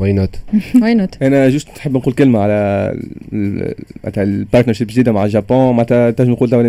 why 0.00 0.12
not 0.12 0.36
why 0.82 0.94
not 0.94 1.22
أنا 1.22 1.48
juste 1.48 1.68
نحب 1.68 1.96
نقول 1.96 2.14
كلمه 2.14 2.38
على 2.38 2.98
معناتها 3.32 4.22
ال 4.22 4.28
partnership 4.28 4.88
الجديده 4.88 5.12
مع 5.12 5.24
اليابان 5.24 5.70
معناتها 5.70 6.10
تنجم 6.10 6.32
نقول 6.32 6.50
دولة 6.50 6.68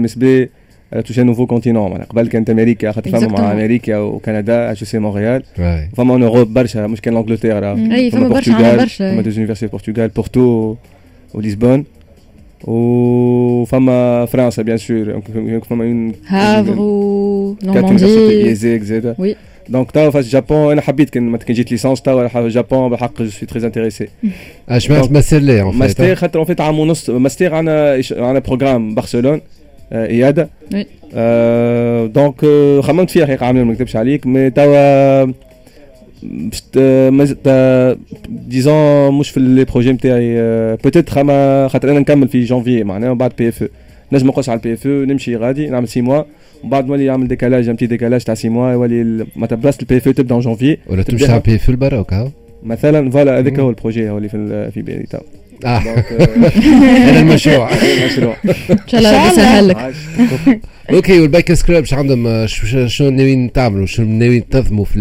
MSB 0.94 1.08
touchait 1.08 1.24
nouveau 1.24 1.46
continent 1.46 1.92
معناها 1.92 2.06
قبل 2.06 2.28
كانت 2.28 2.50
أمريكا 2.50 2.92
خاطر 2.92 3.12
فما 3.12 3.28
مع 3.28 3.52
أمريكا 3.52 3.98
وكندا 3.98 4.72
HEC 4.72 5.00
Montréal 5.00 5.44
فما 5.98 6.14
en 6.14 6.24
Europe 6.24 6.54
برشا 6.54 6.88
مش 6.88 7.02
كان 7.02 7.14
l'Angleterre 7.14 7.74
اي 7.94 8.12
فما 8.12 8.28
برشا 8.28 8.54
على 8.54 8.78
برشا 8.78 9.12
فما 9.12 9.22
deux 9.22 9.38
universités 9.38 9.72
Portugal 9.72 10.10
Porto 10.10 10.76
و 11.34 11.39
Lisbonne 11.39 11.86
وفما 12.64 14.26
فرنسا 14.26 14.62
bien 14.62 14.78
sûr 14.78 15.22
فما 15.70 15.84
Le 15.84 16.14
Havre 16.28 16.80
و 16.80 17.56
Normandie 17.64 18.48
IÉSEG 18.50 18.84
زاده 18.84 19.16
oui 19.20 19.36
donc 19.70 19.92
توا 19.92 20.10
face 20.10 20.30
Japon 20.30 20.72
أنا 20.72 20.82
حبيت 20.82 21.10
كان 21.10 21.38
كان 21.38 21.56
جيت 21.56 21.72
licence 21.72 22.02
توا 22.02 22.50
Japon 22.50 22.90
بالحق 22.90 23.22
je 23.22 23.30
suis 23.30 23.48
très 23.48 23.66
intéressé 23.66 24.08
اش 24.70 24.92
ماستر 24.92 25.38
ليه 25.38 25.62
en 25.62 25.72
fait 25.72 25.80
master 25.80 26.16
خاطر 26.16 26.40
en 26.40 26.46
fait 26.46 26.62
عام 26.62 26.80
ونص 26.80 27.10
ماستر 27.10 27.56
عندنا 27.56 28.02
عندنا 28.12 28.40
programme 28.40 28.96
برشلونه 28.96 29.42
EADA. 29.92 30.50
Oui 30.74 30.86
donc 32.08 32.46
خممت 32.82 33.10
فيها 33.10 33.26
حقيقة 33.26 33.46
عامل 33.46 33.66
ما 33.66 33.74
نكذبش 33.74 33.96
عليك. 33.96 34.28
mais 34.28 34.50
توا 34.50 35.34
disons 38.30 39.14
مش 39.20 39.30
في 39.30 39.40
les 39.40 39.66
projets 39.66 39.92
نتاعي 39.92 40.36
peut-être 40.76 41.10
خما 41.10 41.68
خاطر 41.68 41.92
أنا 41.92 42.00
نكمل 42.00 42.28
في 42.28 42.44
جانفي 42.44 42.84
معناها 42.84 43.10
ومن 43.10 43.18
بعد 43.18 43.32
PFE 43.38 43.70
نجم 44.12 44.28
نقص 44.28 44.50
على 44.50 44.58
ال 44.58 44.74
PFE 44.74 44.88
نمشي 44.88 45.36
غادي 45.36 45.70
نعمل 45.70 45.88
six 45.88 46.02
mois 46.02 46.24
ومن 46.64 46.70
بعد 46.70 46.88
نولي 46.88 47.08
نعمل 47.08 47.28
décalage 47.28 47.70
un 47.70 47.76
petit 47.76 47.86
décalage 47.86 48.24
تاع 48.24 48.34
six 48.34 48.50
mois 48.50 48.72
يولي 48.72 49.26
معناتها 49.36 49.56
بلاصه 49.56 49.78
ال 49.82 49.98
PFE 49.98 50.10
تبدا 50.10 50.40
جانفي 50.40 50.78
ولا 50.88 51.04
تمشي 51.04 51.26
على 51.26 51.36
ال 51.36 51.46
P 51.46 51.56
F 51.56 51.94
ou 51.94 52.06
quoi 52.06 52.32
مثلا 52.64 53.12
voilà 53.12 53.40
هذاك 53.40 53.60
هو 53.60 53.70
ال 53.70 53.75
projet 53.75 54.10
هو 54.10 54.18
اللي 54.18 54.30
في 54.30 54.72
في 54.72 54.82
بالي 54.82 55.06
توا. 55.10 55.20
آه. 55.66 55.78
هذا 57.08 57.20
المشروع. 57.20 57.70
المشروع. 58.02 58.36
إن 58.46 58.88
شاء 58.88 59.00
الله 59.00 59.28
ربي 59.28 59.34
يسهل 59.34 59.68
لك. 59.68 59.94
OK 60.92 61.20
وال 61.20 61.28
bikers 61.28 61.54
club 61.54 61.86
شنو 62.46 62.88
شنو 62.88 63.10
ناويين 63.10 63.52
تعملوا 63.52 63.86
شنو 63.86 64.06
ناويين 64.06 64.50
تنظموا 64.50 64.86
في 64.86 65.00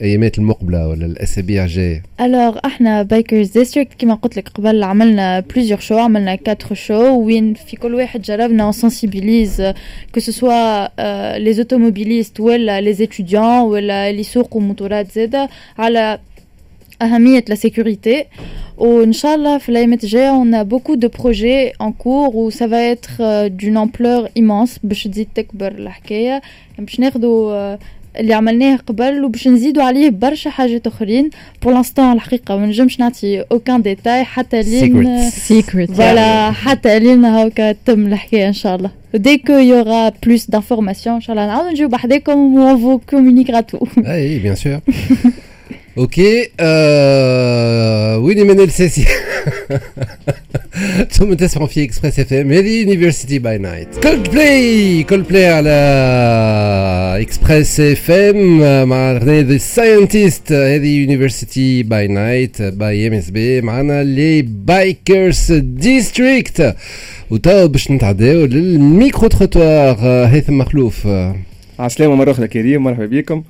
الايامات 0.00 0.38
المقبلة 0.38 0.88
ولا 0.88 1.06
الاسابيع 1.06 1.64
الجايه 1.64 2.02
alors 2.20 2.58
إحنا 2.64 3.02
Bikers 3.02 3.50
District 3.50 3.92
كما 3.98 4.14
قلت 4.14 4.36
لك 4.36 4.48
قبل 4.48 4.82
عملنا 4.82 5.40
plusieurs 5.40 5.80
shows 5.80 5.98
عملنا 5.98 6.38
4 6.48 6.56
shows 6.72 7.20
وين 7.20 7.54
في 7.54 7.76
كل 7.76 7.94
واحد 7.94 8.22
جربنا 8.22 8.72
sensibiliser 8.72 9.62
que 10.14 10.20
ce 10.20 10.43
soit 10.43 10.88
les 11.38 11.58
automobilistes 11.58 12.40
ولا 12.40 12.80
les 12.80 13.08
ولا 13.62 14.10
اللي 14.10 14.20
يسوقوا 14.20 14.60
موتورات 14.60 15.12
زاده 15.12 15.48
على 15.78 16.18
أهمية 17.02 17.44
la 17.50 17.56
sécurité. 17.56 18.26
وإنشالله 18.78 19.58
في 19.58 19.68
الأيامات 19.68 20.04
الجاية 20.04 20.44
on 20.44 20.52
a 20.52 20.64
beaucoup 20.64 20.96
de 20.96 21.08
projets 21.08 21.72
en 21.80 21.92
cours 21.92 22.36
où 22.36 22.50
ça 22.50 22.66
va 22.66 22.82
être 22.82 23.48
d'une 23.48 23.76
ampleur 23.76 24.28
immense. 24.38 24.78
باش 24.82 25.04
تزيد 25.04 25.28
تكبر 25.34 25.68
الحكاية 25.72 26.42
باش 26.78 27.00
ناخدو 27.00 27.52
اللي 28.16 28.34
عملناه 28.34 28.76
قبل 28.76 29.24
وباش 29.24 29.48
نزيدوا 29.48 29.82
عليه 29.82 30.10
برشا 30.10 30.50
حاجات 30.50 30.86
اخرين 30.86 31.30
pour 31.62 31.72
l'instant 31.72 32.12
الحقيقة 32.12 32.56
ما 32.56 32.66
نجمش 32.66 33.00
نعطي 33.00 33.44
aucun 33.52 33.82
détail 33.82 34.24
حتى 34.24 34.62
لين 34.62 35.20
Secrets. 35.20 35.28
Secret 35.28 35.90
voilà 35.90 36.50
حتى 36.50 36.98
لين 36.98 37.24
هاكا 37.24 37.72
تم 37.72 38.06
الحكاية 38.06 38.48
ان 38.48 38.52
شاء 38.52 38.76
الله 38.76 38.90
dès 39.14 39.38
qu'il 39.38 39.52
y 39.52 39.63
aura 39.63 40.08
plus 40.08 40.50
d'informations 40.50 41.14
ان 41.14 41.20
شاء 41.20 41.36
الله 41.36 41.46
نعاودوا 41.46 41.70
نجيو 41.70 41.88
بحداكم 41.88 42.54
و 42.54 42.78
فو 42.78 43.00
communiquera 46.06 46.08
tout 46.08 46.08
et 46.08 46.08
bien 46.08 46.26
sûr 46.26 46.44
OK 46.44 46.50
آه، 46.60 48.18
ويني 48.18 48.44
من 48.44 48.60
السيسي 48.60 49.04
ثم 51.10 51.34
تسمعوا 51.34 51.68
في 51.68 51.84
Express 51.84 52.20
FM 52.20 52.52
هذه 52.52 52.80
University 52.80 53.38
by 53.38 53.58
Night 53.58 53.98
Coldplay 54.02 55.02
Coldplay 55.02 55.52
على 55.52 55.70
Express 57.20 57.80
FM 57.80 58.88
مع 58.88 59.10
الاغنيه 59.10 59.40
The 59.40 59.58
Scientist 59.58 60.52
هذه 60.52 60.88
University 60.88 61.82
by 61.82 62.08
Night 62.08 62.62
by 62.62 63.08
MSB 63.08 63.60
معنا 63.60 64.04
les 64.04 64.42
Bikers 64.42 65.52
District 65.52 66.76
وتوا 67.30 67.66
باش 67.66 67.90
نتعداو 67.90 68.44
لل 68.44 69.28
micro-trottoir 69.28 69.98
آه، 70.02 70.26
هيثم 70.26 70.58
مخلوف 70.58 71.06
آه، 71.06 71.36
عسلامة 71.78 72.14
مرة 72.14 72.30
أخرى 72.30 72.48
كريم 72.48 72.82
مرحبا 72.82 73.06
بكم 73.06 73.42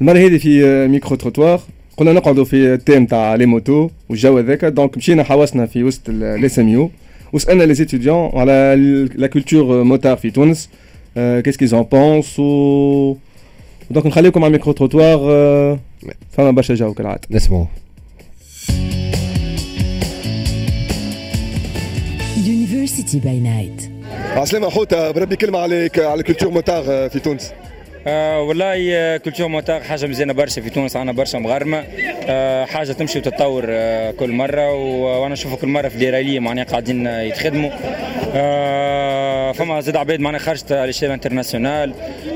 المرة 0.00 0.18
هذه 0.18 0.38
في 0.38 0.66
آه، 0.66 0.86
micro-trottoir 0.86 1.60
قلنا 1.98 2.12
نقعدوا 2.12 2.44
في 2.44 2.74
ال 2.74 2.79
thème 2.79 3.06
تاع 3.06 3.34
les 3.34 3.46
motos 3.46 3.90
والجو 4.08 4.38
هذاك. 4.38 4.64
donc 4.64 4.96
مشينا 4.96 5.22
حوسنا 5.22 5.66
في 5.66 5.84
وسط 5.84 6.08
l'SMU 6.10 6.90
وسألنا 7.32 7.64
les 7.64 7.74
étudiants 7.74 8.30
على 8.34 8.76
la 9.14 9.26
culture 9.26 9.82
motard 9.84 10.16
في 10.16 10.30
تونس. 10.30 10.68
qu'est-ce 11.16 11.56
qu'ils 11.56 11.74
en 11.74 11.82
pensent 11.82 12.38
و 12.38 13.16
donc 13.90 14.06
نخليكم 14.06 14.44
على 14.44 14.52
micro-trottoir 14.52 15.18
آه، 15.30 15.78
فما 16.32 16.50
برشا 16.50 16.74
جو 16.74 16.94
كالعادة 16.94 17.20
نسمعوه 17.30 17.68
University 22.46 23.16
by 23.16 23.38
Night. 23.44 23.82
عسلامة 24.36 24.70
حوتة 24.70 25.10
بربي 25.10 25.36
كلمة 25.36 25.58
عليك 25.58 25.98
على 25.98 26.22
كولتور 26.22 26.50
موتار 26.50 27.08
في 27.08 27.18
تونس. 27.18 27.52
آه 28.06 28.42
والله 28.42 28.92
آه، 28.94 29.16
culture 29.16 29.48
motard 29.48 29.80
حاجة 29.82 30.06
مزيانة 30.06 30.32
برشا 30.32 30.62
في 30.62 30.70
تونس. 30.70 30.96
عندنا 30.96 31.12
برشا 31.12 31.38
مغارمه 31.38 31.84
آه 32.28 32.64
حاجة 32.64 32.92
تمشي 32.92 33.18
وتتطور 33.18 33.64
آه 33.68 34.10
كل 34.10 34.30
مرة. 34.30 34.72
و- 34.74 35.22
وأنا 35.22 35.32
نشوفها 35.32 35.56
كل 35.56 35.68
مرة 35.68 35.88
في 35.88 35.98
des 35.98 36.11
rallyes 36.11 36.40
معناها 36.40 36.64
قاعدين 36.64 37.06
آه، 37.06 37.20
يتخدموا. 37.22 37.70
آه 38.34 39.52
فما 39.52 39.80
زاد 39.80 39.96
عباد 39.96 40.20
معناها 40.20 40.40
خرجت 40.40 40.72
على 40.72 40.92
échelle 40.92 41.10
internationale. 41.10 41.94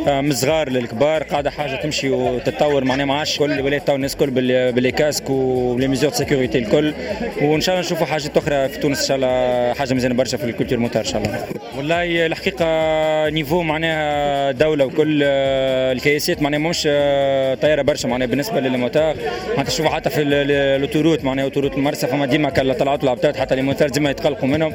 آه 0.08 0.20
من 0.20 0.30
الصغار 0.30 0.68
للكبار 0.68 1.22
قاعدة 1.22 1.50
حاجة 1.50 1.76
تمشي 1.82 2.10
وتتطور 2.10 2.84
معناها 2.84 3.06
ما 3.06 3.14
عادش 3.18 3.38
كل 3.38 3.60
ولات 3.60 3.86
تو 3.86 3.94
الناس 3.94 4.16
كل 4.16 4.30
بال- 4.30 4.72
ب 4.72 4.77
les 4.77 4.90
casques 4.90 5.30
و 5.30 5.45
les 5.45 5.88
mesures 5.88 6.10
sécurité 6.12 6.58
الكل. 6.58 6.94
وإن 7.42 7.60
شاء 7.60 7.74
الله 7.74 7.86
نشوفوا 7.86 8.06
حاجات 8.06 8.36
أخرى 8.36 8.68
في 8.68 8.78
تونس 8.78 9.00
إن 9.00 9.06
شاء 9.06 9.16
الله 9.16 9.74
حاجة 9.74 9.94
مزيانة 9.94 10.14
برشا 10.14 10.36
في 10.36 10.44
ال 10.44 10.48
culture 10.48 10.78
motard 10.78 11.02
إن 11.02 11.06
شاء 11.08 11.22
الله. 11.22 11.44
والله 11.76 12.26
الحقيقة 12.26 12.64
niveau 13.28 13.62
معناها 13.62 14.50
دولة 14.52 14.84
وكل 14.84 15.22
آه، 15.24 15.61
الكياسات 15.92 16.42
معناها 16.42 16.60
مش 16.60 16.84
آه، 16.90 17.54
طايرة 17.54 17.82
برشا 17.82 18.06
معناها 18.08 18.28
بالنسبة 18.28 18.60
لل 18.60 18.73
motards 18.73 19.16
معناها 19.50 19.64
تشوفوا 19.64 19.90
حتى 19.90 20.10
في 20.10 20.22
ال- 20.22 20.34
ال- 20.34 20.50
ال 20.52 20.59
autoroute 20.59 21.24
معناها 21.24 21.44
autoroute 21.44 21.74
المرسى 21.74 22.06
فما 22.06 22.26
ديما 22.26 22.50
كان 22.50 22.72
طلعت 22.72 23.04
العبطات 23.04 23.36
حتى 23.36 23.54
les 23.54 23.62
motards 23.62 23.88
ديما 23.88 24.10
يتقلقوا 24.10 24.48
منهم. 24.48 24.72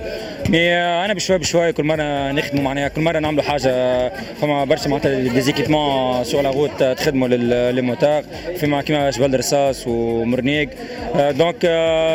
mais 0.50 0.74
آه، 0.73 1.06
أنا 1.06 1.13
بشوي 1.13 1.38
بشوي 1.38 1.71
كل 1.73 1.84
مرة 1.84 2.32
نخدموا 2.32 2.63
معناها 2.63 2.88
كل 2.88 3.02
مرة 3.02 3.19
نعملوا 3.19 3.43
حاجة 3.43 3.69
آه، 3.69 4.12
فما 4.41 4.63
برشا 4.65 4.89
معناتها 4.89 5.19
des 5.20 5.42
équipements 5.42 6.24
sur 6.24 6.41
la 6.41 6.52
route 6.52 6.82
آه، 6.82 6.93
تخدموا 6.93 7.28
لل- 7.28 7.76
لل 7.76 7.86
motards 7.86 8.24
فيما 8.58 8.82
كيما 8.82 9.10
جبل 9.10 9.39
رصاص 9.39 9.88
ومرنيق. 9.88 10.69
آه، 11.15 11.32
donc 11.32 11.56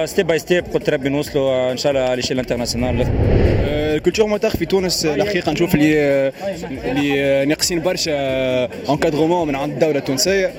step 0.05 0.27
by 0.27 0.39
step 0.39 0.65
قلت 0.75 0.91
ربي 0.91 1.09
نوصلوا 1.09 1.51
آه، 1.51 1.73
إن 1.73 1.77
شاء 1.77 1.93
الله 1.93 2.03
على 2.05 2.17
l'échelle 2.17 2.39
internationale 2.39 3.07
ال 3.97 4.00
culture 4.00 4.27
motard 4.27 4.51
في 4.51 4.67
تونس 4.67 5.07
الحقيقة 5.07 5.53
نشوف 5.53 5.75
اللي 5.75 6.33
اللي 6.85 7.45
ناقصين 7.45 7.81
برشا 7.81 8.13
encadrement 8.91 9.49
من 9.49 9.57
عند 9.57 9.73
الدولة 9.73 9.99
التونسية. 9.99 10.53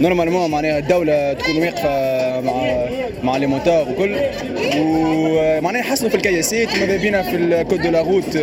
normalement 0.00 0.50
معناها 0.50 0.78
الدولة 0.78 1.32
تكون 1.32 1.56
واقفة 1.56 2.40
مع 2.40 2.86
مع 3.22 3.36
les 3.36 3.46
motards 3.46 3.88
وكل. 3.90 4.16
ومعناها 4.78 5.80
يحسنوا 5.80 6.10
في 6.10 6.16
الكياسات 6.16 6.68
ماذا 6.76 6.96
بينا 6.96 7.22
في 7.22 7.36
ال 7.36 7.45
code 7.45 7.82
de 7.82 7.90
la 7.90 8.00
route 8.00 8.38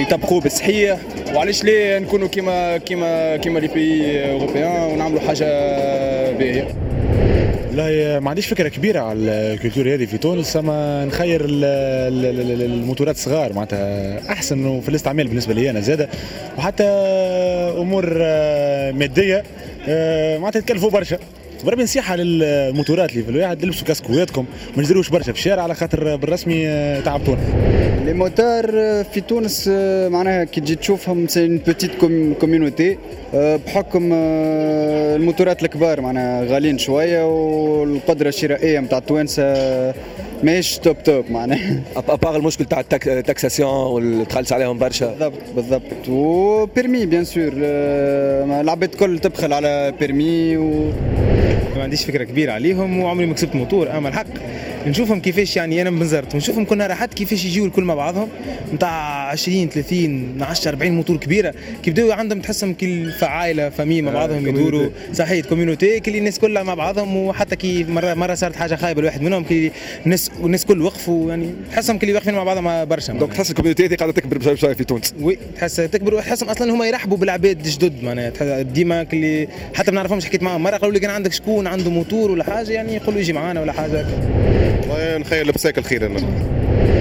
يطبقوه 0.00 0.40
بالصحيح. 0.40 0.98
وعلاش 1.34 1.64
ليه 1.64 1.98
نكونوا 1.98 2.28
كيما 2.28 2.78
كيما 2.78 3.36
كيما 3.36 3.58
les 3.58 3.68
pays 3.68 4.24
européens 4.30 4.92
ونعملوا 4.92 5.20
حاجة 5.20 5.46
باهية؟ 6.32 6.68
والله 7.76 8.18
ما 8.20 8.30
عنديش 8.30 8.46
فكرة 8.46 8.68
كبيرة 8.68 9.00
على 9.00 9.20
ال 9.20 9.29
culture 9.29 9.94
هذه. 9.94 10.04
في 10.06 10.18
تونس 10.18 10.56
أما 10.56 11.04
نخير 11.04 11.44
ال- 11.44 11.64
ال- 11.64 12.40
ال- 12.52 12.62
الموتورات 12.62 13.14
الصغار 13.14 13.52
معناتها 13.52 14.18
أحسن 14.32 14.80
في 14.80 14.88
الاستعمال 14.88 15.28
بالنسبة 15.28 15.54
لي 15.54 15.70
أنا 15.70 15.80
زادة. 15.80 16.08
وحتى 16.58 16.84
أمور 17.78 18.18
آه، 18.20 18.90
مادية 18.92 19.42
آه، 19.88 20.38
معناتها 20.38 20.60
تكلفوا 20.60 20.90
برشا. 20.90 21.18
بربي 21.64 21.82
نصيحة 21.82 22.16
للموتورات 22.16 23.10
اللي 23.10 23.22
في 23.22 23.30
الواحد 23.30 23.64
لبسوا 23.64 23.86
كاسكواتكم 23.86 24.44
ما 24.76 24.82
نجروش 24.82 25.08
برشا 25.08 25.32
في 25.32 25.38
الشارع 25.38 25.62
على 25.62 25.74
خاطر 25.74 26.16
بالرسمي 26.16 26.64
تعبتونا 27.04 27.40
les 28.04 28.12
motards 28.12 28.66
في 29.04 29.20
تونس 29.20 29.70
آه، 29.72 30.08
معناها 30.08 30.44
كي 30.44 30.60
تجي 30.60 30.74
تشوفهم 30.74 31.26
c'est 31.26 31.40
une 31.46 31.58
petite 31.58 31.90
community 32.40 32.98
بحكم 33.34 34.10
آه، 34.12 35.16
الموتورات 35.16 35.62
الكبار 35.62 36.00
معناها 36.00 36.44
غاليين 36.44 36.78
شوية 36.78 37.26
والقدرة 37.26 38.28
الشرائية 38.28 38.80
نتاع 38.80 38.98
التوانسه 38.98 39.44
ماهيش 40.42 40.78
top 40.78 41.02
top 41.02 41.24
معناها. 41.30 41.82
à 41.96 42.04
part 42.04 42.36
المشكل 42.36 42.64
تاع 42.64 42.80
ال 42.80 42.90
taxation 42.90 43.70
والتخلص 43.70 44.52
عليهم 44.52 44.78
برشا. 44.78 45.06
بالضبط 45.06 45.38
بالضبط. 45.56 46.08
و 46.08 46.22
permis 46.22 47.06
bien 47.06 47.24
sûr 47.24 47.52
العباد 48.60 48.92
الكل 48.92 49.18
تبخل 49.18 49.52
على 49.52 49.92
بيرمي 50.00 50.56
و 50.56 50.92
ما 51.76 51.82
عنديش 51.82 52.04
فكرة 52.04 52.24
كبيرة 52.24 52.52
عليهم 52.52 53.00
وعمري 53.00 53.26
ما 53.26 53.34
كسبت 53.34 53.54
موتور 53.54 53.96
أما 53.96 54.08
الحق. 54.08 54.26
نشوفهم 54.86 55.20
كيفاش 55.20 55.56
يعني 55.56 55.82
أنا 55.82 55.90
بنزرت 55.90 56.34
ونشوفهم 56.34 56.64
كنا 56.64 56.86
راحت 56.86 57.14
كيفاش 57.14 57.44
يجيو 57.44 57.66
الكل 57.66 57.84
مع 57.84 57.94
بعضهم. 57.94 58.28
نتاع 58.74 59.28
20 59.28 59.68
30 59.68 60.42
10 60.42 60.70
40 60.70 60.92
موتور 60.92 61.16
كبيرة. 61.16 61.54
كي 61.82 61.90
بداو 61.90 62.12
عندهم 62.12 62.40
تحسهم 62.40 62.74
كي 62.74 63.10
في 63.18 63.24
عائله 63.24 63.68
famille 63.68 64.02
مع 64.02 64.12
بعضهم 64.12 64.48
يدوروا. 64.48 64.88
صحيح 65.12 65.46
community 65.46 66.00
كي 66.00 66.18
الناس 66.18 66.38
كلها 66.38 66.62
مع 66.62 66.74
بعضهم. 66.74 67.16
وحتى 67.16 67.56
كي 67.56 67.84
مرة 67.84 68.14
مرة 68.14 68.34
صارت 68.34 68.56
حاجة 68.56 68.74
خايبة 68.74 69.00
الواحد 69.00 69.22
منهم. 69.22 69.44
كي 69.44 69.70
الناس 70.06 70.30
الناس 70.44 70.66
كل 70.66 70.82
وقفوا. 70.82 71.30
يعني 71.30 71.50
تحسهم 71.72 71.98
كي 71.98 72.12
واقفين 72.12 72.34
مع 72.34 72.44
بعضهم 72.44 72.84
برشا 72.84 73.12
donc 73.12 73.32
تحس 73.32 73.50
ال 73.50 73.54
community 73.54 73.86
هذه 73.86 73.94
قاعدة 73.94 74.12
تكبر 74.12 74.38
بشوي 74.38 74.54
بشوي 74.54 74.74
في 74.74 74.84
تونس. 74.84 75.14
oui 75.20 75.38
تحس 75.56 75.76
تكبر. 75.76 76.14
وتحسهم 76.14 76.48
أصلا 76.48 76.72
هما 76.74 76.86
يرحبوا 76.86 77.16
بالعباد 77.16 77.62
جدد 77.62 78.02
معناها. 78.02 78.62
ديما 78.62 79.02
كلي 79.02 79.48
حتى 79.74 79.90
ما 79.90 79.94
نعرفهمش 79.94 80.24
حكيت 80.24 80.42
معاهم. 80.42 80.62
مرة 80.62 80.76
قالوا 80.76 80.94
لي 80.94 81.00
كان 81.00 81.10
عندك 81.10 81.32
شكون 81.32 81.66
عنده 81.66 81.90
موتور 81.90 82.30
ولا 82.30 82.44
حاجة 82.44 82.72
يعني 82.72 82.94
يقولوا 82.94 83.20
يجي 83.20 83.32
معانا 83.32 83.60
ولا 83.60 83.72
حاجة. 83.72 84.00
هكا. 84.00 84.71
والله 84.82 85.18
نخيل 85.18 85.48
لبساك 85.48 85.78
الخير 85.78 86.06
أنا. 86.06 86.20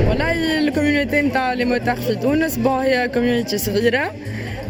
والله 0.10 0.60
ال 0.60 0.66
community 0.66 1.22
نتاع 1.22 1.54
les 1.54 1.66
motards 1.66 1.96
في 1.96 2.16
تونس 2.16 2.58
bon 2.58 2.80
هي 2.80 3.10
community 3.14 3.58
صغيرة. 3.58 4.12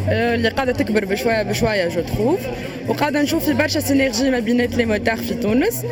اللي 0.10 0.50
قاعدة 0.50 0.72
تكبر 0.72 1.06
بشويه 1.06 1.44
بشويه 1.44 1.88
je 1.88 2.02
trouve 2.02 2.40
وقاعده 2.88 3.22
نشوف 3.22 3.46
في 3.46 3.54
برشا 3.54 3.80
synergie 3.80 4.30
ما 4.30 4.40
بينات 4.40 4.76
les 4.76 4.86
motards 4.86 5.18
في 5.18 5.34
تونس 5.34 5.86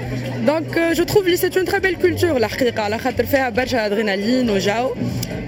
donc 0.46 0.80
je 0.80 1.04
trouve 1.04 1.28
لي 1.28 1.38
c'est 1.38 1.50
une 1.58 1.66
très 1.66 1.80
belle 1.80 1.96
culture 1.96 2.38
الحقيقة 2.38 2.84
على 2.84 2.98
خاطر 2.98 3.26
فيها 3.26 3.50
برشا 3.50 3.86
ادرينالين 3.86 4.50
وجو 4.50 4.90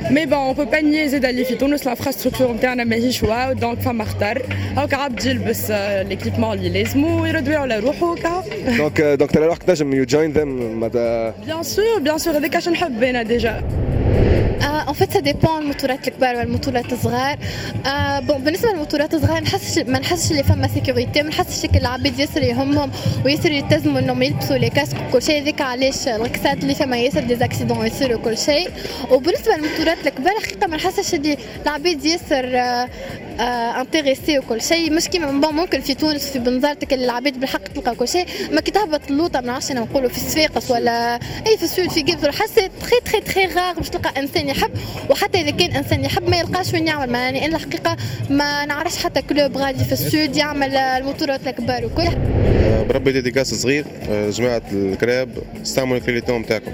mais 0.10 0.26
bon 0.26 0.38
on 0.38 0.54
peut 0.54 0.66
pas 0.66 0.82
nier 0.82 1.08
زيد 1.08 1.26
اللي 1.26 1.46
في 1.46 1.56
تونس 1.56 1.88
l'infrastructure 1.88 2.54
نتاعنا 2.54 2.84
ماهيش 2.84 3.24
wow 3.24 3.54
donc 3.54 3.80
فما 3.80 4.04
خطر 4.04 4.42
هاكا 4.78 4.98
عبد 4.98 5.26
يلبس 5.26 5.72
آه، 5.72 6.02
l'équipement 6.04 6.58
اللي 6.58 6.70
لازمو 6.70 7.24
ويردوا 7.24 7.56
على 7.56 7.80
روحه 7.80 8.14
هكا 8.14 8.44
donc 8.78 9.02
donc 9.02 9.32
ترى 9.32 9.46
روحك 9.46 9.64
تنجم 9.64 9.94
you 9.94 10.06
join 10.06 10.32
them 10.32 10.72
معناتها 10.74 11.34
bien 11.46 11.64
sûr 11.64 12.00
bien 12.00 12.18
sûr 12.18 12.38
هذاك 12.38 12.56
اش 12.56 12.70
نحب 12.70 13.04
أنا 13.04 13.24
déjà 13.24 13.64
en 14.64 14.94
fait 14.94 15.18
dépend 15.18 15.58
الموتورات 15.62 16.08
الكبار 16.08 16.36
والموتورات 16.36 16.94
الصغار 16.94 17.38
آه 17.86 18.20
bon 18.20 18.38
بالنسبة 18.38 18.70
للموتورات 18.70 19.14
الصغار 19.14 19.44
نحسش 19.44 19.78
ما 19.84 20.00
نحسش 20.00 20.32
اللي 20.32 20.44
فما 20.44 20.68
sécurité 20.68 21.22
ما 21.22 21.30
نحسش 21.30 21.66
اللي 21.66 21.80
العباد 21.80 22.20
ياسر 22.20 22.44
يهمهم 22.44 22.92
وياسر 23.26 23.52
يلتزموا 23.52 24.00
إنهم 24.00 24.22
يلبسوا 24.22 24.58
les 24.58 24.70
casques 24.70 24.98
وكل 25.10 25.22
شيء. 25.22 25.42
هذيك 25.42 25.62
علاش؟ 25.62 26.08
القصات 26.08 26.64
اللي 26.64 26.76
فما 26.76 26.98
ياسر 26.98 27.20
des 27.20 27.36
accidents 27.36 27.86
يصيروا 27.88 28.18
كل 28.22 28.38
شيء. 28.38 28.70
وبالنسبة 29.12 29.56
للموتورات 29.56 29.98
الكبار 30.08 30.34
حقيقة 30.34 30.68
ما 30.68 30.78
نحسش 30.78 31.14
اللي 31.14 31.38
العباد 31.64 32.06
ياسر 32.06 32.46
آه 33.42 33.82
intéressés 33.82 34.40
وكل 34.40 34.62
شيء. 34.62 34.92
مش 34.94 35.08
كيما 35.08 35.32
bon 35.42 35.56
ممكن 35.56 35.82
في 35.82 35.94
تونس 35.94 36.26
في 36.26 36.40
بنظرتك 36.40 36.94
العباد 36.94 37.40
بالحق 37.40 37.64
تلقى 37.64 37.96
كل 37.96 38.08
شيء. 38.08 38.26
ما 38.52 38.62
كي 38.62 38.72
تهبط 38.72 39.02
اللوطة 39.10 39.42
ما 39.42 39.48
نعرفش 39.48 39.72
نقولوا 39.72 40.10
في 40.10 40.18
الصفاقس 40.18 40.72
ولا 40.72 41.16
أي 41.48 41.58
في 41.58 41.64
ال 41.64 41.70
sud 41.70 41.90
في 41.90 42.02
جبل 42.02 42.34
حاسة 42.34 42.70
très 42.82 42.96
très 43.06 43.22
très 43.22 43.46
rare 43.46 43.76
باش 43.76 43.90
تلقى 43.90 44.20
إنسان 44.20 44.50
يحب. 44.50 44.72
وحتى 45.10 45.42
إذا 45.42 45.52
كان 45.52 45.72
إنسان 45.72 46.06
يحب 46.06 46.30
ما 46.30 46.38
يلقاش 46.38 46.74
وين 46.74 46.88
يعمل. 46.88 47.16
يعني 47.16 47.46
أنا 47.46 47.56
الحقيقة 47.56 47.98
ما 48.30 48.66
نعرفش 48.66 49.04
حتى 49.04 49.22
club 49.22 49.58
غادي 49.58 49.84
في 49.84 49.92
ال 49.92 50.03
sud 50.03 50.36
يعمل 50.36 50.76
الموتورات 50.76 51.48
الكبار 51.48 51.86
وكل. 51.86 52.10
بربي 52.90 53.12
dédicace 53.12 53.54
صغير. 53.54 53.86
جماعة 54.10 54.62
الكراهب 54.72 55.30
استعملوا 55.62 55.98
ال 55.98 56.02
clignotant 56.02 56.42
نتاعكم 56.42 56.72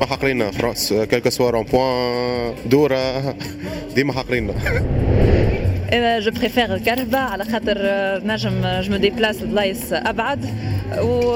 ما 0.00 0.06
حاقرينا 0.06 0.50
فرانس 0.50 0.92
quel 0.92 1.30
que 1.30 1.50
soit 1.50 1.64
rond-point. 1.64 2.54
دورة. 2.66 3.34
ديما 3.96 4.12
حاقرينا 4.12 4.54
أنا 4.66 4.82
je 5.92 6.30
préfère 6.30 6.74
الكرهبه 6.74 7.18
على 7.18 7.44
خاطر 7.44 7.78
نجم 8.26 8.80
je 8.80 8.90
me 8.92 8.96
déplace 8.96 9.42
لبلايص 9.42 9.92
ابعد 9.92 10.44
و 10.98 11.32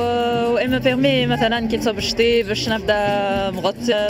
إما 0.56 0.78
permis 0.78 1.26
مثلا 1.26 1.68
كي 1.68 1.76
تصب 1.76 1.98
الشتي 1.98 2.42
باش 2.42 2.68
نبدأ 2.68 3.50
مغطيه 3.50 4.08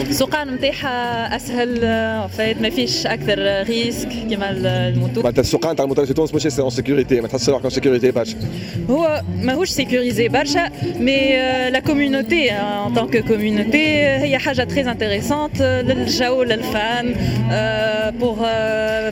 السوقان 0.00 0.54
نتاعها 0.54 1.36
أسهل 1.36 1.80
فايت 2.28 2.60
ما 2.62 2.70
فيش 2.70 3.06
أكثر 3.06 3.62
risque 3.68 4.08
كيما 4.08 4.50
الموتور 4.50 5.24
بعد 5.24 5.38
السوقان 5.38 5.76
تاع 5.76 5.84
الموتور 5.84 6.06
في 6.06 6.14
تونس 6.14 6.34
ماشي 6.34 6.60
en 6.62 6.70
sécurité 6.70 7.20
ما 7.20 7.28
تحسش 7.28 7.48
روحك 7.48 7.68
sécurité 7.68 8.10
برشا. 8.10 8.36
هو 8.90 9.22
ماهوش 9.42 9.68
sécurisé 9.68 10.28
برشا 10.28 10.70
mais 10.98 11.36
la 11.70 11.78
community 11.80 12.52
en 12.52 12.94
tant 12.94 13.16
que 13.28 13.42
community 13.42 13.86
هي 14.02 14.38
حاجة 14.38 14.64
très 14.64 14.80
intéressante 14.90 15.62
للجو 15.62 16.42
لل 16.42 16.71
fun 16.71 17.14
pour 18.20 18.36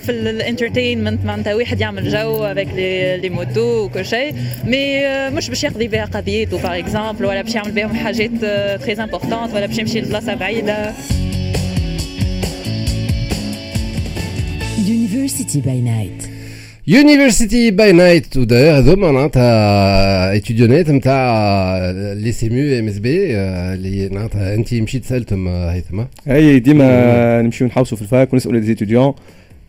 في 0.00 0.08
ال 0.10 0.18
entertainment 0.18 1.24
معناتها 1.24 1.54
واحد 1.54 1.80
يعمل 1.80 2.10
جو 2.10 2.44
avec 2.44 2.68
les 3.22 3.28
motos 3.28 3.84
وكل 3.84 4.06
شيء 4.06 4.34
mais 4.64 5.00
مش 5.30 5.48
باش 5.48 5.64
يقضي 5.64 5.88
بها 5.88 6.04
قضيته 6.04 6.58
par 6.58 6.78
exemple 6.78 7.24
ولا 7.24 7.42
باش 7.42 7.54
يعمل 7.54 7.70
بهم 7.72 7.94
حاجات 7.94 8.30
très 8.82 8.92
importantes 8.92 9.54
ولا 9.54 9.66
باش 9.66 9.78
يمشي 9.78 10.00
لبلاصة 10.00 10.34
بعيدة. 10.34 10.59
University 14.90 15.60
by 15.60 15.80
Night. 15.80 16.28
University 16.86 17.70
by 17.70 17.92
Night 17.92 18.36
وداير 18.36 18.78
هذوما 18.78 19.12
معناتها 19.12 20.36
اتيديونات 20.36 20.90
نتاع 20.90 21.90
les 22.12 22.32
SMU 22.32 22.78
MSB 22.78 23.36
اللي 23.36 24.08
معناتها 24.08 24.54
انت 24.54 24.74
مشيت 24.74 25.04
سالتهم 25.04 25.48
هيثم 25.48 26.02
اي 26.28 26.58
ديما 26.58 27.42
نمشيو 27.42 27.66
نحوسوا 27.66 27.96
في 27.96 28.02
ال 28.02 28.10
fac 28.10 28.32
ونسالوا 28.32 28.60
les 28.60 28.72
étudiants 28.72 29.14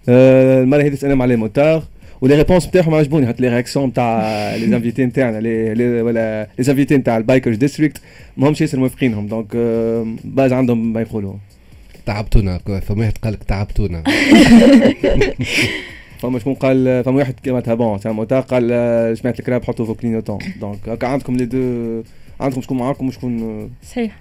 المره 0.10 0.82
هذه 0.82 0.96
سالنا 0.96 1.24
على 1.24 1.36
motards 1.36 1.84
و 2.22 2.25
les 2.25 2.36
réponses 2.36 2.68
نتاعهم 2.68 2.96
عجبوني 2.96 3.28
حتى 3.28 3.42
les 3.42 3.50
réactions 3.50 3.86
نتاع 3.86 4.56
les 4.56 4.66
invités 4.66 5.06
نتاعنا 5.06 5.38
لي 5.38 6.02
ولا 6.02 6.48
les 6.60 6.70
invités 6.70 6.98
نتاع 6.98 7.18
ال 7.18 7.23
Bikers 7.23 7.58
District 7.58 8.02
ماهمش 8.38 8.62
ياسر 8.62 8.80
موافقينهم 8.80 9.28
donc 9.28 9.56
باز 10.24 10.54
عندهم 10.54 10.94
ما 10.94 11.02
يقولوا 11.02 11.34
تعبتونا 12.06 12.58
فما 12.58 13.00
واحد 13.00 13.18
قال 13.18 13.34
لك 13.34 13.44
تعبتونا. 13.44 14.04
فما 16.20 16.40
شكون 16.40 16.54
قال 16.54 17.04
فما 17.04 17.18
واحد 17.18 17.36
كما 17.44 17.60
bon 17.60 18.00
تاع 18.00 18.12
motards 18.12 18.42
قال 18.42 19.18
سمعت 19.18 19.40
الكراب 19.40 19.64
حطوا 19.64 19.86
في 19.86 19.94
clignotant 19.94 20.40
donc 20.62 20.90
هكا 20.90 21.08
عندكم 21.08 21.36
les 21.36 21.46
deux 21.46 22.04
عندكم 22.40 22.62
شكون 22.62 22.78
معاكم 22.78 23.08
وشكون 23.08 23.70
صحيح. 23.92 24.18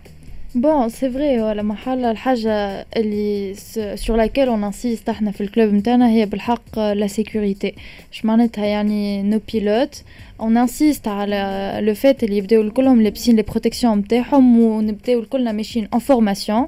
bon 0.54 0.88
c'est 0.88 1.10
vrai 1.10 1.42
ولا 1.42 1.62
محل 1.62 2.04
الحاجة 2.04 2.86
اللي 2.96 3.54
sur 3.94 4.16
laquelle 4.16 4.48
on 4.48 4.64
insiste 4.64 5.08
إحنا 5.08 5.30
في 5.30 5.40
ال 5.40 5.47
club 5.47 5.74
نتاعنا 5.74 6.08
هي 6.10 6.26
بالحق 6.26 6.78
la 6.78 7.06
sécurité 7.06 7.74
اش 8.12 8.24
معناتها 8.24 8.66
يعني 8.66 9.22
nous 9.22 9.40
pilotes 9.52 10.02
on 10.40 10.56
insiste 10.56 11.08
على 11.08 11.72
le 11.82 11.94
fait 11.94 12.24
اللي 12.24 12.36
يبداو 12.36 12.60
الكلهم 12.60 13.02
لابسين 13.02 13.36
les 13.36 13.42
protections 13.42 13.98
نتاعهم 13.98 14.60
ونبداو 14.60 15.20
الكلنا 15.20 15.52
ماشيين 15.52 15.88
en 15.94 15.98
formation 15.98 16.66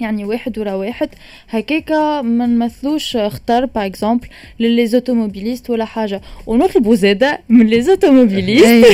يعني 0.00 0.24
واحد 0.24 0.58
ورا 0.58 0.72
واحد. 0.72 1.08
هكاكا 1.48 2.22
ما 2.22 2.46
نمثلوش 2.46 3.16
خطر 3.16 3.64
par 3.64 3.86
exemple 3.86 4.26
ل 4.60 4.86
les 4.86 5.01
automobilistes 5.01 5.70
ولا 5.70 5.84
حاجة. 5.84 6.20
ونطلبوا 6.46 6.94
زادة 6.94 7.40
من 7.48 7.66
les 7.66 7.82
automobilistes. 7.82 8.86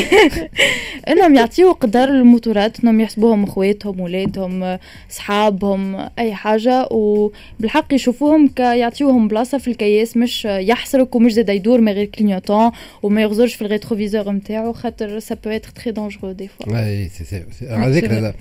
إنهم 1.09 1.35
يعطيو 1.35 1.73
قدر 1.73 2.09
الموتورات 2.09 2.81
إنهم 2.81 3.01
يحسبوهم 3.01 3.45
إخواتهم 3.45 4.01
ولادهم 4.01 4.79
صحابهم 5.11 6.09
أي 6.19 6.35
حاجة. 6.35 6.89
وبالحق 6.91 7.95
يشوفوهم 7.95 8.49
كيعطيوهم 8.49 9.29
بلاصة 9.29 9.59
في 9.59 9.69
الكياس 9.69 10.17
مش 10.17 10.45
يحسرك 10.45 11.15
ومش 11.15 11.33
زاد 11.33 11.49
يدور 11.49 11.81
من 11.81 11.93
غير 11.93 12.05
clignotant 12.05 12.71
وما 13.03 13.23
يغزرش 13.23 13.55
في 13.55 13.63
ال 13.63 13.68
rétroviseur 13.68 14.31
نتاعو 14.31 14.73
خاطر 14.73 15.19
ça 15.19 15.35
peut 15.35 15.51
être 15.51 15.71
très 15.71 15.93
dangereux 15.93 16.33
des 16.33 16.49
فوا 16.49 16.87
اي 16.87 17.09
سي 17.09 17.25
سي 17.25 17.45
على 17.71 17.93
ذكر 17.93 18.35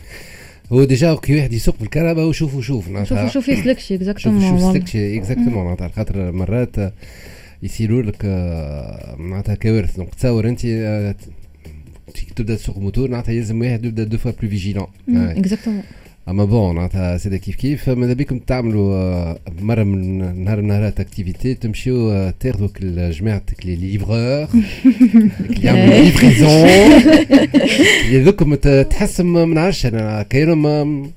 هو 0.71 0.83
déjà 0.83 1.15
كي 1.15 1.35
واحد 1.35 1.53
يسوق 1.53 1.75
بالكهرباء 1.79 2.27
وشوف 2.27 2.55
وشوف 2.55 2.89
شوف 3.03 3.31
شوف 3.31 3.49
يسلكش 3.49 3.91
exactement 3.91 4.41
شوف 4.41 4.59
شوف 4.59 4.75
يسلكش 4.75 4.95
exactement 4.95 5.65
معناتها 5.65 5.87
خاطر 5.87 6.31
مرات 6.31 6.93
يصيروا 7.63 8.01
لك 8.01 8.25
معناتها 9.19 9.55
كوارث. 9.55 9.95
donc 9.95 10.15
تصور 10.15 10.49
انت 10.49 10.61
تبدا 12.35 12.55
تسوق 12.55 12.77
موتور 12.77 13.09
معناتها 13.09 13.31
يلزم 13.31 13.61
واحد 13.61 13.85
يبدا 13.85 14.03
deux 14.03 14.17
fois 14.17 14.31
plus 14.31 14.49
vigilant. 14.49 14.87
exactement 15.09 15.83
اما 16.29 16.45
bon 16.45 16.75
معناتها 16.75 17.17
سيدا 17.17 17.37
كيف 17.37 17.55
كيف 17.55 17.89
ماذا 17.89 18.13
بيكم 18.13 18.39
تعملوا 18.39 19.35
مره 19.61 19.83
من 19.83 20.43
نهار 20.43 20.59
النهارات 20.59 20.99
activité 20.99 21.53
تمشيو 21.53 22.29
تاخذوا 22.39 22.67
جماعتك 23.09 23.65
les 23.65 23.75
livreurs 23.75 24.47
اللي 25.49 25.63
يعملوا 25.63 25.95
ليفريزون 25.95 26.69
هذوكم 28.21 28.55
تحس 28.55 29.21
ما 29.21 29.45
نعرفش 29.45 29.85
أنا 29.85 30.23
كاينهم 30.23 31.11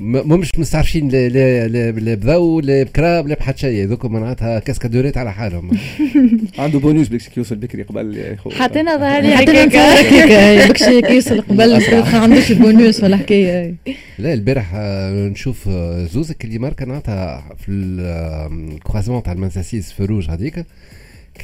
مش 0.00 0.50
مستعرفين 0.58 1.08
لا 1.08 1.90
بذو 2.14 2.60
لا 2.60 2.82
بكراب 2.82 3.28
لا 3.28 3.34
بحد 3.34 3.58
شيء. 3.58 3.84
هذوك 3.84 4.04
معناتها 4.04 4.58
كاسكادورات 4.58 5.16
على 5.18 5.32
حالهم. 5.32 5.70
عنده 6.58 6.78
بونوس 6.78 7.08
بكش 7.08 7.28
يوصل 7.36 7.56
بكري 7.56 7.82
قبل 7.82 8.36
حتى 8.52 8.80
أنا 8.80 8.96
ظهر 8.96 9.22
لي 9.22 9.36
حتى 9.36 9.62
أنا 9.62 10.66
بكش 10.68 10.80
يوصل 11.10 11.40
قبل. 11.40 11.56
ما 12.12 12.18
عندوش 12.18 12.52
بونوس 12.52 13.04
ولا 13.04 13.16
حكاية. 13.16 13.74
لا 14.18 14.32
البارح 14.32 14.74
نشوف 15.12 15.68
زوزك 16.12 16.44
اللي 16.44 16.58
ماركة 16.58 16.86
معناتها 16.86 17.44
في 17.58 17.72
ال 17.72 17.86
croisement 17.86 19.22
تاع 19.22 19.32
المنساسيس 19.32 19.92
فروج 19.92 20.30
هذيك. 20.30 20.64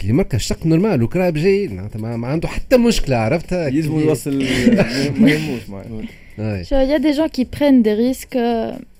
اللي 0.02 0.12
ماركة 0.12 0.36
الشق 0.36 0.66
normal 0.66 1.02
وكراب 1.02 1.34
جاي 1.34 1.68
معناتها 1.68 2.16
ما 2.16 2.28
عنده 2.28 2.48
حتى 2.48 2.76
مشكلة 2.76 3.16
عرفتها 3.16 3.68
يلزم 3.68 4.00
يوصل 4.00 4.44
ما 5.20 5.30
يهموش. 5.30 5.60
Il 6.38 6.88
y 6.88 6.92
a 6.92 6.98
des 6.98 7.14
gens 7.14 7.28
qui 7.28 7.44
prennent 7.44 7.82
des 7.82 7.94
risques 7.94 8.36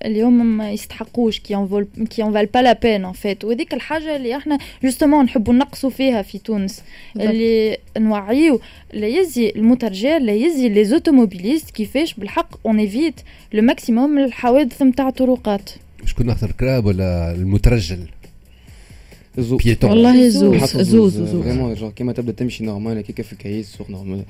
اللي 0.05 0.23
هم 0.23 0.57
ما 0.57 0.71
يستحقوش 0.71 1.39
qui 1.39 1.55
en 1.55 1.65
valent 1.65 2.07
qui 2.09 2.23
en 2.23 2.31
valent 2.31 2.51
pas 2.51 2.61
la 2.61 2.75
peine 2.75 3.05
en 3.05 3.13
fait. 3.13 3.43
وهذيك 3.43 3.73
الحاجة 3.73 4.15
اللي 4.15 4.37
إحنا 4.37 4.57
justement 4.83 5.25
نحبوا 5.25 5.53
نقصوا 5.53 5.89
فيها 5.89 6.21
في 6.21 6.37
تونس 6.37 6.81
اللي 7.15 7.77
نوعيو 7.97 8.61
لا 8.93 9.07
يزي 9.07 9.49
المترجل 9.55 10.17
لا 10.17 10.33
يزي 10.33 10.69
les 10.69 10.85
automobilistes 10.85 11.71
كيفاش 11.71 12.13
بالحق 12.13 12.67
on 12.67 12.79
évite 12.79 13.15
le 13.53 13.61
maximum 13.61 14.09
من 14.09 14.23
الحوادث 14.23 14.81
نتاع 14.81 15.07
الطرقات 15.07 15.69
شكون 16.05 16.29
أكثر 16.29 16.51
كراب 16.51 16.85
ولا 16.85 17.31
المترجل 17.31 18.07
الزوز 19.37 19.61
والله 19.83 20.29
زوز 20.29 20.77
زوز 20.77 21.17
زوز 21.17 21.43
vraiment 21.43 21.73
genre 21.73 21.91
كيما 21.91 22.13
تبدا 22.13 22.31
تمشي 22.31 22.63
normal 22.63 23.01
كيكا 23.01 23.23
في 23.23 23.33
الكيس 23.33 23.75
سوق 23.77 23.89
normal 23.89 24.23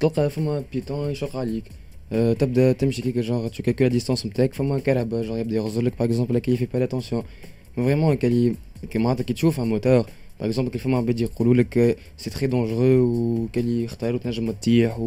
تلقى 0.00 0.30
فما 0.30 0.62
piéton 0.72 1.10
يشق 1.10 1.36
عليك 1.36 1.64
أه 1.64 1.85
تبدا 2.10 2.72
تمشي 2.72 3.02
كيكا 3.02 3.20
genre 3.20 3.48
tu 3.48 3.62
calcules 3.62 3.86
la 3.86 3.92
distance 3.92 4.26
نتاعك 4.26 4.54
فما 4.54 4.78
كرهبه 4.78 5.22
جونغ 5.22 5.38
يبدا 5.38 5.56
يغزر 5.56 5.82
لك 5.82 5.98
par 5.98 6.08
exemple 6.08 6.38
qui 6.38 6.56
fait 6.56 6.66
pas 6.66 6.78
l'attention 6.78 7.22
vraiment 7.76 8.14
كي 8.14 8.54
معناتها 8.94 9.24
كي 9.24 9.32
تشوف 9.32 9.60
un 9.60 9.66
موتور 9.66 10.06
par 10.40 10.48
exemple 10.48 10.70
كي 10.70 10.78
فما 10.78 10.96
عباد 10.96 11.20
يقولوا 11.20 11.54
لك 11.54 11.96
c'est 12.16 12.30
très 12.30 12.46
dangereux 12.46 13.04
وكالي 13.04 13.84
يختاروا 13.84 14.18
تنجم 14.18 14.50
تطيح 14.50 14.98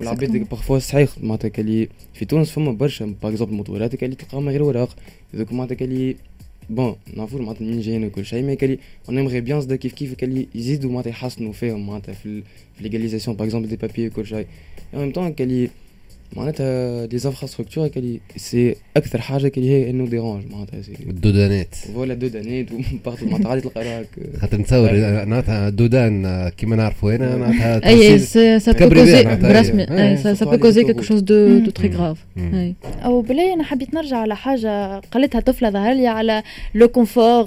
والعباد 0.00 0.48
parfois 0.50 0.78
صحيح 0.78 1.10
معناتها 1.22 1.48
كالي 1.48 1.88
في 2.14 2.24
تونس 2.24 2.50
فما 2.50 2.72
برشا 2.72 3.14
par 3.22 3.32
exemple 3.32 3.54
موتورات 3.54 3.96
كالي 3.96 4.14
تلقاهم 4.14 4.48
غير 4.48 4.62
وراق 4.62 4.96
هذوك 5.34 5.52
معناتها 5.52 5.74
كالي 5.74 6.16
bon 6.70 6.96
نعرفوا 7.16 7.40
معناتها 7.40 7.64
منين 7.64 7.80
جايين 7.80 8.04
وكل 8.04 8.24
شيء 8.24 8.42
mais 8.42 8.56
كالي 8.56 8.78
on 9.08 9.18
aimerait 9.18 9.40
bien 9.40 9.60
زاد 9.60 9.74
كيف 9.74 9.92
كيف 9.92 10.14
كالي 10.14 10.46
يزيدوا 10.54 10.90
معناتها 10.90 11.10
يحسنوا 11.10 11.52
فيهم 11.52 11.86
معناتها 11.86 12.12
في 12.12 12.42
في 12.74 12.82
légalisation 12.88 13.36
par 13.36 13.46
exemple 13.46 13.68
des 13.68 13.76
papiers 13.76 14.06
وكل 14.06 14.26
شيء 14.26 14.46
en 14.94 14.98
même 14.98 15.12
temps 15.12 15.32
كالي 15.32 15.70
معناتها 16.36 17.06
دي 17.06 17.18
infrastructures 17.18 17.90
اللي 17.96 18.20
c'est 18.36 18.74
أكثر 18.96 19.20
حاجة 19.20 19.52
اللي 19.56 19.70
هي 19.70 19.90
إنه 19.90 20.06
dérange 20.06 20.44
معناتها 20.52 20.82
c'est 20.82 20.92
الدودانات. 21.00 21.74
voilà 21.74 22.14
دودانات 22.14 22.66
و 22.72 22.79
partout 22.79 23.26
معناتها 23.26 23.50
عادي 23.50 23.60
تلقى 23.60 23.84
راك 23.84 24.06
خاطر 24.40 24.58
نتصور 24.60 24.92
معناتها 24.92 25.68
دودان 25.68 26.48
كيما 26.48 26.76
نعرفوا 26.76 27.16
هنا 27.16 27.36
معناتها 27.36 27.88
et 27.88 28.18
ça 28.18 28.72
peut 28.72 28.88
causer 28.94 29.24
برسمي. 29.24 29.82
et 29.82 30.16
ça 30.16 30.44
peut 30.44 30.58
causer 30.58 30.84
quelque 30.84 31.02
chose 31.02 31.20
de 31.20 31.58
de 31.58 31.70
très 31.70 31.88
grave 31.88 32.18
أو 33.04 33.20
بلاي 33.20 33.52
أنا 33.52 33.64
حبيت 33.64 33.94
نرجع 33.94 34.16
على 34.16 34.36
حاجة 34.36 34.98
قالتها 34.98 35.40
طفلة 35.40 35.70
ظهر 35.70 35.94
لي 35.94 36.06
على 36.06 36.42
le 36.74 36.88
confort 36.88 37.46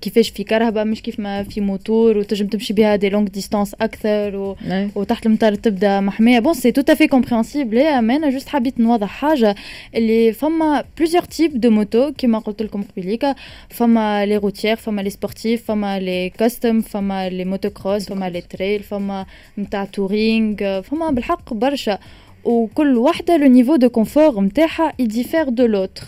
كيفاش 0.00 0.30
في 0.30 0.44
كرهبه 0.44 0.84
مش 0.84 1.02
كيف 1.02 1.20
ما 1.20 1.42
في 1.42 1.60
موتور 1.60 2.18
وتنجم 2.18 2.46
تمشي 2.46 2.72
بها 2.72 2.96
des 2.96 3.08
longues 3.08 3.28
distances 3.28 3.74
أكثر. 3.80 4.56
وتحت 4.94 5.26
المطر 5.26 5.54
تبدأ 5.54 6.00
محمية. 6.00 6.38
bon 6.38 6.54
c'est 6.54 6.72
tout 6.72 6.92
à 6.92 6.95
fait 6.95 7.06
compréhensible 7.06 7.76
اما 8.16 8.24
أنا 8.26 8.32
juste 8.32 8.48
حبيت 8.48 8.80
نوضح 8.80 9.08
حاجة 9.08 9.54
اللي 9.94 10.32
فما 10.32 10.84
plusieurs 10.96 11.24
types 11.24 11.60
de 11.60 11.70
motos 11.70 12.12
كيما 12.12 12.38
قلت 12.38 12.62
لكم 12.62 12.82
قبيليكا 12.82 13.34
فما 13.68 14.26
les 14.26 14.36
routières 14.36 14.76
فما 14.76 15.00
les 15.00 15.10
sportives 15.10 15.64
فما 15.64 16.00
les 16.00 16.30
custom 16.30 16.80
فما 16.80 17.28
لي 17.28 17.44
موتو 17.44 17.70
كروس 17.70 18.08
فما 18.08 18.30
les 18.30 18.40
trails 18.40 18.82
فما 18.82 19.26
نتاع 19.58 19.84
touring 19.84 20.80
فما 20.80 21.10
بالحق 21.10 21.54
برشا. 21.54 21.98
وكل 22.44 22.98
وحده 22.98 23.36
le 23.36 23.46
niveau 23.46 23.76
de 23.76 23.88
confort 23.88 24.40
نتاعها 24.40 24.92
il 24.98 25.09
diffère 25.09 25.48
de 25.48 25.66
l'autre 25.66 26.02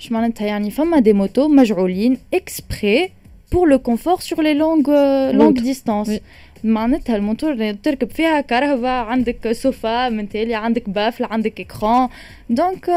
اش 0.00 0.12
معناتها 0.12 0.46
يعني 0.46 0.70
فما 0.70 0.98
des 0.98 1.12
motos 1.12 1.48
مجعولين 1.48 2.18
exprès 2.34 3.10
pour 3.52 3.68
le 3.68 3.78
confort 3.78 4.20
sur 4.20 4.42
les 4.42 4.54
longues 4.54 4.90
longues 5.30 5.52
distances 5.60 6.20
معناتها 6.64 7.16
الموتور 7.16 7.72
تركب 7.72 8.10
فيها 8.10 8.40
كرهبة 8.40 8.90
عندك 8.90 9.52
سوفا 9.52 10.08
من 10.08 10.28
تالي 10.28 10.54
عندك 10.54 10.90
baffle 10.90 11.24
عندك 11.24 11.60
écran. 11.60 12.08
donc 12.50 12.90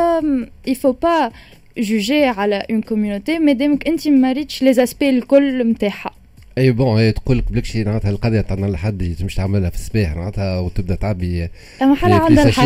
il 0.68 0.92
faut 0.92 1.32
pas 1.78 1.96
juger 1.96 2.26
على 2.26 2.66
une 2.70 2.82
community 2.82 3.40
مادامك 3.40 3.88
انت 3.88 4.08
ما 4.08 4.32
ريتش 4.32 4.64
لي 4.64 4.86
الكل 5.10 5.72
نتاعها 5.72 6.12
إي 6.58 6.72
bon 6.72 6.98
هي 7.00 7.12
تقول 7.12 7.38
لك 7.38 7.52
بلكشي 7.52 7.84
معناتها 7.84 8.12
القضية 8.12 8.42
تاع 8.42 8.58
الحد 8.58 9.16
تمشي 9.20 9.36
تعملها 9.38 9.70
في 9.70 9.76
الصباح 9.76 10.16
معناتها 10.16 10.60
وتبدأ 10.60 10.96
تعبي 10.96 11.50
أما 11.82 11.96
حالا 11.96 12.16
عندها 12.16 12.46
الحق. 12.46 12.66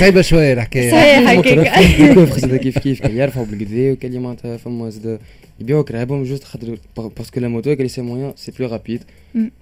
صعيبه 0.00 0.22
شوية 0.30 0.52
الحكاية. 0.52 0.90
صحيح 0.90 1.30
هكاك 1.30 2.60
كيف 2.60 2.78
كيف 2.78 3.04
يرفعوا 3.04 3.46
بالكدا 3.46 3.92
وكان 3.92 4.20
معناتها 4.20 4.56
فما 4.56 4.90
زاد 4.90 5.18
يبيعوا 5.60 5.82
كرهبهم 5.82 6.22
juste 6.24 6.44
خاطر 6.44 6.78
parce 6.96 7.24
que 7.24 7.40
la 7.40 7.48
moto 7.48 7.76
كالي 7.76 7.88
c'est 7.88 8.02
moyen 8.02 8.32
c'est 8.36 8.52
plus 8.58 8.68
rapide 8.68 9.02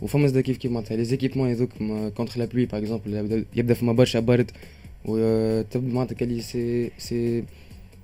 وفما 0.02 0.26
زاد 0.28 0.42
كيف 0.42 0.56
كيف 0.56 0.70
معناتها. 0.70 0.96
les 0.96 1.04
équipements 1.04 1.50
هذوك 1.50 1.70
contre 2.16 2.38
la 2.40 2.44
pluie 2.44 2.66
par 2.66 2.80
exemple 2.80 3.44
يبدا 3.56 3.74
فما 3.74 3.92
برشا 3.92 4.20
برد. 4.20 4.50
وتبدا 5.04 5.94
معناتها 5.94 6.14
كالي 6.14 6.40
سي 6.40 6.90
سي 6.98 7.44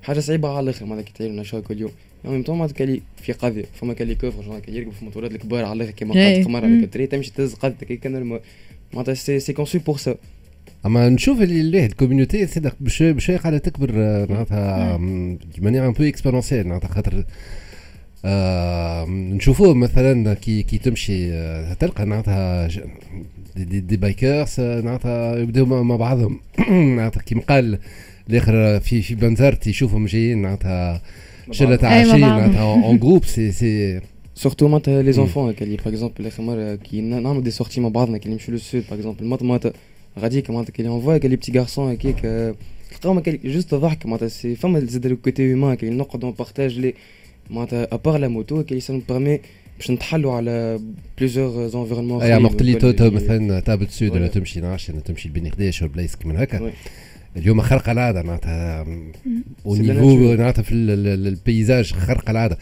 حاجة 0.02 0.20
صعيبة 0.20 0.48
على 0.48 0.60
الآخر 0.64 0.86
معناتها 0.86 1.06
كي 1.06 1.12
تعير 1.18 1.32
نشاط 1.32 1.66
كل 1.66 1.80
يوم. 1.80 1.90
En 2.24 2.28
même 2.28 2.44
temps 2.46 2.50
معناتها 2.50 2.74
كالي 2.74 3.02
في 3.22 3.32
قضيه 3.32 3.64
فما 3.74 3.94
كالي 3.94 4.14
coffre 4.14 4.42
genre 4.42 4.58
كي 4.58 4.72
يركبوا 4.72 4.92
في 4.92 5.00
الموتورات 5.00 5.32
الكبار 5.32 5.64
على 5.64 5.72
الآخر 5.72 5.90
كيما 5.90 6.14
قالت 6.14 6.46
قمر 6.46 6.64
على 6.64 6.74
الكتري 6.74 7.06
تمشي 7.06 7.32
تهز 7.32 7.56
هكا 7.62 8.08
normal 8.08 8.40
معناتها 8.92 9.14
c'est 9.14 9.40
c'est 9.40 9.52
conçu 9.52 9.78
pour 9.78 9.96
ça 9.96 10.14
اما 10.86 11.08
نشوف 11.08 11.42
اللي 11.42 11.62
ليه 11.70 11.86
ال 11.86 11.92
community 11.92 12.46
صدق 12.46 12.76
بشوي 12.80 13.12
بشوي 13.12 13.36
قاعدة 13.36 13.58
تكبر 13.58 13.92
معناتها 14.30 14.96
de 15.54 15.60
manière 15.60 15.86
un 15.86 15.92
peu 15.92 16.04
exponentielle 16.04 16.68
معناتها 16.68 16.88
خاطر 16.88 17.24
آه 18.24 19.06
نشوفوه 19.08 19.74
مثلا 19.74 20.34
كي 20.34 20.62
كي 20.62 20.78
تمشي 20.78 21.30
تلقى 21.74 22.06
معناتها 22.06 22.68
des, 23.56 23.64
des, 23.64 23.80
des 23.80 23.96
bikers 23.96 24.60
معناتها 24.60 25.38
يبداو 25.38 25.66
مع 25.66 25.96
بعضهم 25.96 26.40
معناتها 26.68 27.20
كيما 27.20 27.42
قال 27.42 27.78
الآخر 28.30 28.80
في 28.80 29.02
في 29.02 29.14
بنزرت 29.14 29.66
يشوفهم 29.66 30.06
جايين 30.06 30.42
معناتها 30.42 31.02
شله 31.50 31.76
تاع 31.76 31.90
عشرين 31.90 32.20
معناتها 32.20 32.62
en 32.62 32.98
groupe 32.98 33.24
c'est 33.24 33.52
c'est 33.52 34.00
surtout 34.34 34.68
معناتها 34.68 35.02
les 35.02 35.12
enfants 35.12 35.52
كي 35.52 35.76
par 35.76 35.88
exemple 35.88 36.14
الآخر 36.20 36.42
مره 36.42 36.74
كي 36.74 37.00
نعملوا 37.00 37.42
دي 37.42 37.50
sorties 37.50 37.80
مع 37.80 37.88
بعضنا 37.88 38.18
كي 38.18 38.28
نمشيو 38.28 38.54
لل 38.54 38.66
sud 38.66 38.84
par 38.90 38.98
exemple 38.98 39.26
مطمطه 39.26 39.72
غاديك 40.18 40.50
معناتها 40.50 40.72
كي 40.72 40.88
اون 40.88 41.16
كي 41.16 41.28
les 41.28 41.36
petits 41.36 41.58
garçons 41.58 41.92
هكاك 41.92 42.54
تلقاهم 42.90 43.22
juste 43.44 43.74
ضحك 43.74 44.06
معناتها 44.06 44.28
c'est 44.28 44.54
فما 44.54 44.80
زاد 44.80 45.06
ال 45.06 45.13
côté 45.13 45.42
humain 45.42 45.74
كي 45.74 45.90
نقعدوا 45.90 46.28
ن 46.28 46.34
partage 46.35 46.78
les 46.78 46.94
معناتها 47.50 47.88
à 47.92 47.97
part 47.97 48.18
la 48.18 48.28
moto 48.28 48.62
que 48.62 48.80
ça 48.80 49.00
permet 49.08 49.40
باش 49.78 49.90
نتحلوا 49.90 50.32
على 50.32 50.80
plusieurs 51.18 51.68
environnements 51.68 52.22
et 52.22 52.44
وقت 52.44 52.60
اللي 52.60 52.74
تو 52.74 53.10
مثلا 53.10 53.60
تهبط 53.60 53.90
sud 53.90 54.10
ولا 54.10 54.26
تمشي 54.26 54.60
نعرفش 54.60 54.86
تمشي 54.86 55.28
بين 55.28 55.48
قداش 55.48 55.82
ولا 55.82 55.90
بلايص 55.90 56.16
كيما 56.16 56.42
هكا 56.42 56.72
اليوم 57.38 57.62
خرق 57.62 57.88
العادة 57.88 58.22
معناتها. 58.22 58.86
au 59.64 59.82
niveau 59.82 60.36
معناتها 60.36 60.62
في 60.62 60.74
ال 60.74 60.89
paysage 60.89 61.92
خرق 61.92 62.30
العادة. 62.30 62.58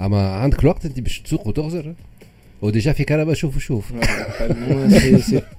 أما 0.00 0.28
عندك 0.28 0.62
الوقت 0.62 0.86
أنت 0.86 1.00
باش 1.00 1.20
تسوق 1.20 1.48
وتغزر 1.48 1.94
و 2.62 2.68
déjà 2.68 2.92
في 2.92 3.04
كرهبة 3.04 3.34
شوف 3.34 3.58
شوف 3.58 3.92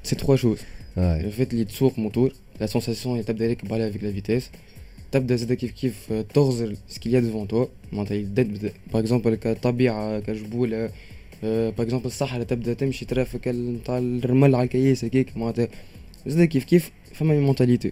c'est 0.03 0.15
trois 0.15 0.35
choses 0.35 0.57
le 0.97 1.16
fait 1.16 1.53
اللي 1.53 1.65
تسوق 1.65 1.99
موتور 1.99 2.34
la 2.62 2.65
sensation 2.65 3.25
تبدا 3.25 3.47
راكب 3.47 3.73
عليها 3.73 3.89
avec 3.89 4.03
la 4.03 4.12
vitesse 4.12 4.49
تبدا 5.12 5.36
زاد 5.36 5.53
كيف 5.53 5.71
كيف 5.71 6.13
تغزر 6.34 6.75
ce 6.89 6.98
qu'il 6.98 7.19
y 7.19 7.23
a 7.23 7.26
devant 7.26 7.47
toi 7.47 7.65
معناتها 7.93 8.21
par 8.21 8.45
exemple 8.95 9.35
كطبيعه 9.36 10.19
كجبوله 10.19 10.89
par 11.43 11.71
exemple 11.79 12.05
الصحراء 12.05 12.43
تبدا 12.43 12.73
تمشي 12.73 13.05
ترافق 13.05 13.47
نتاع 13.47 13.97
الرمل 13.97 14.55
على 14.55 14.63
الكياس 14.63 15.05
هكاك 15.05 15.38
معناتها 15.38 15.67
زاد 16.27 16.47
كيف 16.47 16.63
كيف 16.63 16.91
فما 17.13 17.39
mentalité 17.39 17.91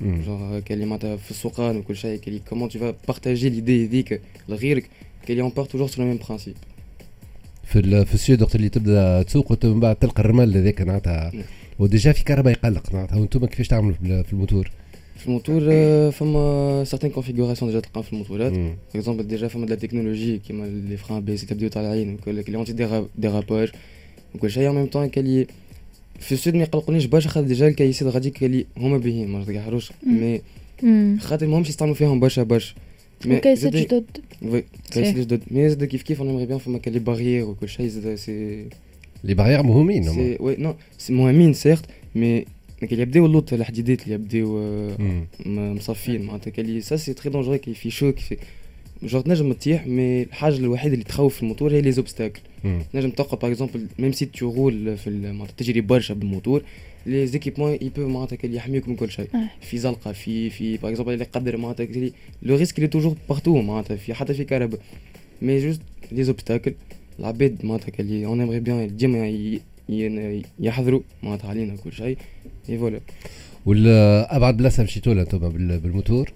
genre 0.00 0.58
qu'elle 0.58 0.76
est 0.76 0.84
معناتها 0.84 1.16
في 1.16 1.30
السوقان 1.30 1.76
وكل 1.76 1.96
شيء 1.96 2.20
qu'elle 2.20 2.38
est 2.38 2.47
comment 2.47 2.68
tu 2.68 2.78
vas 2.78 2.94
partager 3.08 3.48
l'idée 3.48 3.86
هذيك 3.86 4.20
لغيرك 4.48 4.90
qu'elle 5.26 5.40
est 5.40 5.46
on 5.46 5.50
part 5.50 5.64
toujours 5.64 5.88
sous 5.88 6.02
le 6.02 6.08
même 6.08 6.18
principe 6.28 6.54
في 7.64 8.04
في 8.04 8.14
ال 8.14 8.21
sud 8.21 8.42
وقت 8.42 8.56
اللي 8.56 8.68
تبدا 8.68 9.22
تسوق 9.22 9.64
ومن 9.64 9.80
بعد 9.80 9.96
تلقى 9.96 10.20
الرمل 10.20 10.56
هذاك 10.56 10.82
معناتها 10.82 11.32
و 11.78 11.85
déjà 11.85 12.12
في 12.12 12.24
كرهبة 12.24 12.52
يقلق 12.52 12.94
معناتها 12.94 13.16
وأنتم 13.16 13.46
كيفاش 13.46 13.68
تعملوا 13.68 13.94
في 14.22 14.32
الموتور؟ 14.32 14.70
في 15.16 15.26
الموتور 15.26 15.60
فما 16.10 16.84
certaines 16.84 17.10
configurations 17.10 17.70
déjà 17.70 17.80
تلقاهم 17.80 18.04
في 18.04 18.12
الموتورات 18.12 18.52
par 18.52 18.72
exemple 18.94 19.26
déjà 19.26 19.48
فما 19.48 19.66
la 19.66 19.74
technologie 19.74 20.38
كيما 20.38 20.66
les 20.66 20.96
freins 20.96 21.24
ABS 21.24 21.46
تبداو 21.46 21.68
طالعين 21.68 22.14
وكل 22.14 22.34
les 22.34 22.56
anti-dérapage 22.56 23.68
وكل 24.34 24.50
شيء 24.50 24.70
en 24.70 24.74
même 24.74 24.86
temps 24.86 25.08
qu'elle 25.08 25.35
est 25.35 25.46
في 26.20 26.32
ال 26.32 26.38
sud 26.38 26.54
ما 26.54 26.62
يقلقونيش 26.62 27.04
برشا 27.04 27.28
خاطر 27.28 27.46
déjà 27.46 27.68
الكيسات 27.68 28.08
غاديك 28.08 28.44
اللي 28.44 28.66
هما 28.76 28.98
باهيين 28.98 29.28
ما 29.28 29.44
تقحروش 29.44 29.92
mais 30.06 30.40
خاطر 31.18 31.46
ماهمش 31.46 31.68
يستعملوا 31.68 31.94
فيهم 31.94 32.20
برشا 32.20 32.42
برشا. 32.42 32.74
كيسات 33.22 33.76
جدد. 33.76 34.04
كيسات 34.90 35.14
جدد. 35.14 35.42
mais 35.50 35.68
زاد 35.68 35.84
كيف 35.84 36.02
كيف 36.02 36.22
أنا 36.22 36.44
bien 36.44 36.58
فما 36.58 36.78
كل 36.78 36.86
les 36.86 36.98
barrières 36.98 37.44
وكل 37.44 37.68
شيء 37.68 37.86
زاد 37.86 38.14
c'est 38.14 38.64
لي 39.24 39.34
باغيير 39.34 39.62
مهمين 39.62 40.02
سي 40.02 40.36
وي 40.40 40.56
نو 40.58 40.74
مهمين 41.10 41.52
سيرت 41.52 41.84
مي 42.14 42.44
كي 42.80 43.00
يبداو 43.00 43.26
اللوط 43.26 43.52
الحديدات 43.52 44.02
اللي 44.02 44.14
يبداو 44.14 44.60
مصفين. 45.46 46.22
معناتها 46.22 46.50
كي 46.50 46.80
سا 46.80 46.96
سي 46.96 47.12
تري 47.14 47.30
دونجوري 47.30 47.58
كي 47.58 47.74
في 47.74 47.90
شو 47.90 48.12
كي 48.12 48.36
جور 49.02 49.20
تنجم 49.20 49.52
تطيح 49.52 49.86
مي 49.86 50.22
الحاجة 50.22 50.56
الوحيدة 50.56 50.94
اللي 50.94 51.04
تخوف 51.04 51.42
الموتور 51.42 51.72
هي 51.72 51.80
لي 51.80 51.92
زوبستاكل 51.92 52.40
تنجم 52.92 53.10
تقعد 53.10 53.38
باغ 53.38 53.50
اكزومبل 53.50 53.86
ميم 53.98 54.12
سي 54.12 54.26
تو 54.26 54.54
رول 54.54 54.96
في 54.96 55.10
معناتها 55.10 55.54
تجري 55.56 55.80
برشا 55.80 56.14
بالموتور 56.14 56.62
لي 57.06 57.26
زيكيبمون 57.26 57.78
يبو 57.80 58.08
معناتها 58.08 58.38
اللي 58.44 58.56
يحميوك 58.56 58.88
من 58.88 58.96
كل 58.96 59.10
شيء. 59.10 59.28
في 59.60 59.78
زلقة 59.78 60.12
في 60.12 60.50
في 60.50 60.76
باغ 60.76 60.90
اكزومبل 60.90 61.12
اللي 61.12 61.24
يقدر 61.24 61.56
معناتها 61.56 61.86
لو 62.42 62.56
ريسك 62.56 62.78
اللي 62.78 62.88
توجور 62.88 63.16
بارتو 63.28 63.62
معناتها 63.62 63.96
في 63.96 64.14
حتى 64.14 64.34
في 64.34 64.44
كهرباء. 64.44 64.80
mais 65.42 65.58
juste 65.58 65.80
les 66.12 66.24
obstacles 66.24 66.74
العباد 67.20 67.64
معناتها 67.64 67.92
اللي 68.00 68.26
on 68.26 68.40
aimerait 68.40 68.60
bien 68.60 68.96
ديما 68.96 69.60
يحضروا 70.60 71.00
معناتها 71.22 71.50
علينا 71.50 71.76
كل 71.76 71.92
شيء. 71.92 72.18
et 72.68 72.78
voilà 72.78 73.00
ولا 73.66 74.36
أبعد 74.36 74.56
بلاصة 74.56 74.82
مشيتوا 74.82 75.14
لها 75.14 75.22
أنتم 75.22 75.38
بالموتور؟ 75.78 76.32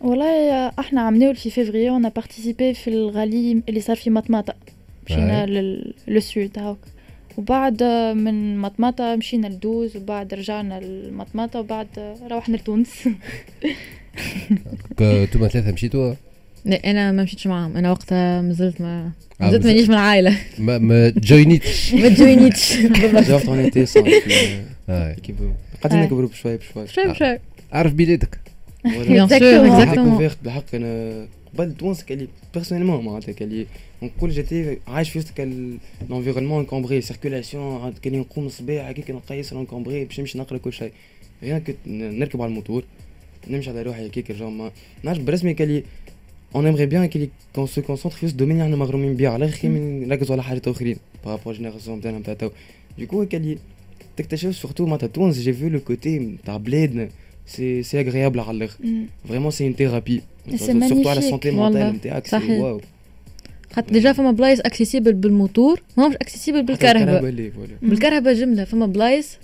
والله 0.00 0.68
إحنا 0.68 1.00
عملناه 1.00 1.32
في 1.32 1.50
فيفري 1.50 1.90
on 1.90 2.08
participait 2.08 2.74
في 2.74 2.88
ال 2.90 3.00
rallye 3.00 3.62
اللي 3.68 3.80
صار 3.80 3.96
في 3.96 4.10
مطمطة. 4.10 4.54
مشينا 5.06 5.46
لل 6.08 6.28
sud 6.28 6.58
هاك 6.58 6.76
وبعد 7.38 7.82
من 8.16 8.58
مطمطة 8.58 9.16
مشينا 9.16 9.46
لدوز 9.46 9.96
وبعد 9.96 10.34
رجعنا 10.34 10.80
لمطمطة 10.80 11.60
وبعد 11.60 12.16
روحنا 12.30 12.56
لتونس. 12.56 12.88
أنتم 15.00 15.48
ثلاثة 15.48 15.72
مشيتوا؟ 15.72 16.14
لا 16.64 16.90
أنا 16.90 17.12
ما 17.12 17.22
مشيتش 17.22 17.46
معاهم. 17.46 17.76
أنا 17.76 17.90
وقتها 17.90 18.42
مازلت 18.42 18.80
ما 18.80 19.10
مازلت 19.40 19.66
مانيش 19.66 19.88
من 19.88 19.94
العائلة. 19.94 20.38
ما 20.58 20.78
ما 20.78 21.10
تجوينيتش 21.10 21.94
ما 21.94 22.08
تجوينيتش 22.08 22.76
en 22.76 23.00
fait 23.00 23.48
on 23.48 23.58
était 23.58 23.84
قاعدين 25.82 26.00
نكبروا 26.00 26.28
بشوي 26.28 26.56
بشوي 26.56 26.84
بشوي 26.84 27.08
بشوي. 27.08 27.38
عارف 27.72 27.92
بلادك 27.92 28.38
bien 28.84 29.28
sûr 29.28 30.34
بالحق 30.42 30.74
أنا 30.74 31.26
قبل 31.54 31.74
تونس 31.74 32.04
qu'elle 32.04 32.28
est 32.54 32.62
personnellement 32.62 33.04
معناتها 33.04 33.32
qu'elle 33.32 33.56
est 33.56 33.66
نقول 34.02 34.30
j'étais 34.30 34.78
عايش 34.88 35.10
في 35.10 35.18
وسط 35.18 35.40
ال 35.40 35.49
environnement 35.49 36.60
encombré 36.60 37.00
circulation 37.00 37.92
كاني 38.02 38.18
نقوم 38.18 38.46
الصباح 38.46 38.86
هكاك 38.88 39.10
نلقى 39.10 39.36
ياسر 39.36 39.60
encombré 39.60 40.04
باش 40.04 40.20
نمشي 40.20 40.38
نقرا 40.38 40.58
كل 40.58 40.72
شيء 40.72 40.92
rien 41.42 41.60
que 41.60 41.72
نركب 41.86 42.42
على 42.42 42.48
الموتور 42.48 42.84
نمشي 43.50 43.70
على 43.70 43.82
روحي 43.82 44.06
هكاك 44.06 44.30
الجو 44.30 44.50
ما 44.50 44.70
نعرفش 45.02 45.20
برسمي 45.20 45.54
qu'elle 45.54 45.82
est 46.54 46.61
on 46.61 46.66
aimerait 46.66 46.86
bien 46.86 47.06
que 47.06 47.30
qu'on 47.54 47.66
se 47.66 47.82
concentre 47.82 48.16
في 48.16 48.26
ال 48.26 48.29
domaine 48.29 48.52
اللي 48.56 48.64
إحنا 48.64 48.76
مغرومين 48.76 49.16
بيه 49.16 49.28
على 49.28 49.44
الآخر 49.44 49.68
من 49.68 50.08
نركزوا 50.08 50.34
على 50.34 50.42
حاجات 50.42 50.68
اخرين 50.68 50.96
par 51.24 51.33
rapport 51.33 51.54
génération 51.54 52.00
تاعنا 52.00 52.18
نتاع 52.18 52.34
تو 52.34 52.50
du 52.98 53.07
coup 53.07 53.26
qu'elle 53.26 53.48
est 53.48 53.58
تكتشف 54.16 54.56
surtout 54.56 54.86
معناتها 54.86 55.06
تونس 55.06 55.38
j'ai 55.38 55.52
vu 55.52 55.68
le 55.68 55.80
côté 55.80 56.18
نتاع 56.18 56.56
بلادنا 56.56 57.08
c'est 57.46 57.82
c'est 57.82 58.00
agréable 58.00 58.40
على 58.40 58.56
الآخر 58.56 58.78
vraiment 59.28 59.50
c'est 59.50 59.64
une 59.64 59.74
thérapie 59.74 60.20
surtout 60.56 61.08
على 61.08 61.18
ال 61.18 61.23
santé 61.23 61.50
mentale 61.50 61.96
نتاعك 61.96 62.26
صحيح 62.26 62.60
واو 62.60 62.80
خاطر 63.74 63.92
déjà 63.92 64.12
فما 64.12 64.30
بلايص 64.32 64.60
accessibles 64.60 65.12
بالموتور 65.12 65.82
ماهمش 65.96 66.14
accessibles 66.14 66.62
بالكرهبة. 66.62 67.22
بالكرهبة 67.82 68.34
جملة 68.34 68.64
فما 68.64 68.86
بلايص 68.86 69.38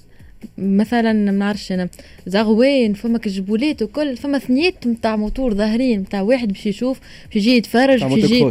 مثلا 0.58 1.12
ما 1.12 1.30
نعرفش 1.30 1.72
أنا 1.72 1.88
زغوين 2.26 2.94
فما 2.94 3.18
كجبولات 3.18 3.82
وكل 3.82 4.16
فما 4.16 4.38
ثنيات 4.38 4.86
نتاع 4.86 5.16
موتور 5.16 5.54
ظاهرين 5.54 6.00
نتاع 6.00 6.20
واحد 6.20 6.48
باش 6.48 6.66
يشوف 6.66 7.00
باش 7.26 7.36
يجي 7.36 7.56
يتفرج 7.56 8.04
باش 8.04 8.12
يجي 8.24 8.50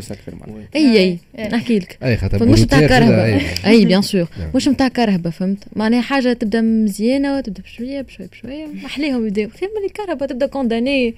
أي 0.75 0.97
أي 1.39 1.47
نحكي 1.49 1.79
لك. 1.79 1.97
أي 2.03 2.17
خاطر 2.17 2.45
مش 2.45 2.61
نتاع 2.61 2.79
كرهبة. 2.87 3.41
أي. 3.65 3.85
bien 3.85 4.01
sûr. 4.01 4.27
مش 4.55 4.67
نتاع 4.67 4.87
كرهبة 4.87 5.31
فهمت؟ 5.31 5.63
معناها 5.75 6.01
حاجة 6.01 6.33
تبدأ 6.33 6.61
مزيانة 6.61 7.37
وتبدأ 7.37 7.61
بشوية 7.61 8.01
بشوية 8.01 8.27
بشوية 8.27 8.65
احليهم 8.85 9.27
يبداو 9.27 9.49
خير 9.49 9.69
من 9.79 9.85
الكرهبة 9.85 10.29
تبدأ 10.29 10.45
condamné 10.45 11.15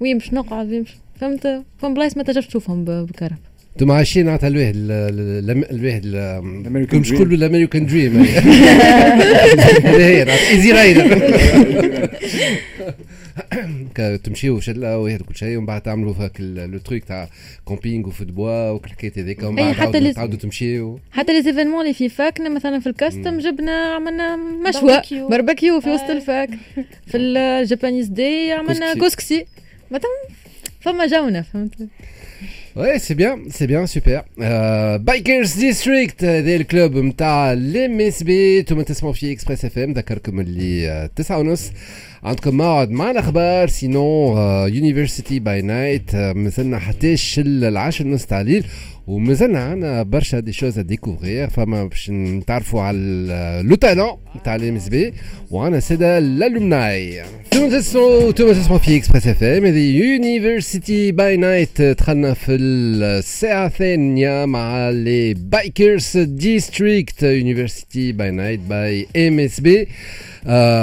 وين 0.00 0.18
باش 0.18 0.32
نقعد 0.32 0.70
وين 0.70 0.84
فهمت؟ 1.20 1.62
فما 1.78 1.94
بلايص 1.94 2.16
ما 2.16 2.22
تنجمش 2.22 2.46
تشوفهم 2.46 2.84
بالكرهبة 2.84 3.49
أنتم 3.72 3.90
عايشين 3.90 4.28
على 4.28 4.48
الواحد 4.48 4.74
الواحد 5.70 6.06
مش 6.94 7.12
كله 7.12 7.34
ال 7.34 7.40
American 7.40 7.86
dream 7.86 8.22
هي. 9.84 10.38
Easy 10.50 10.72
Rider 10.72 11.30
تمشيو 14.24 14.60
شله 14.60 14.98
وهذا 14.98 15.22
كل 15.22 15.36
شيء 15.36 15.56
ومن 15.56 15.66
بعد 15.66 15.80
تعملوا 15.80 16.14
هاك 16.18 16.40
le 16.40 16.78
truc 16.78 17.04
تاع 17.04 17.28
camping 17.64 18.08
و 18.08 18.11
feu 18.11 18.20
de 18.20 18.26
bois 18.26 18.70
وكل 18.70 18.86
الحكايات 18.86 19.18
هذيك. 19.18 19.42
ومن 19.42 19.56
بعد 19.56 19.74
حتى 19.74 20.12
تعاودوا 20.12 20.38
تمشيو. 20.38 20.98
حتى 21.12 21.32
les 21.32 21.42
événements 21.42 21.80
اللي 21.80 21.94
في 21.94 22.08
fac 22.08 22.38
نا 22.38 22.48
مثلا 22.48 22.80
في 22.80 22.86
ال 22.86 22.93
custom 22.93 23.38
جبنا 23.38 23.72
عملنا 23.72 24.36
مشوى. 24.36 25.02
باربيكيو. 25.30 25.80
في 25.80 25.90
وسط 25.90 26.10
ال 26.10 26.18
fac. 26.18 26.50
في 27.06 27.16
ال 27.16 27.26
Japanese 27.26 28.06
day 28.06 28.52
عملنا 28.52 28.94
كوسكسي. 28.94 29.44
فما 30.80 31.06
جونا 31.06 31.42
فهمت؟ 31.42 31.88
Ouais, 32.76 33.00
c'est 33.00 33.16
bien, 33.16 33.36
c'est 33.50 33.66
bien, 33.66 33.84
super. 33.88 34.22
Euh, 34.40 34.98
Bikers 34.98 35.56
District 35.58 36.24
هذا 36.24 36.56
ال 36.56 36.64
club 36.64 36.96
نتاع 36.96 37.52
ال 37.52 38.00
MSB 38.00 38.60
أنتم 38.60 38.82
تسمعوا 38.82 39.14
في 39.14 39.32
Express 39.32 39.64
FM 39.64 39.92
ذكركم 39.92 40.40
اللي 40.40 41.08
9 41.16 41.38
ونص 41.38 41.72
عندكم 42.22 42.56
موعد 42.56 42.90
مع 42.90 43.10
الاخبار 43.10 43.68
sinon 43.68 44.38
University 44.66 45.38
by 45.38 45.62
Night 45.62 46.16
مازلنا 46.16 46.78
حتى 46.78 47.16
العشر 47.38 48.06
نص 48.06 48.26
تاع 48.26 48.40
الليل 48.40 48.64
ومازلنا 49.06 49.58
عندنا 49.58 50.02
برشا 50.02 50.40
des 50.40 50.52
choses 50.52 50.78
à 50.78 50.85
découvrir 50.85 51.50
فما 51.50 51.84
باش 51.84 52.10
نتعرفوا 52.10 52.80
على 52.80 53.62
le 53.64 53.74
talent 53.74 54.16
تاع 54.44 54.54
ال 54.54 54.76
MSB. 54.76 55.12
وعندنا 55.50 55.80
ساده 55.80 56.18
ال 56.18 56.33
alumni 56.33 57.22
أنتم 57.22 57.70
تسمعوا 57.70 58.28
أنتم 58.28 58.52
تسمعوا 58.52 58.78
في 58.78 58.96
Express 58.96 59.26
FM 59.26 59.64
هذه 59.66 59.96
University 59.96 61.12
by 61.12 61.36
Night 61.36 61.82
دخلنا 61.82 62.34
في 62.34 62.52
الساعة 62.54 63.66
الثانية 63.66 64.44
مع 64.44 64.90
les 64.90 65.34
Bikers 65.34 66.18
District 66.18 67.22
University 67.22 68.12
by 68.12 68.30
Night 68.30 68.60
by 68.60 69.06
MSB 69.16 69.88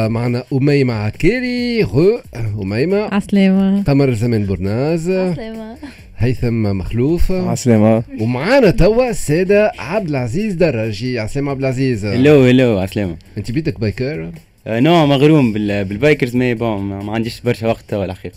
معنا 0.08 0.44
أميمة 0.54 0.94
عكيري. 0.94 1.84
غو 1.84 2.20
أميمة. 2.62 2.98
عسلامة. 2.98 3.84
قمر 3.84 4.14
زمان 4.14 4.46
برناز. 4.46 5.10
عسلامة. 5.10 5.78
هيثم 6.18 6.78
مخلوف. 6.78 7.32
عسلامة 7.32 8.04
ومعانا 8.20 8.72
توا 8.72 9.10
السادة 9.10 9.72
عبد 9.80 10.10
العزيز 10.10 10.54
دراجي. 10.54 11.20
عسلامة 11.20 11.52
عبد 11.52 11.60
العزيز. 11.60 12.06
هلو 12.06 12.44
هلو 12.44 12.80
عسلامة 12.80 13.16
أنت 13.38 13.52
بيتك 13.52 13.80
biker؟ 13.80 14.32
ah 14.68 14.80
non 14.80 15.08
مغروم 15.08 15.54
بال 15.54 15.74
bikers 15.74 16.36
mais 16.36 16.54
bon 16.54 16.82
ما 16.82 17.14
عنديش 17.14 17.42
برشا 17.42 17.68
وقت 17.68 17.84
توا 17.88 18.06
الأخير. 18.06 18.32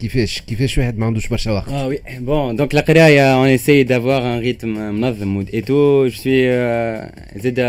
كيفاش؟ 0.00 0.40
كيفاش 0.40 0.78
واحد 0.78 0.98
ما 0.98 1.06
عندوش 1.06 1.28
برشا 1.28 1.52
وقت؟ 1.52 1.68
ah 1.68 1.86
oui 1.86 1.98
bon 2.18 2.56
donc 2.56 2.74
القرايه 2.74 3.34
on 3.34 3.48
essaye 3.48 3.82
d'avoir 3.84 4.22
un 4.22 4.38
rythme 4.38 4.68
منظم 4.68 5.44
et 5.54 5.60
tout 5.60 6.06
je 6.06 6.16
suis 6.16 6.50
زيد 7.36 7.60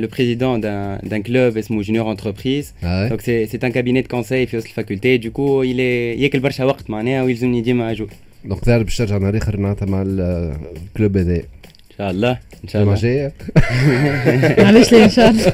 le 0.00 0.08
président 0.08 0.60
d'un 0.60 1.22
club 1.22 1.56
اسمه 1.56 1.82
Junior 1.82 2.10
Entreprise 2.10 2.72
donc 2.82 3.20
c'est 3.20 3.58
un 3.64 3.68
cabinet 3.68 4.00
de 4.00 4.08
conseil 4.08 4.46
في 4.46 4.56
وسط 4.56 4.66
ال 4.66 4.72
faculté. 4.72 5.16
du 5.16 5.31
coup 5.31 5.62
يلي 5.62 6.22
ياكل 6.22 6.40
برشا 6.40 6.64
وقت 6.64 6.90
معناها 6.90 7.22
ويلزمني 7.22 7.60
ديما 7.60 7.90
à 7.90 7.94
jour 7.94 8.08
donc 8.44 8.68
باش 8.68 8.96
ترجع 8.96 9.18
نهار 9.18 9.36
اخر 9.36 9.56
معناتها 9.56 9.86
مع 9.86 10.02
ال 10.06 10.28
club 10.28 11.16
هذا. 11.16 11.36
إن 11.36 11.42
شاء 11.98 12.10
الله 12.10 12.38
إن 12.64 12.68
شاء 12.68 12.82
الله. 12.82 12.94
جاية؟ 12.94 13.32
علاش 14.66 14.92
لا 14.92 15.04
إن 15.04 15.10
شاء 15.10 15.30
الله. 15.30 15.46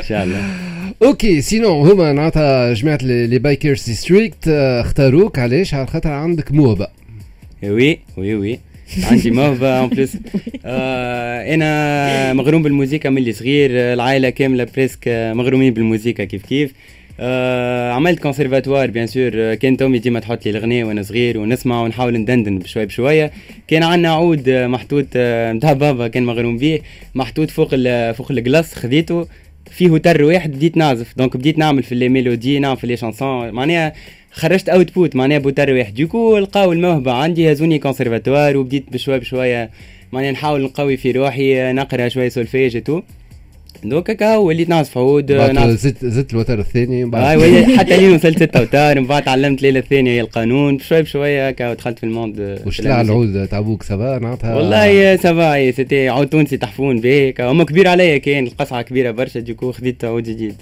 إن 0.00 0.04
شاء 0.08 0.24
الله. 0.24 0.42
OK 1.02 1.40
sinon 1.40 1.82
هما 1.84 2.12
معناتها 2.12 2.72
جماعة 2.74 2.98
les 3.02 3.38
Bikers 3.38 3.84
District 3.84 4.48
اختاروك. 4.48 5.38
علاش؟ 5.38 5.74
على 5.74 5.86
خاطر 5.86 6.10
عندك 6.10 6.52
موهبة. 6.52 6.88
oui 7.62 7.98
oui 8.16 8.34
oui. 8.34 8.60
عندي 9.02 9.30
موهبة 9.30 9.68
en 9.68 9.88
plus 9.88 10.16
آه 10.64 11.54
أنا 11.54 12.32
مغروم 12.32 12.62
بالموسيقى 12.62 13.10
من 13.10 13.18
اللي 13.18 13.32
صغير 13.32 13.70
العائلة 13.72 14.30
كاملة 14.30 14.66
presque 14.76 15.08
مغرومين 15.08 15.74
بالموسيقى 15.74 16.26
كيف 16.26 16.46
كيف. 16.46 16.72
آه 17.20 17.92
عملت 17.92 18.20
conservatoire 18.20 18.90
bien 18.90 19.06
sûr 19.06 19.54
كانت 19.54 19.82
أمي 19.82 19.98
ديما 19.98 20.20
تحط 20.20 20.46
لي 20.46 20.50
الأغنية 20.50 20.84
وأنا 20.84 21.02
صغير 21.02 21.38
ونسمع 21.38 21.82
ونحاول 21.82 22.16
ندندن 22.16 22.58
بشوي 22.58 22.86
بشوية. 22.86 23.30
كان 23.68 23.82
عندنا 23.82 24.08
عود 24.12 24.50
محطوط 24.50 25.06
نتاع 25.16 25.72
بابا 25.72 26.08
كان 26.08 26.22
مغروم 26.24 26.56
به 26.56 26.80
محطوط 27.14 27.50
فوق 27.50 27.68
فوق 28.12 28.30
ال 28.30 28.37
glace 28.37 28.74
خذيته 28.74 29.26
فيه 29.70 29.96
وتر 29.96 30.22
واحد 30.22 30.52
بديت 30.52 30.76
نعزف. 30.76 31.14
donc 31.16 31.36
بديت 31.36 31.58
نعمل 31.58 31.82
في 31.82 31.94
les 31.94 32.08
mélodies 32.08 32.58
نعمل 32.58 32.76
في 32.76 32.86
les 32.86 32.96
chansons 32.96 33.50
معناها 33.50 33.92
خرجت 34.30 34.68
اوت 34.68 34.94
بوت 34.94 35.16
معناها 35.16 35.38
بوتر 35.38 35.72
واحد 35.74 35.94
du 35.94 36.09
coup 36.09 36.38
لقاو 36.38 36.72
الموهبة 36.72 37.12
عندي 37.12 37.52
هزوني 37.52 37.78
كونسيرفاتوار 37.78 38.56
وبديت 38.56 38.92
بشوي 38.92 39.18
بشوية 39.18 39.70
معناها 40.12 40.32
نحاول 40.32 40.62
نقوي 40.62 40.96
في 40.96 41.10
روحي 41.10 41.72
نقرأ 41.72 42.08
شوية 42.08 42.28
solfège 42.28 42.82
tout 42.82 43.02
donc 43.84 44.10
هكا 44.10 44.36
وليت 44.36 44.68
نعزف 44.68 44.98
عود 44.98 45.32
زدت 45.76 46.04
زدت 46.04 46.32
الوتر 46.32 46.58
الثاني 46.58 47.04
بعد 47.04 47.40
آه 47.40 47.76
حتى 47.76 47.96
لين 47.96 48.14
وصلت 48.14 48.36
ست 48.36 48.56
أوتار 48.56 49.00
من 49.00 49.06
بعد 49.06 49.22
تعلمت 49.24 49.62
الآلة 49.62 49.78
الثانية 49.80 50.10
هي 50.10 50.20
القانون. 50.20 50.76
بشوي 50.76 51.02
بشوية 51.02 51.48
هكا 51.48 51.74
دخلت 51.74 51.98
في 51.98 52.04
ال 52.04 52.13
monde 52.13 52.60
وش 52.66 52.80
طلع 52.80 53.00
العود 53.00 53.48
تاع 53.48 53.58
أبوك 53.58 53.82
ça 53.82 54.00
va 54.00 54.18
معناتها 54.18 54.54
والله 54.56 55.16
ça 55.16 55.43
va 55.43 55.70
c'était 55.70 56.08
عود 56.08 56.26
تونسي 56.26 56.56
تحفون 56.56 57.00
به 57.00 57.34
هما 57.40 57.64
كبير 57.64 57.88
عليا 57.88 58.18
كان 58.18 58.46
القصعة 58.46 58.82
كبيرة 58.82 59.10
برشا 59.10 59.40
du 59.40 59.51
coup 59.51 59.72
خذيت 59.72 60.04
عود 60.04 60.22
جديد. 60.22 60.54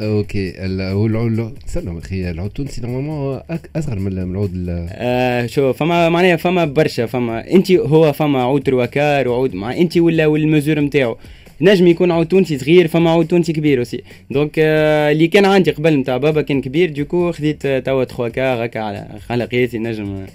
OK 0.00 0.52
هو 0.80 1.06
العود 1.06 1.54
استنى 1.68 1.98
أخي 1.98 2.30
العود 2.30 2.48
التونسي 2.48 2.80
normalement 2.80 3.40
أصغر 3.76 3.98
من 3.98 4.18
العود 4.18 4.66
آه 4.90 5.46
شو 5.46 5.72
فما 5.72 6.08
معناها 6.08 6.36
فما 6.36 6.64
برشا 6.64 7.06
فما 7.06 7.50
انت 7.50 7.72
هو 7.72 8.12
فما 8.12 8.42
عود 8.42 8.62
trois 8.62 8.92
quarts 8.92 9.28
وعود 9.28 9.54
مع 9.54 9.76
انت 9.76 9.96
ولا 9.96 10.26
وال 10.26 10.39
mesure 10.39 10.80
نتاعو 10.80 11.16
نجم 11.60 11.86
يكون 11.86 12.10
عود 12.10 12.26
تونسي 12.26 12.58
صغير 12.58 12.88
فما 12.88 13.10
عود 13.10 13.26
تونسي 13.26 13.52
كبير 13.52 13.78
aussi. 13.78 14.02
donc 14.30 14.52
آه 14.58 15.12
اللي 15.12 15.26
كان 15.26 15.44
عندي 15.44 15.70
قبل 15.70 15.96
نتاع 15.96 16.16
بابا 16.16 16.42
كان 16.42 16.60
كبير 16.60 16.90
du 16.90 17.04
coup 17.04 17.32
خذيت 17.32 17.66
توا 17.66 18.04
trois 18.04 18.28
quarts 18.28 18.64
هكا 18.64 18.80
على 18.80 19.06
على 19.30 19.44
قياسي 19.44 19.78
نجم 19.78 20.26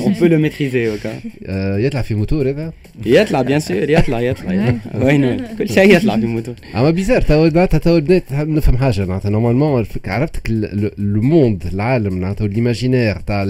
un 0.00 0.12
peu 0.12 0.26
le 0.26 0.38
maîtriser 0.38 0.94
هكا 0.94 1.20
يطلع 1.78 2.02
في 2.02 2.14
موتور 2.14 2.50
هذا؟ 2.50 2.72
يطلع 3.06 3.42
bien 3.42 3.60
sûr 3.60 3.90
يطلع 3.90 4.20
يطلع. 4.20 4.52
وين؟ 5.04 5.46
كل 5.58 5.68
شيء 5.68 5.96
يطلع 5.96 6.16
في 6.16 6.26
موتور. 6.26 6.54
أما 6.74 6.90
bizarre 6.90 7.22
توا 7.22 7.48
معناتها 7.50 7.78
توا 7.78 7.98
بديت 7.98 8.32
نفهم 8.32 8.76
حاجة 8.76 9.04
معناتها 9.04 9.30
normalement 9.30 9.86
عرفت 10.06 10.48
le 10.48 11.22
monde 11.22 11.62
العالم 11.72 12.14
معناتها 12.18 12.46
l'imaginaire 12.46 13.16
تاع 13.16 13.44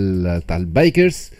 تاع 0.49 0.57
ال 0.57 0.67
bikers 0.67 1.31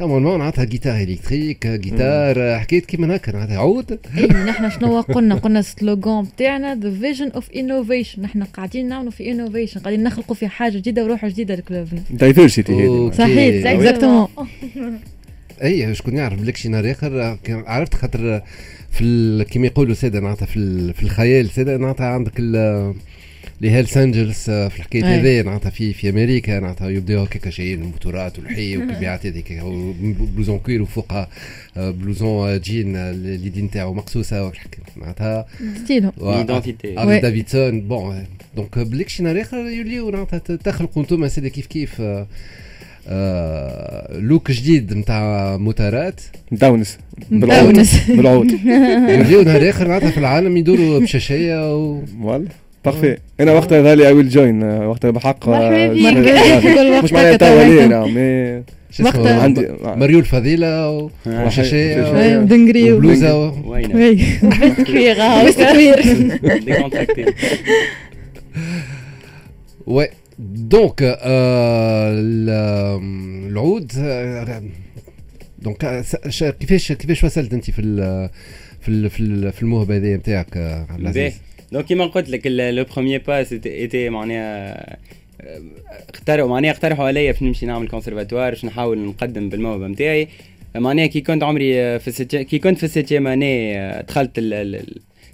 normalement 0.00 0.38
معناتها 0.38 0.64
guitare 0.64 1.00
électrique 1.00 1.66
guitare 1.66 2.58
حكيت 2.58 2.86
كيما 2.86 3.16
هكا 3.16 3.32
معناتها 3.32 3.58
عود. 3.58 3.98
إي 4.18 4.26
نحن 4.26 4.70
شنو 4.70 5.00
قلنا؟ 5.00 5.34
قلنا 5.34 5.58
ال 5.58 5.67
slogan 5.67 6.24
بتاعنا 6.24 6.74
the 6.74 6.90
vision 6.90 7.30
of 7.30 7.50
innovation 7.50 8.22
نحن 8.22 8.42
قاعدين 8.42 8.88
نعملوا 8.88 9.10
في 9.10 9.30
innovation 9.30 9.80
قاعدين 9.80 10.02
نخلقوا 10.02 10.34
في 10.34 10.48
حاجة 10.48 10.78
جديدة 10.78 11.04
وروح 11.04 11.26
جديدة 11.26 11.54
لكلوبنا. 11.54 12.02
diversity 12.10 13.10
صحيح 13.12 13.66
exactement 13.66 14.28
أي 15.62 15.94
شكون 15.94 16.16
يعرف 16.16 16.40
بلكشي 16.40 16.68
نهار 16.68 16.90
اخر 16.90 17.38
عرفت 17.48 17.94
خاطر 17.94 18.42
في 18.98 19.44
كيما 19.50 19.66
يقولوا 19.66 19.94
ساده 19.94 20.20
معناتها 20.20 20.46
في, 20.46 20.92
في 20.92 21.02
الخيال. 21.02 21.50
ساده 21.50 21.78
معناتها 21.78 22.06
عندك 22.06 22.40
لهيلس 23.60 23.96
انجلز 23.96 24.50
آه، 24.50 24.68
في 24.68 24.76
الحكاية 24.76 25.04
أي. 25.04 25.40
هذه 25.40 25.46
نعطى 25.46 25.70
في 25.70 25.92
في 25.92 26.08
أمريكا 26.10 26.60
نعطى 26.60 26.94
يبداو 26.94 27.22
هكاك 27.22 27.48
جايين 27.48 27.82
الموتورات 27.82 28.38
والحي 28.38 28.76
والكبيعات 28.76 29.26
هذيك 29.26 29.52
بلوزون 30.34 30.58
كوير 30.58 30.82
وفوقها 30.82 31.28
آه، 31.76 31.90
بلوزون 31.90 32.60
جين 32.60 32.96
آه، 32.96 33.10
اليدين 33.10 33.64
نتاعو 33.64 33.94
مقصوصة 33.94 34.52
معناتها. 34.96 35.46
ستيلهم 35.84 36.12
Ouais. 36.18 37.20
دافيدسون 37.22 37.80
بون 37.80 38.24
دونك 38.56 38.78
بالديكشنري 38.78 39.42
اخر 39.42 39.56
يوليو 39.56 40.10
معناتها 40.10 40.38
تخلقوا 40.38 41.02
أنتم 41.02 41.28
سيدي 41.28 41.50
كيف 41.50 41.66
كيف 41.66 42.02
آه، 43.08 44.18
لوك 44.18 44.50
جديد 44.50 44.92
نتاع 44.94 45.56
موتورات 45.56 46.20
مدونس 46.52 46.98
مدونس. 47.30 48.10
بالعود. 48.10 48.50
يوليو 49.08 49.42
نهار 49.46 49.70
آخر 49.70 49.88
معناتها 49.88 50.10
في 50.10 50.18
العالم 50.18 50.56
يدوروا 50.56 50.98
بشاشية 50.98 51.76
و 51.76 52.00
بارفي 52.84 53.16
أنا 53.40 53.52
وقتها 53.52 53.82
غالي 53.82 54.06
اي 54.08 54.12
ويل 54.12 54.28
جوين 54.28 54.62
وقتها 54.62 55.10
بحق. 55.10 55.48
آه،. 55.48 55.88
مش- 57.02 57.12
معناها 57.12 57.36
توا. 57.36 57.64
ليه 57.64 57.86
مي 58.14 58.62
وقتها. 59.06 59.42
عندي 59.42 59.68
مريول 59.84 60.24
فضيله 60.24 60.90
و- 60.90 61.10
آه. 61.26 61.46
وشاشية 61.46 62.04
شاشية. 62.04 62.38
و- 62.38 62.42
ودنقري 62.42 62.92
وبلوزة 62.92 63.44
و- 63.46 63.52
وين؟ 63.70 63.96
وي 69.86 70.08
ال- 72.12 72.50
العود 73.50 73.92
donc 75.58 76.04
كيفاش 76.60 76.92
كيفاش 76.92 77.24
وصلت 77.24 77.52
انت 77.52 77.70
في 77.70 77.82
في 78.80 79.08
في, 79.08 79.20
ال 79.20 79.52
في 79.52 79.62
الموهبه 79.62 79.96
هذه 79.96 80.14
نتاعك؟ 80.14 80.56
donc 81.72 81.84
كيما 81.84 82.06
قلت 82.06 82.28
لك 82.28 82.46
le 82.46 82.84
premier 82.94 83.22
pas 83.26 83.46
était 83.66 84.08
معناها 84.10 84.96
اقترحوا 86.08 86.48
معناها 86.48 86.70
اقترحوا 86.70 87.06
عليا 87.06 87.32
باش 87.32 87.42
نمشي 87.42 87.66
نعمل 87.66 87.88
كونسرفاتوار 87.88 88.50
باش 88.50 88.64
نحاول 88.64 88.98
نقدم 88.98 89.48
بالموهبة 89.48 89.86
نتاعي 89.86 90.28
معناها 90.76 91.06
كي 91.06 91.20
كنت 91.20 91.42
عمري 91.42 91.80
آه، 91.82 91.98
في. 91.98 92.24
كي 92.44 92.58
كنت 92.58 92.78
في 92.78 92.84
ال 92.84 92.89
septième 92.89 93.26
année 93.26 93.78
آه، 93.78 94.00
دخلت. 94.02 94.32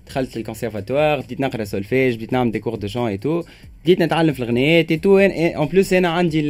دخلت 0.07 0.36
الكونسيرفاتوار 0.36 1.20
بديت 1.20 1.40
نقرأ 1.40 1.64
سولفيج 1.64 2.16
بديت 2.16 2.32
نعمل 2.32 2.50
des 2.53 2.59
cours 2.59 2.74
de 2.74 2.86
chant 2.88 3.09
et 3.09 3.16
tout 3.16 3.42
بديت 3.84 4.02
نتعلم 4.02 4.32
في 4.32 4.40
الغنيات 4.40 4.90
et 4.90 4.97
tout 4.97 5.18
en 5.18 5.66
plus 5.66 5.92
أنا 5.92 6.09
عندي 6.09 6.42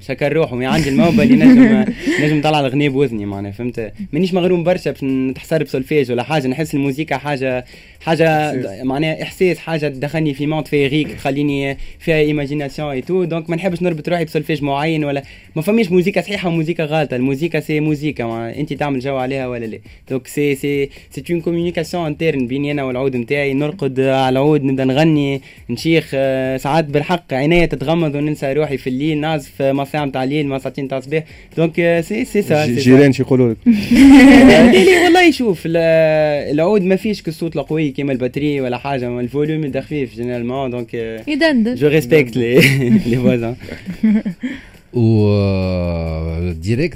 شكر 0.00 0.32
روحهم 0.32 0.64
عندي 0.64 0.88
الموهبة 0.88 1.22
اللي 1.22 1.34
نجم 1.44 1.84
نجم 2.22 2.38
نطلع 2.38 2.60
الغنية 2.60 2.88
بوذني 2.88 3.26
معناها 3.26 3.52
فهمت؟ 3.52 3.92
مانيش 4.12 4.34
مغروم 4.34 4.64
برشا 4.64 4.90
باش 4.90 5.04
نتحسر 5.04 5.62
بسولفيج 5.62 6.12
ولا 6.12 6.22
حاجة. 6.22 6.48
نحس 6.48 6.74
الموسيقى 6.74 7.20
حاجة 7.20 7.64
حاجة 8.00 8.52
معناها 8.82 9.22
إحساس 9.22 9.58
حاجة 9.58 9.88
تدخلني 9.88 10.34
في 10.34 10.46
monde 10.46 10.68
féerique 10.68 11.12
تخليني 11.12 11.76
فيها 11.98 12.16
imagination 12.16 12.90
et 12.90 13.00
tout 13.00 13.24
donc 13.24 13.50
ما 13.50 13.56
نحبش 13.56 13.82
نربط 13.82 14.08
روحي 14.08 14.24
بسولفيج 14.24 14.62
معين 14.62 15.04
ولا 15.04 15.22
ما 15.56 15.62
فماش 15.62 15.90
موسيقى 15.90 16.22
صحيحة 16.22 16.48
وموسيقى 16.48 16.84
غلطة. 16.84 17.16
الموسيقى 17.16 17.60
c'est 17.60 17.80
موسيقى 17.80 18.54
أنت 18.60 18.72
تعمل 18.72 19.00
جو 19.00 19.16
عليها 19.16 19.46
ولا 19.46 19.66
لا. 19.66 19.78
donc 20.10 20.26
c'est 20.26 20.54
c'est 20.54 20.90
c'est 21.10 21.24
une 21.30 21.40
communication 21.40 22.16
interne 22.36 22.46
بيني 22.46 22.72
أنا 22.72 22.82
والعود 22.84 23.16
نتاعي 23.16 23.54
نرقد 23.54 24.00
على 24.00 24.28
العود 24.28 24.64
نبدأ 24.64 24.84
نغني. 24.84 25.40
نشيخ 25.70 26.10
آه، 26.14 26.56
ساعات 26.56 26.84
بالحق 26.84 27.34
عينيا 27.34 27.66
تتغمض 27.66 28.14
وننسى 28.14 28.52
روحي 28.52 28.76
في 28.76 28.86
الليل. 28.90 29.18
نعزف 29.18 29.62
آه، 29.62 29.72
مصاع 29.72 30.04
نتاع 30.04 30.24
الليل 30.24 30.46
ما 30.46 30.58
ساعتين 30.58 30.88
تاع 30.88 30.98
الصباح. 30.98 31.24
donc 31.56 32.00
c'est 32.04 32.24
c'est 32.24 32.42
ça. 32.42 32.66
جيران 32.66 33.12
شو 33.12 33.22
يقولوا 33.22 33.50
لك. 33.50 33.56
لا 33.66 35.02
والله 35.04 35.30
شوف 35.30 35.62
ال- 35.66 35.76
العود 36.54 36.82
ما 36.82 36.96
فيش 36.96 37.22
كالصوت 37.22 37.56
القوي 37.56 37.90
كيما 37.90 38.12
ال 38.12 38.17
batterie 38.17 38.60
ولا 38.60 38.78
حاجة 38.78 39.08
ما 39.08 39.20
ال 39.20 39.26
volume 39.26 39.64
يبدا 39.64 39.80
خفيف 39.80 40.14
généralement 40.14 40.70
donc 40.70 40.94
يدندن. 41.28 41.74
je 41.74 41.88
respecte 41.88 42.36
les 42.36 42.54
les 43.06 43.16
voisins 43.16 43.54
و 44.94 45.26
آه، 45.28 46.54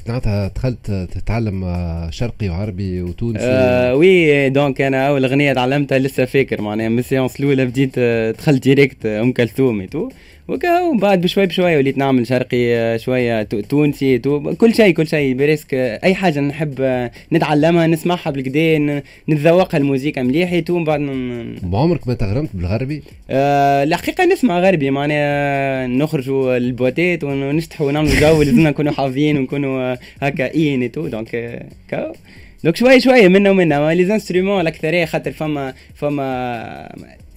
معناتها 0.09 0.49
دخلت 0.49 0.91
تتعلم 0.91 1.64
آه، 1.64 2.11
شرقي 2.11 2.49
وعربي 2.49 3.03
وتونسي. 3.03 3.45
آه 3.45 3.95
oui 3.95 4.51
donc 4.51 4.80
أنا 4.80 5.09
أول 5.09 5.24
أغنية 5.24 5.53
تعلمتها 5.53 5.99
لسه 5.99 6.24
فاكر 6.24 6.62
معناها 6.62 6.88
من 6.88 6.99
ال 6.99 7.05
séance 7.05 7.41
الأولى 7.41 7.66
بديت 7.66 7.95
آه، 7.99 8.30
دخلت 8.30 8.62
direct 8.62 9.07
أم 9.07 9.32
كلثوم 9.32 9.84
tout 9.86 10.09
هكا 10.51 10.93
بعد 11.01 11.20
بشوي 11.20 11.46
بشوي 11.46 11.76
وليت 11.76 11.98
نعمل 11.98 12.26
شرقي 12.26 12.74
آه، 12.76 12.96
شوية 12.96 13.42
تو- 13.42 13.61
تونسي 13.61 14.18
تو 14.18 14.55
كل 14.55 14.74
شيء 14.74 14.94
كل 14.94 15.07
شيء 15.07 15.34
presque 15.34 15.74
آه، 15.74 16.01
أي 16.05 16.14
حاجة 16.14 16.40
نحب 16.40 16.74
آه، 16.80 17.11
نتعلمها 17.32 17.86
نسمعها 17.86 18.30
بالقدا 18.30 19.03
نتذوقها 19.28 19.78
الموسيقى 19.78 20.22
مليح 20.22 20.59
تو 20.59 20.84
بعد 20.84 21.01
بعمرك 21.62 22.09
ما 22.09 22.14
تغرمت 22.14 22.48
بالغربي؟ 22.55 23.03
آه، 23.30 23.84
الحقيقة 23.84 24.24
نسمع 24.24 24.61
غربي 24.61 24.90
معناها 24.90 25.86
نخرجوا 25.86 26.59
للبواتات 26.59 27.24
ونفتحوا 27.24 27.86
ونعملوا 27.86 28.20
جو 28.20 28.42
لازمنا 28.42 28.70
نكونوا 28.70 28.92
حافظين 28.92 29.36
ونكونوا 29.38 29.94
هكا 30.22 30.55
et 30.55 30.93
tout 30.93 31.07
donc 31.09 31.62
هكاو 31.88 32.12
donc 32.64 32.76
شوي 32.76 33.01
شوي 33.01 33.28
منا 33.28 33.51
ومنا 33.51 33.94
les 33.95 34.14
instruments 34.14 34.61
الأكثرية 34.61 35.05
خاطر 35.05 35.32
فما 35.32 35.74
فما 35.94 36.88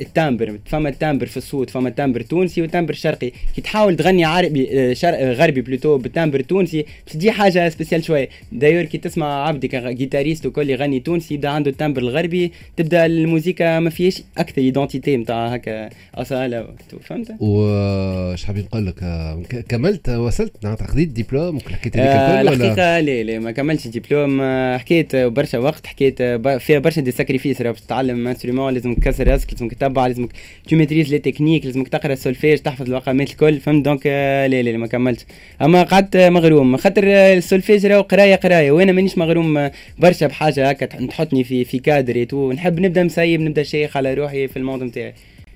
ال 0.01 0.10
timbre 0.10 0.59
فما 0.65 0.89
ال 0.89 0.94
timbre 0.94 1.25
في 1.25 1.37
الصوت 1.37 1.69
فما 1.69 1.89
ال 1.89 1.94
timbre 1.94 2.21
تونسي 2.21 2.61
و 2.61 2.66
timbre 2.66 2.93
شرقي 2.93 3.31
كي 3.55 3.61
تحاول 3.61 3.95
تغني 3.95 4.25
عربي 4.25 4.69
آه، 4.71 4.93
شرق 4.93 5.19
آه، 5.19 5.33
غربي 5.33 5.61
plutôt 5.61 5.97
بال 5.97 6.08
timbre 6.08 6.41
تونسي 6.41 6.85
باش 7.05 7.13
تجي 7.13 7.31
حاجة 7.31 7.69
spéciale 7.69 8.03
شوية. 8.03 8.29
d'ailleurs 8.51 8.83
كي 8.83 8.97
تسمع 8.97 9.47
عبدي 9.47 9.67
ك 9.67 9.74
guitariste 9.74 10.45
وكل 10.45 10.69
يغني 10.69 10.99
تونسي 10.99 11.33
يبدأ 11.33 11.49
عنده 11.49 11.71
ال 11.71 11.76
timbre 11.76 12.01
الغربي 12.01 12.51
تبدأ 12.77 13.05
الموسيقى 13.05 13.81
ما 13.81 13.89
فيهاش 13.89 14.21
أكثر 14.37 14.61
identité 14.61 15.17
نتاع 15.17 15.47
هكا 15.47 15.89
أصالة. 16.15 16.67
فهمت؟ 17.03 17.35
وش 17.39 18.43
حابين 18.43 18.63
نقول 18.63 18.85
لك؟ 18.85 19.03
آه، 19.03 19.43
كملت 19.69 20.09
وصلت 20.09 20.53
معناتها 20.63 20.87
خذيت 20.87 21.09
دبلوم 21.09 21.55
وحكيت 21.57 21.97
هذيك 21.97 22.09
آه 22.09 22.41
الكل 22.41 22.53
ولا؟ 22.53 22.65
الحقيقة 22.65 22.99
لا 22.99 23.23
لا 23.23 23.39
ما 23.39 23.51
كملتش 23.51 23.87
دبلوم 23.87 24.41
آه، 24.41 24.77
حكيت 24.77 25.15
آه، 25.15 25.27
برشا 25.27 25.57
وقت 25.57 25.87
حكيت 25.87 26.21
آه، 26.21 26.57
فيها 26.57 26.79
برشا 26.79 27.01
des 27.01 27.11
sacrifices 27.11 27.61
باش 27.61 27.81
تتعلم 27.81 28.27
instrument 28.27 28.73
لازمك 28.73 28.97
تكسر 28.99 29.27
راسك 29.27 29.53
لازمك 29.53 29.73
تتبع 29.87 30.07
لازمك 30.07 30.29
tu 30.69 30.75
maîtrises 30.75 31.09
les 31.11 31.19
techniques 31.19 31.65
لازمك 31.65 31.87
تقرأ 31.87 32.13
السولفيج 32.13 32.57
تحفظ 32.59 32.87
المقامات 32.89 33.29
الكل 33.29 33.59
فهمت؟ 33.59 33.85
donc 33.85 34.01
آه، 34.05 34.47
لا 34.47 34.61
لا 34.61 34.77
ما 34.77 34.87
كملتش. 34.87 35.25
أما 35.61 35.83
قعدت 35.83 36.15
آه، 36.15 36.29
مغروم. 36.29 36.77
خاطر 36.77 37.03
آه، 37.05 37.33
السولفيج 37.33 37.85
راهو 37.85 38.01
قراية 38.01 38.35
قراية. 38.35 38.71
وأنا 38.71 38.91
مانيش 38.91 39.17
مغروم 39.17 39.69
برشا 39.99 40.27
بحاجة 40.27 40.69
هكا 40.69 40.85
تح- 40.85 41.05
تحطني 41.05 41.43
في 41.43 41.65
في 41.65 41.79
cadre 41.79 42.23
tout 42.23 42.51
نحب 42.51 42.79
نبدأ 42.79 43.03
مسيب 43.03 43.41
نبدأ 43.41 43.63
شايخ 43.63 43.97
على 43.97 44.13
روحي 44.13 44.47
في 44.47 44.57
ال 44.57 44.62
monde 44.62 44.83
نتاعي. 44.83 45.13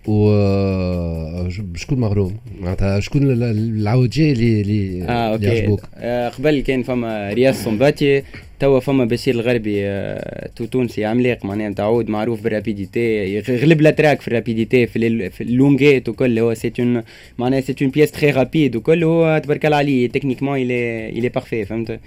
و 0.07 0.29
آه، 0.31 1.49
مغروم؟ 1.91 2.37
معناتها 2.61 2.99
شكون 2.99 3.23
ال- 3.23 3.43
ال- 3.43 3.79
العوجية 3.81 4.31
اللي 4.33 4.61
اللي 4.61 5.03
آه 5.03 5.35
اللي 5.35 5.47
OK. 5.47 5.57
يعجبوك؟ 5.57 5.81
آه 5.95 6.29
قبل 6.29 6.59
كان 6.59 6.83
فما 6.83 7.33
رياض 7.33 7.53
صنباتي 7.53 8.23
توا 8.59 8.79
فما 8.79 9.05
بشير 9.05 9.35
الغربي 9.35 9.75
آه 9.85 10.49
تو 10.55 10.65
تونسي 10.65 11.05
عملاق 11.05 11.45
معناها 11.45 11.69
نتاع 11.69 11.85
عود 11.85 12.09
معروف 12.09 12.41
بال 12.43 12.61
rapidité 12.61 13.33
يغلب 13.35 13.81
الأتراك 13.81 14.21
في 14.21 14.27
ال 14.27 14.34
rapidité 14.34 14.87
في, 14.87 15.29
في 15.29 15.41
اللونجيت 15.43 16.09
وكل 16.09 16.39
هو 16.39 16.53
c'est 16.53 16.71
une 16.79 17.03
معناها 17.37 17.61
c'est 17.61 17.75
une 17.81 17.89
pièce 17.89 18.11
très 18.11 18.31
rapide 18.31 18.75
وكل 18.75 19.03
هو 19.03 19.41
تبارك 19.43 19.65
الله 19.65 19.77
عليه 19.77 20.07
techniquement 20.09 20.57
il 20.61 21.09
est 21.09 21.21
il 21.21 21.29
est 21.29 21.40
parfait 21.40 21.65
فهمت؟ 21.65 21.99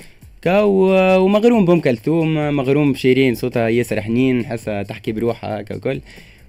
كا 0.42 0.60
ومغروم 0.62 1.64
بام 1.64 1.80
كلثوم 1.80 2.56
مغروم 2.56 2.92
بشيرين 2.92 3.34
صوتها 3.34 3.68
ياسر 3.68 4.00
حنين 4.00 4.38
نحسها 4.38 4.82
تحكي 4.82 5.12
بروحها 5.12 5.60
هكا 5.60 5.76
وكل. 5.76 6.00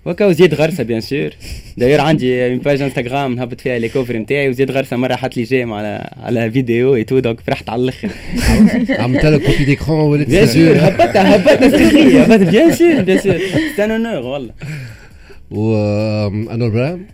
وكا 0.05 0.25
وزياد 0.25 0.53
غرسة 0.53 0.83
bien 0.83 1.01
sûr 1.01 1.29
d'ailleurs 1.77 2.01
عندي 2.01 2.47
une 2.47 2.57
page 2.57 2.81
انستغرام 2.81 3.35
نهبط 3.35 3.61
فيها 3.61 3.79
les 3.79 3.89
covers 3.89 4.17
نتاعي 4.17 4.49
وزياد 4.49 4.71
غرسة 4.71 4.97
مرة 4.97 5.15
حط 5.15 5.37
لي 5.37 5.43
j'aime 5.43 5.73
على 5.73 6.09
على 6.23 6.51
vidéo 6.51 6.95
et 6.95 7.03
tout 7.03 7.19
donc 7.19 7.39
فرحت 7.41 7.69
على 7.69 7.81
الآخر. 7.81 8.09
عملت 8.89 9.25
لها 9.25 9.37
copie 9.37 9.65
d'écran 9.65 9.99
ولات 9.99 10.27
bien 10.27 10.47
sûr 10.47 10.77
هبطتها 10.77 11.35
story 11.67 12.23
هبطت 12.23 12.49
bien 12.49 12.71
sûr 12.71 13.01
bien 13.01 13.19
sûr 13.19 13.39
c'est 13.75 13.85
un 13.85 13.91
honneur 13.91 14.25
والله. 14.25 14.53
و 15.51 15.75
أنور 16.27 16.69
براهم 16.69 17.05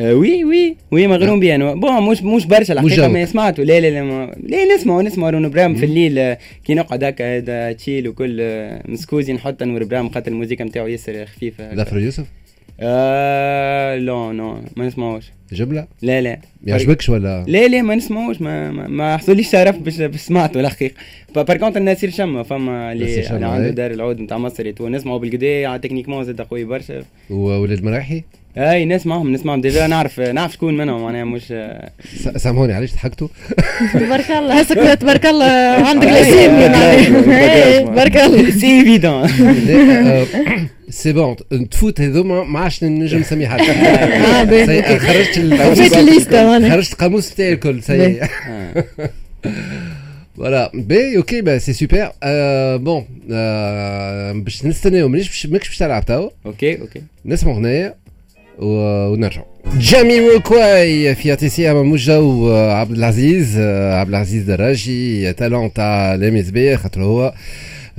آه، 0.00 0.14
oui 0.14 0.44
oui 0.44 0.76
oui 0.90 1.06
مغروم 1.06 1.40
بيه 1.40 1.54
أنا 1.54 1.74
bon 1.74 2.10
مش 2.10 2.22
مش 2.22 2.46
برشا 2.46 2.72
الحقيقة. 2.72 3.08
ما 3.08 3.24
سمعته 3.24 3.62
لا 3.62 3.80
لا 3.80 3.90
لا 3.90 4.02
ما 4.02 4.34
لا 4.42 4.74
نسمعوا 4.74 5.02
نسمعوا 5.02 5.30
أنور 5.30 5.48
براهم 5.48 5.74
في 5.74 5.84
الليل. 5.84 6.18
آه، 6.18 6.38
كي 6.64 6.74
نقعد 6.74 7.04
هكا 7.04 7.36
هذا 7.36 7.72
chill 7.72 8.08
وكل 8.08 8.38
آه، 8.40 8.82
مسكوزي 8.88 9.32
نحط 9.32 9.62
أنور 9.62 9.84
براهم 9.84 10.10
خاطر 10.10 10.32
الموسيقى 10.32 10.64
نتاعو 10.64 10.86
ياسر 10.86 11.26
خفيفة. 11.26 11.74
ظفر 11.74 11.98
يوسف؟ 11.98 12.26
آه 12.82 13.96
لا 13.96 14.32
لا 14.32 14.56
ما 14.76 14.86
نسمعوش. 14.86 15.24
جمله 15.52 15.86
لا 16.02 16.20
لا. 16.20 16.38
ما 16.62 16.70
يعجبكش 16.70 17.08
ولا؟ 17.08 17.44
لا 17.48 17.68
لا 17.68 17.82
ما 17.82 17.94
نسمعوش 17.94 18.40
ما 18.40 18.70
ما, 18.70 18.88
ما 18.88 19.16
حصليش 19.16 19.50
شرف 19.50 19.76
باش 19.78 19.94
سمعته 20.16 20.60
الحقيقة. 20.60 20.94
par 21.34 21.56
contre 21.56 21.80
نصير 21.80 22.10
شمة 22.10 22.42
فما 22.42 22.92
اللي 22.92 23.26
عنده. 23.30 23.70
دار 23.70 23.90
العود 23.90 24.20
نتاع 24.20 24.38
مصر 24.38 24.72
نسمعوا 24.80 25.18
بالكدا 25.18 25.66
على 25.68 25.78
techniquement 25.78 26.24
زاد 26.24 26.40
قوي 26.40 26.64
برشا. 26.64 27.02
وولاد 27.30 27.84
مرايحي؟ 27.84 28.22
أي 28.56 28.84
نسمعهم 28.84 29.32
نسمعهم 29.32 29.60
déjà 29.60 29.86
نعرف 29.86 30.20
نعرف 30.20 30.52
شكون 30.52 30.76
منهم 30.76 31.02
معناها 31.02 31.24
مش 31.24 31.54
سامحوني 32.36 32.72
علاش 32.72 32.92
ضحكتوا؟ 32.94 33.28
تبارك 33.94 34.30
الله. 34.30 34.54
حسك 34.58 34.98
تبارك 35.00 35.26
الله. 35.26 35.44
عندك 35.88 36.06
أي، 36.08 37.84
تبارك 37.84 38.16
الله. 38.16 38.50
c'est 38.50 38.66
ايفيدون 38.80 39.28
سي 40.90 41.12
بون 41.12 41.36
تفوت 41.70 42.00
هذوما 42.00 42.44
ما 42.44 42.60
عادش 42.60 42.84
نجم 42.84 43.18
نسمي 43.18 43.48
حد 43.48 43.60
أوكي. 43.60 44.98
خرجت. 44.98 45.38
خرجت 46.70 46.92
القاموس 46.92 47.34
تاعي 47.34 47.52
الكل 47.52 47.82
سي. 47.82 48.20
فوالا 50.36 50.70
بي 50.74 51.16
أوكي 51.16 51.40
با 51.40 51.58
سي 51.58 51.72
سوبر 51.72 52.12
بون 52.76 53.04
باش 54.44 54.64
نستناو 54.66 55.08
مانيش 55.08 55.28
باش 55.28 55.46
ماكش 55.46 55.68
باش 55.68 55.78
تلعب 55.78 56.04
توا 56.06 56.30
أوكي 56.46 56.80
أوكي 56.80 57.02
نسمعوا 57.26 57.56
غنايه 57.56 57.94
و- 58.58 59.08
ونرجعوا 59.12 59.44
جامي 59.78 60.20
وكواي 60.20 61.14
في 61.14 61.36
تي 61.36 61.48
سي 61.48 61.70
ام 61.70 61.76
موجة 61.86 62.20
وعبد 62.20 62.90
العزيز 62.96 63.58
عبد 63.92 64.08
العزيز 64.08 64.42
دراجي 64.44 65.32
talent 65.32 65.72
تاع 65.72 66.14
ال 66.14 66.36
MSB 66.36 66.76
خاطر 66.76 67.02
هو 67.02 67.34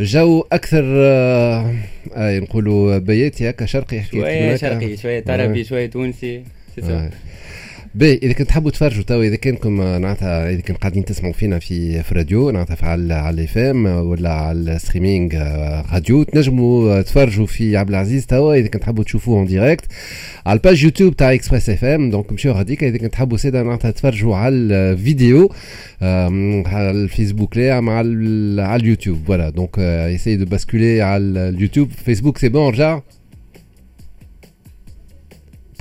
جو 0.04 0.46
أكثر 0.52 0.84
آه، 0.86 1.76
آه، 2.14 2.40
نقولوا 2.40 2.98
بياتي 2.98 3.50
هكا 3.50 3.66
شرقي 3.66 4.04
شوية. 4.04 4.56
شرقي 4.56 4.98
شوية 4.98 5.24
عربي 5.28 5.64
شوية 5.64 5.86
تونسي 5.86 6.44
c'est. 6.76 6.94
آه. 6.94 7.10
باهي 7.96 8.20
إذا 8.24 8.34
كنت 8.34 8.48
تحبوا 8.48 8.72
تفرجوا 8.72 9.04
توا 9.04 9.24
إذا 9.24 9.36
كانكم 9.36 9.72
معناتها 9.78 10.50
إذا 10.50 10.62
كنتم 10.62 10.74
قاعدين 10.74 11.06
تسمعوا 11.06 11.34
فينا 11.34 11.60
في 11.60 12.04
في 12.04 12.16
راديو 12.16 12.52
معناتها 12.52 12.76
في 12.76 12.86
على 12.86 13.14
على 13.14 13.44
FM 13.44 13.86
ولا 13.86 14.34
على 14.34 14.60
ال 14.76 14.81
streaming 14.81 15.30
آه، 15.36 15.86
راديو 15.94 16.24
تنجموا 16.24 17.00
آه، 17.00 17.02
تفرجوا 17.02 17.46
في 17.46 17.78
عبد 17.78 17.90
العزيز 17.90 18.26
توا 18.26 18.56
إذا 18.56 18.68
كنت 18.68 18.82
تحبوا 18.82 19.04
تشوفوه 19.04 19.38
en 19.40 19.46
direct 19.46 19.86
على 20.46 20.58
ال 20.58 20.63
page 20.63 20.84
يوتيوب 20.84 21.16
تاع 21.16 21.34
اكسبريس 21.34 21.70
FM 21.70 22.10
donc 22.10 22.32
مشيو 22.32 22.52
هذيك 22.54 22.84
إذا 22.84 22.98
كنت 22.98 23.14
تحبوا 23.14 23.38
سيدا 23.38 23.64
معناتها 23.64 23.92
تفرجوا 23.92 24.36
على 24.36 24.56
الفيديو 24.56 25.52
آم، 26.02 26.64
على 26.68 26.92
الفيسبوك 26.92 27.58
لا 27.58 27.80
مع 27.82 28.02
ال- 28.06 28.60
على 28.60 28.82
اليوتيوب. 28.84 29.18
فوالا 29.28 29.50
دونك 29.50 29.76
essayez 30.18 30.46
de 30.46 30.50
basculer 30.56 31.00
على 31.02 31.50
اليوتيوب. 31.50 31.90
فيسبوك 32.06 32.38
سي 32.38 32.50
بون 32.50 32.70
رجع 32.74 33.02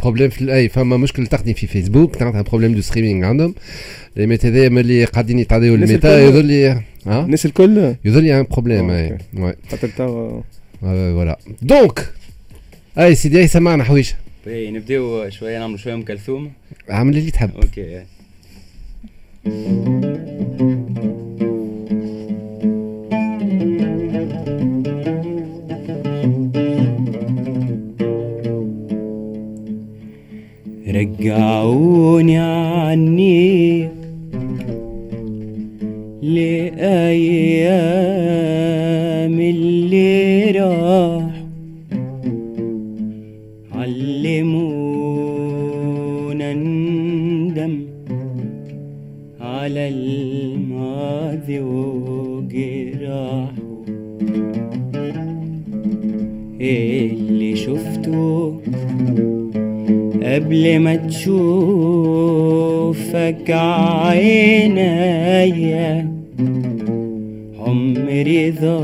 بروبليم 0.00 0.30
في 0.30 0.54
أي 0.54 0.68
فما 0.68 0.96
مشكل 0.96 1.26
تقني 1.26 1.54
في 1.54 1.66
فيسبوك 1.66 2.22
معناتها 2.22 2.42
بروبليم 2.42 2.74
دو 2.74 2.80
ستريمينغ 2.80 3.26
عندهم. 3.26 3.54
لي 4.16 4.26
ميت 4.26 4.46
هذايا 4.46 4.68
ملي 4.68 5.04
قاعدين 5.04 5.38
يتعداو 5.38 5.74
الميتا 5.74 6.20
يظل 6.20 6.44
لي 6.44 6.82
الناس 7.06 7.46
الكل؟ 7.46 7.94
يظل 8.04 8.22
لي 8.22 8.40
ان 8.40 8.46
بروبليم 8.50 8.90
أي 8.90 9.18
خاطر 9.70 9.88
توا 9.88 10.42
فوالا 10.80 11.38
دونك 11.62 12.12
أي 12.98 13.14
سيدي 13.14 13.38
أي 13.38 13.46
سمعنا 13.46 13.84
حويشه 13.84 14.16
باهي 14.46 14.70
نبدأو 14.70 15.30
شوية 15.30 15.58
نعملوا 15.58 15.78
شوية 15.78 15.94
أم 15.94 16.02
كلثوم. 16.02 16.52
عامل 16.88 17.18
اللي 17.18 17.30
تحب. 17.30 17.50
أوكي. 17.56 18.04
رجعوني 30.90 32.38
عني 32.38 33.88
لأيام 38.00 39.40
اللي 39.40 40.50
راح 40.50 41.44
علمونا 43.72 44.84
ندم 46.54 47.80
على 49.40 49.88
الماضي 49.88 51.60
وجراحه. 51.60 53.00
اللي 56.60 57.56
شفته 57.56 58.59
قبل 60.22 60.78
ما 60.78 60.96
تشوفك 60.96 61.50
عينيا 64.10 65.40
عمري 67.58 68.50
ضايع. 68.50 68.80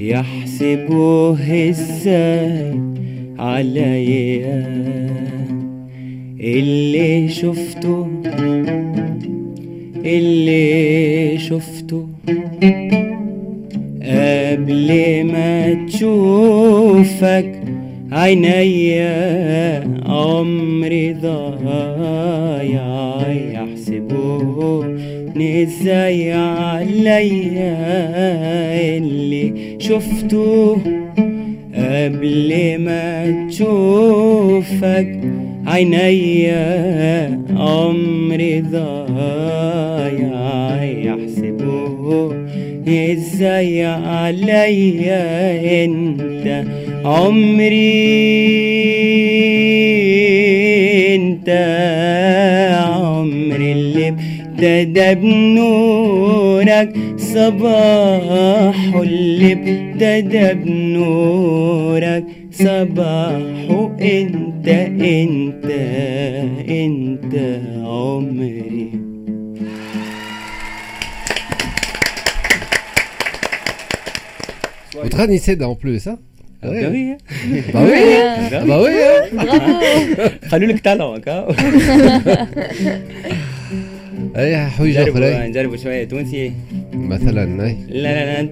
يحسبوه 0.00 1.68
إزاي 1.70 2.80
عليا 3.38 4.66
اللي 6.40 7.28
شفته 7.28 8.06
اللي 10.04 11.38
شفته. 11.38 12.08
قبل 14.02 14.88
ما 15.32 15.86
تشوفك 15.86 17.57
عينيا 18.12 19.80
عمري 20.06 21.12
ضايع 21.12 23.18
يحسبوني 23.52 25.62
إزاي 25.62 26.32
عليا 26.32 27.76
اللي 28.98 29.52
شفته 29.78 30.76
قبل 31.74 32.76
ما 32.78 33.46
تشوفك. 33.48 35.20
عينيا 35.66 37.40
عمري 37.56 38.60
ضايع 38.60 40.38
يحسبوني 40.84 43.12
إزاي 43.12 43.84
عليا 43.84 45.24
أنت 45.84 46.64
عمري 47.04 47.98
انت 51.14 51.48
عمري 52.94 53.72
اللي 53.72 54.08
ابتدى 54.08 55.14
بنورك 55.14 56.94
صباح 57.16 58.94
اللي 58.94 59.52
ابتدى 59.52 60.54
بنورك 60.54 62.24
صباح 62.52 63.40
انت 64.00 64.68
انت 64.68 65.64
انت 66.68 67.34
عمري. 67.84 68.88
وتغني 75.04 75.38
سيدا 75.38 75.64
اون 75.64 75.74
بلوس 75.74 76.08
ها 76.08 76.16
bah 76.16 76.27
قوية. 76.64 77.18
قوية؟ 77.74 78.58
قوية. 78.72 79.30
خلوا 80.50 80.68
لك 80.68 80.80
تالونك 80.80 81.28
أي 84.36 84.56
حويجة 84.56 85.10
أخرى؟ 85.10 85.48
نجربوا 85.48 85.76
شوية. 85.76 86.04
تونسي 86.04 86.52
مثلا 86.92 87.64
أي. 87.66 87.76
لا 87.88 88.42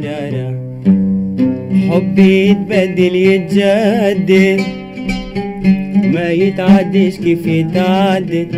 لا 0.00 0.30
لا. 0.30 0.67
حبي 1.90 2.48
يتبدل 2.48 3.16
يتجدد. 3.16 4.60
ما 6.14 6.30
يتعدش 6.30 7.16
كيف 7.16 7.46
يتعدد. 7.46 8.48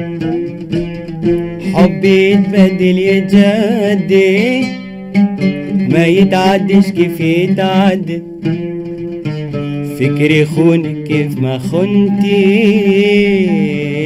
حبي 1.74 2.30
يتبدل 2.30 2.98
يتجدد. 2.98 4.64
ما 5.92 6.06
يتعدش 6.06 6.90
كيف 6.90 7.20
يتعدد. 7.20 8.22
فكري 10.00 10.44
خونك 10.44 11.04
كيف 11.04 11.38
ما 11.38 11.58
خنتي 11.58 12.38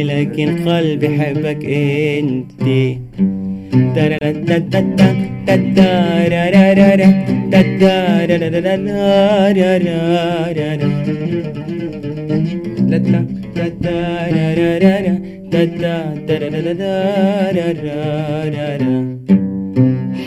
لكن 0.03 0.69
قلبي 0.69 1.09
حبك 1.09 1.65
انتي. 1.65 2.99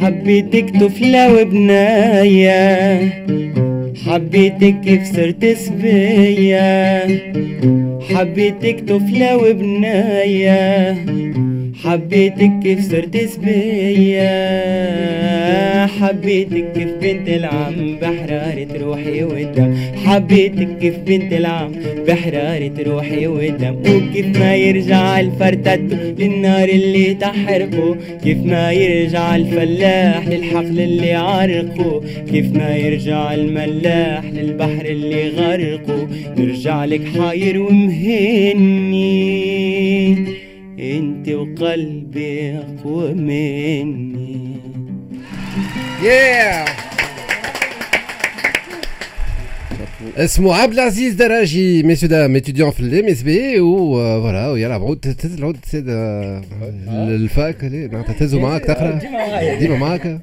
حبيتك 0.01 0.69
طفلة 0.79 1.41
وبناية 1.41 2.99
حبيتك 4.05 4.75
كيف 4.81 5.03
صرت 5.15 5.45
سبية 5.45 7.07
حبيتك 8.13 8.83
طفلة 8.89 9.37
وبناية. 9.37 10.95
حبيتك 11.83 12.51
كيف 12.63 12.91
صرت 12.91 13.17
سبية 13.17 14.27
حبيتك 15.85 16.71
كيف 16.73 16.89
بنت 17.01 17.29
العم 17.29 17.97
بحرارة 18.01 18.67
روحي 18.81 19.23
والدم 19.23 19.75
حبيتك 20.05 20.77
كيف 20.81 20.97
بنت 20.97 21.33
العم 21.33 21.71
بحرارة 22.07 22.71
روحي 22.87 23.27
والدم 23.27 23.75
وكيف 23.79 24.39
ما 24.39 24.55
يرجع 24.55 25.19
الفرتت 25.19 25.81
للنار 26.19 26.69
اللي 26.69 27.13
تحرقه. 27.13 27.97
كيف 28.23 28.37
ما 28.45 28.71
يرجع 28.71 29.35
الفلاح 29.35 30.27
للحقل 30.27 30.79
اللي 30.79 31.13
عرقه. 31.13 32.01
كيف 32.31 32.55
ما 32.55 32.75
يرجع 32.75 33.33
الملاح 33.33 34.25
للبحر 34.25 34.85
اللي 34.85 35.29
غرقه. 35.29 36.07
نرجع 36.37 36.85
لك 36.85 37.01
حاير 37.17 37.61
ومهني. 37.61 39.07
انت 40.79 41.29
وقلبي 41.29 42.57
اقوى 42.57 43.13
مني. 43.13 44.57
Yeah! 46.03 46.69
اسمه 50.17 50.55
عبد 50.55 50.73
العزيز 50.73 51.13
دراجي 51.13 51.83
messieurs 51.83 52.09
dames 52.09 52.35
étudiant 52.35 52.71
في 52.71 52.79
ال 52.79 53.05
MSB 53.05 53.59
و 53.59 53.93
voilà 54.21 54.47
ويلعب 54.51 54.81
عود 54.81 54.99
تهز 54.99 55.33
العود 55.33 55.57
تسد 55.61 55.85
ال 56.87 57.06
fac 57.06 57.63
معناتها 57.63 58.13
تهزو 58.13 58.39
معاك 58.39 58.61
تقرأ. 58.65 58.91
ديما 58.99 59.27
معايا. 59.27 59.59
ديما 59.59 59.77
معاك. 59.77 60.19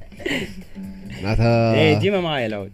معناتها 1.23 1.75
إيه 1.75 1.99
ديما 1.99 2.21
معايا 2.21 2.45
العود 2.47 2.71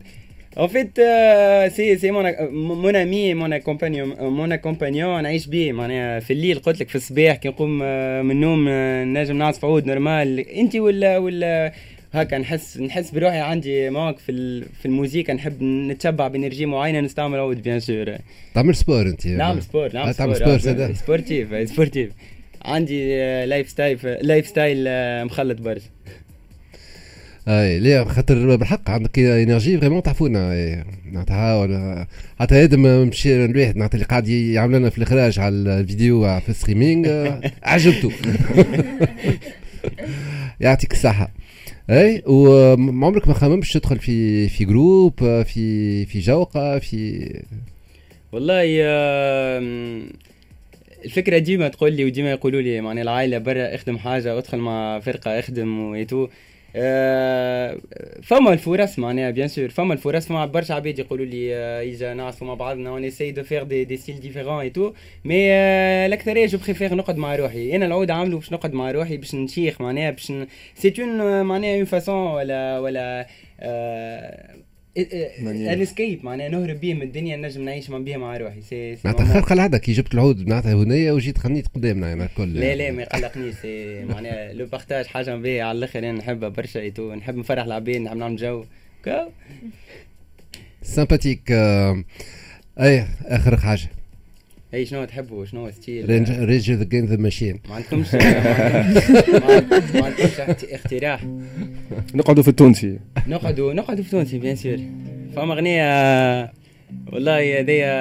En 0.57 0.67
fait, 0.67 0.99
euh, 0.99 1.69
c'est 1.75 1.97
c'est 1.97 2.11
mon 2.11 2.23
mon 2.51 2.93
ami, 2.93 3.33
mon 3.33 3.49
compagnon, 3.59 4.07
mon 4.19 4.57
compagnon 4.57 5.21
نعيش 5.21 5.47
بيه 5.47 5.71
معناها 5.71 6.19
في 6.19 6.33
الليل 6.33 6.59
قلت 6.59 6.79
لك 6.79 6.89
في 6.89 6.95
الصباح 6.95 7.35
كي 7.35 7.49
نقوم 7.49 7.79
من 8.25 8.31
النوم 8.31 8.69
نجم 9.17 9.37
نعزف 9.37 9.65
عود 9.65 9.85
normal 9.85 10.39
انت 10.39 10.75
ولا 10.75 11.17
ولا 11.17 11.73
هكا 12.13 12.37
نحس 12.37 12.77
نحس 12.77 13.11
بروحي 13.11 13.37
عندي 13.37 13.89
مواقف 13.89 14.23
في 14.23 14.61
في 14.61 14.85
الموسيقى. 14.85 15.33
نحب 15.33 15.63
نتشبع 15.63 16.27
ب 16.27 16.32
énergie 16.32 16.65
معينة 16.65 16.99
نستعمل 16.99 17.39
عود 17.39 17.63
bien 17.63 17.79
sûr 17.79 18.15
تعمل 18.55 18.75
sport 18.75 19.01
انت 19.01 19.27
نعمل 19.27 19.61
sport 19.61 19.93
نعمل 19.93 20.07
آه، 20.07 20.11
تعمل 20.11 20.35
sport 20.35 20.57
sport 20.57 20.93
sportif 20.93 21.69
sportif 21.69 22.11
عندي 22.65 23.15
lifestyle 23.45 23.97
lifestyle 24.21 24.85
مخلط 25.25 25.61
برشا. 25.61 25.85
اي 27.47 27.79
ليه؟ 27.79 28.03
خاطر 28.03 28.55
بالحق 28.55 28.89
عندك 28.89 29.19
énergie 29.19 29.77
vraiment 29.77 30.03
تحفونا 30.03 30.53
إي. 30.53 30.83
معناتها 31.05 31.61
ولا 31.61 32.07
حتى 32.39 32.55
هذا 32.55 32.77
مشي 32.77 33.45
الواحد 33.45 33.77
معناتها 33.77 33.95
اللي 33.95 34.05
قاعد 34.05 34.27
يعمل 34.27 34.77
لنا 34.77 34.89
في 34.89 34.97
الإخراج 34.97 35.39
على 35.39 35.55
الفيديو 35.55 36.39
في 36.39 36.49
ال 36.49 36.55
streaming 36.55 37.09
آه، 37.09 37.41
عجبته. 37.63 38.11
يعطيك 40.61 40.93
الصحة. 40.93 41.31
اي 41.89 42.23
وما 42.25 43.07
عمرك 43.07 43.27
ما 43.27 43.33
خممتش 43.33 43.73
تدخل 43.73 43.99
في 43.99 44.47
في 44.49 44.65
groupe 44.65 45.13
آه، 45.23 45.43
في 45.43 46.05
في 46.05 46.19
جوقة 46.19 46.79
في 46.79 47.29
والله 48.31 48.63
الفكرة 51.05 51.37
ديما 51.37 51.67
تقول 51.67 51.93
لي 51.93 52.05
وديما 52.05 52.31
يقولوا 52.31 52.61
لي 52.61 52.81
معناها 52.81 53.03
العائلة 53.03 53.37
برا 53.37 53.75
اخدم 53.75 53.97
حاجة 53.97 54.37
ادخل 54.37 54.57
مع 54.57 54.99
فرقة 54.99 55.39
اخدم 55.39 55.79
et 55.79 55.94
tout 55.94 56.23
آه، 56.23 56.29
فما 58.23 58.53
الفرص 58.53 58.99
معناها 58.99 59.31
bien 59.31 59.47
sûr 59.47 59.69
فما 59.69 59.93
الفرص 59.93 60.27
فما 60.27 60.45
برشا 60.45 60.73
عباد 60.73 60.99
يقولوا 60.99 61.25
لي 61.25 61.55
آه، 61.55 61.81
اجا 61.81 62.13
نعرفوا 62.13 62.47
مع 62.47 62.53
بعضنا 62.53 62.89
on 62.89 63.05
essaie 63.05 63.31
de 63.31 63.43
faire 63.43 63.63
des, 63.63 63.83
des 63.85 63.97
styles 63.97 64.19
différents 64.19 64.59
et 64.59 64.69
tout 64.69 64.93
mais 65.25 65.51
آه، 65.51 66.05
الاكثريه 66.07 66.45
je 66.45 66.57
préfère 66.57 66.95
نقعد 66.95 67.17
مع 67.17 67.35
روحي. 67.35 67.75
أنا 67.75 67.85
العود 67.85 68.11
عامله 68.11 68.37
باش 68.37 68.51
نقعد 68.53 68.73
مع 68.73 68.91
روحي 68.91 69.17
باش 69.17 69.35
نشيخ 69.35 69.81
معناها 69.81 70.11
باش 70.11 70.33
c'est 70.75 70.93
une 70.99 71.41
معناها 71.45 71.75
une 71.75 71.85
façon 71.85 72.15
ولا 72.15 72.79
ولا 72.79 73.27
آه، 73.59 74.55
un 74.97 75.81
escape 75.81 76.25
معناها 76.25 76.49
نهرب 76.49 76.79
بيه 76.79 76.93
من 76.93 77.01
الدنيا 77.01 77.37
نجم 77.37 77.61
نعيش 77.65 77.89
من 77.89 78.03
بيه 78.03 78.17
مع 78.17 78.37
روحي. 78.37 78.61
سي 78.61 78.95
سي 78.95 79.01
معناتها 79.05 79.25
خارقة 79.33 79.53
العادة 79.53 79.77
كي 79.77 79.91
جبت 79.91 80.13
العود 80.13 80.47
معناتها 80.47 80.73
هنية 80.73 81.11
وجيت 81.11 81.39
غنيت 81.39 81.67
قدامنا 81.67 82.13
أنا 82.13 82.25
الكل 82.25 82.53
لا 82.53 82.75
لا 82.75 82.91
ما 82.91 83.01
يقلقنيش 83.01 83.55
معناها 84.13 84.53
le 84.53 84.65
partage 84.65 85.05
حاجة 85.05 85.35
باهيه 85.35 85.63
على 85.63 85.77
الآخر 85.77 85.99
أنا 85.99 86.11
نحبها 86.11 86.49
برشا 86.49 87.01
نحب 87.15 87.35
نفرح 87.35 87.63
العباد 87.63 87.95
نحب 87.95 88.17
نعمل 88.17 88.35
جو. 88.35 88.65
sympathique 90.81 91.51
آه، 91.51 92.03
أي 92.79 93.05
آخر 93.25 93.57
حاجة. 93.57 93.89
اي 94.73 94.85
شنو 94.85 95.05
تحبوا 95.05 95.45
شنو 95.45 95.71
style؟ 95.71 96.09
Rage 96.45 96.71
Against 96.71 97.05
the 97.05 97.15
Machine 97.15 97.59
ما 97.69 97.75
عندكمش 97.75 98.13
ما 98.15 98.21
عندكمش- 99.45 99.95
ما 99.95 100.05
عندكمش 100.05 100.39
اخت- 100.39 100.63
اقتراح 100.71 101.25
نقعدوا 102.15 102.43
في 102.43 102.49
التونسي. 102.49 102.99
نقعدوا 103.27 103.73
نقعدوا 103.73 104.03
في 104.03 104.11
تونسي 104.11 104.39
بيان 104.39 104.55
سور. 104.55 104.77
فما 105.35 105.53
أغنية 105.53 105.83
والله 107.13 107.59
هذيا 107.59 107.91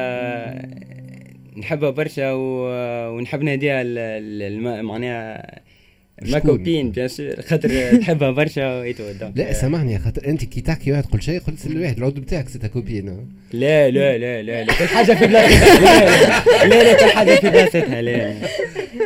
نحبها 1.58 1.90
برشا 1.90 2.32
و- 2.32 3.16
ونحب 3.16 3.42
الم- 3.82 4.84
معناها 4.84 5.60
ما 6.20 6.38
شكون؟ 6.38 6.40
كوبين 6.40 6.90
بيان 6.90 7.08
سور 7.08 7.42
خاطر 7.42 7.96
تحبها 7.96 8.30
برشا 8.30 8.80
ويتو 8.80 9.04
لا 9.36 9.52
سامحني 9.52 9.98
خاطر 9.98 10.28
انت 10.28 10.44
كي 10.44 10.60
تحكي 10.60 10.92
واحد 10.92 11.02
تقول 11.02 11.22
شيء 11.22 11.40
قلت 11.40 11.66
لواحد 11.66 11.96
العود 11.96 12.14
بتاعك 12.14 12.48
سيتا 12.48 12.68
كوبين 12.68 13.28
لا 13.52 13.90
لا 13.90 14.18
لا 14.18 14.42
لا 14.42 14.64
لا 14.64 14.74
كل 14.74 14.84
حاجة 14.84 15.14
في 15.14 15.26
بلاصتها 15.26 15.80
لا 15.80 16.68
لا 16.68 16.82
لا 16.82 16.94
كل 16.94 17.10
حاجة 17.10 17.34
في 17.34 17.50
بلاصتها 17.50 18.02
لا 18.02 18.34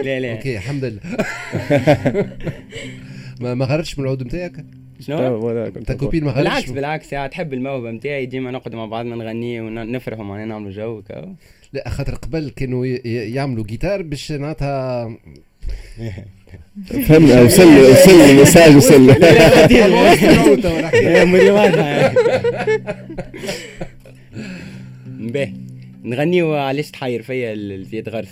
لا 0.05 0.21
لا 0.21 0.33
okay 0.33 0.57
الحمد 0.57 0.85
لله 0.85 1.01
ما 3.41 3.55
ما 3.55 3.67
خرجتش 3.67 3.99
من 3.99 4.05
العود 4.05 4.23
بتاعك 4.23 4.53
شنو؟ 5.01 5.51
انت 5.59 5.93
copine 5.93 6.25
ما 6.25 6.33
خرجتش 6.33 6.51
بالعكس 6.51 6.71
بالعكس 6.71 7.11
ساعات 7.11 7.31
تحب 7.31 7.55
الموهبه 7.55 7.91
نتاعي 7.91 8.27
ديما 8.27 8.51
نقعد 8.51 8.75
مع 8.75 8.87
بعضنا 8.87 9.17
نغني 9.17 9.61
ونفرحوا 9.61 10.25
معناها 10.25 10.47
نعملوا 10.47 10.73
جو 10.73 11.03
لا 11.73 11.89
خاطر 11.89 12.15
قبل 12.15 12.51
كانوا 12.51 12.87
يعملوا 13.07 13.65
جيتار 13.65 14.03
باش 14.03 14.33
معناتها 14.33 15.17
فهمنا 17.09 17.43
وصل 17.43 17.79
وصل 17.79 18.11
ال 18.31 18.37
message 18.37 18.77
وصل 18.77 19.01
مري 21.27 21.51
واضحة 21.51 22.13
باهي 25.21 25.53
نغنيو 26.05 26.55
علاش 26.55 26.91
تحير 26.91 27.23
فيا 27.23 27.53
الزياد 27.53 28.09
غرس؟ 28.09 28.29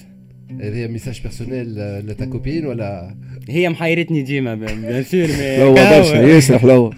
هذه 0.60 0.86
message 0.86 1.20
personnel 1.22 1.74
ل 2.06 2.12
ta 2.12 2.24
copine 2.24 2.66
ولا؟ 2.66 3.14
هي 3.48 3.68
محيرتني 3.68 4.22
ديما 4.22 4.54
bien 4.54 5.02
sûr 5.10 5.26
mais 5.38 5.56
حلوة 5.56 5.98
برشا 5.98 6.14
ياسر 6.16 6.58
حلوة 6.58 6.94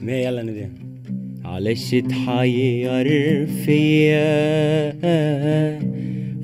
ما 0.00 0.12
يلا 0.12 0.42
نبدأ. 0.42 0.70
علاش 1.44 1.90
تحير 1.90 3.46
فيا؟ 3.46 4.94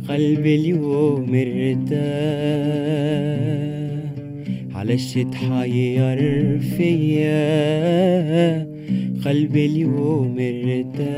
قلبي 0.09 0.55
اليوم 0.55 1.34
ارتاح 1.34 2.01
علاش 4.74 5.18
تحير 5.32 6.18
فيا 6.59 7.40
قلبي 9.24 9.66
اليوم 9.66 10.36
ارتاح 10.38 11.11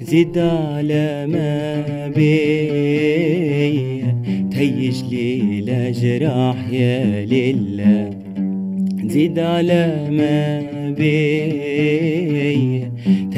زيد 0.00 0.38
على 0.38 1.26
ما 1.26 2.08
بيا. 2.16 3.20
تهيج 4.50 5.04
لي 5.10 5.58
الأجراح 5.58 6.68
يا 6.72 7.24
لله 7.24 8.10
زيد 9.04 9.38
على 9.38 10.08
ما 10.10 10.60
بيا. 10.98 12.40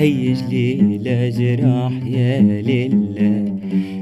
تهيج 0.03 0.39
لي 0.51 0.73
الأجراح 0.73 1.93
يا 2.07 2.41
لله 2.41 3.59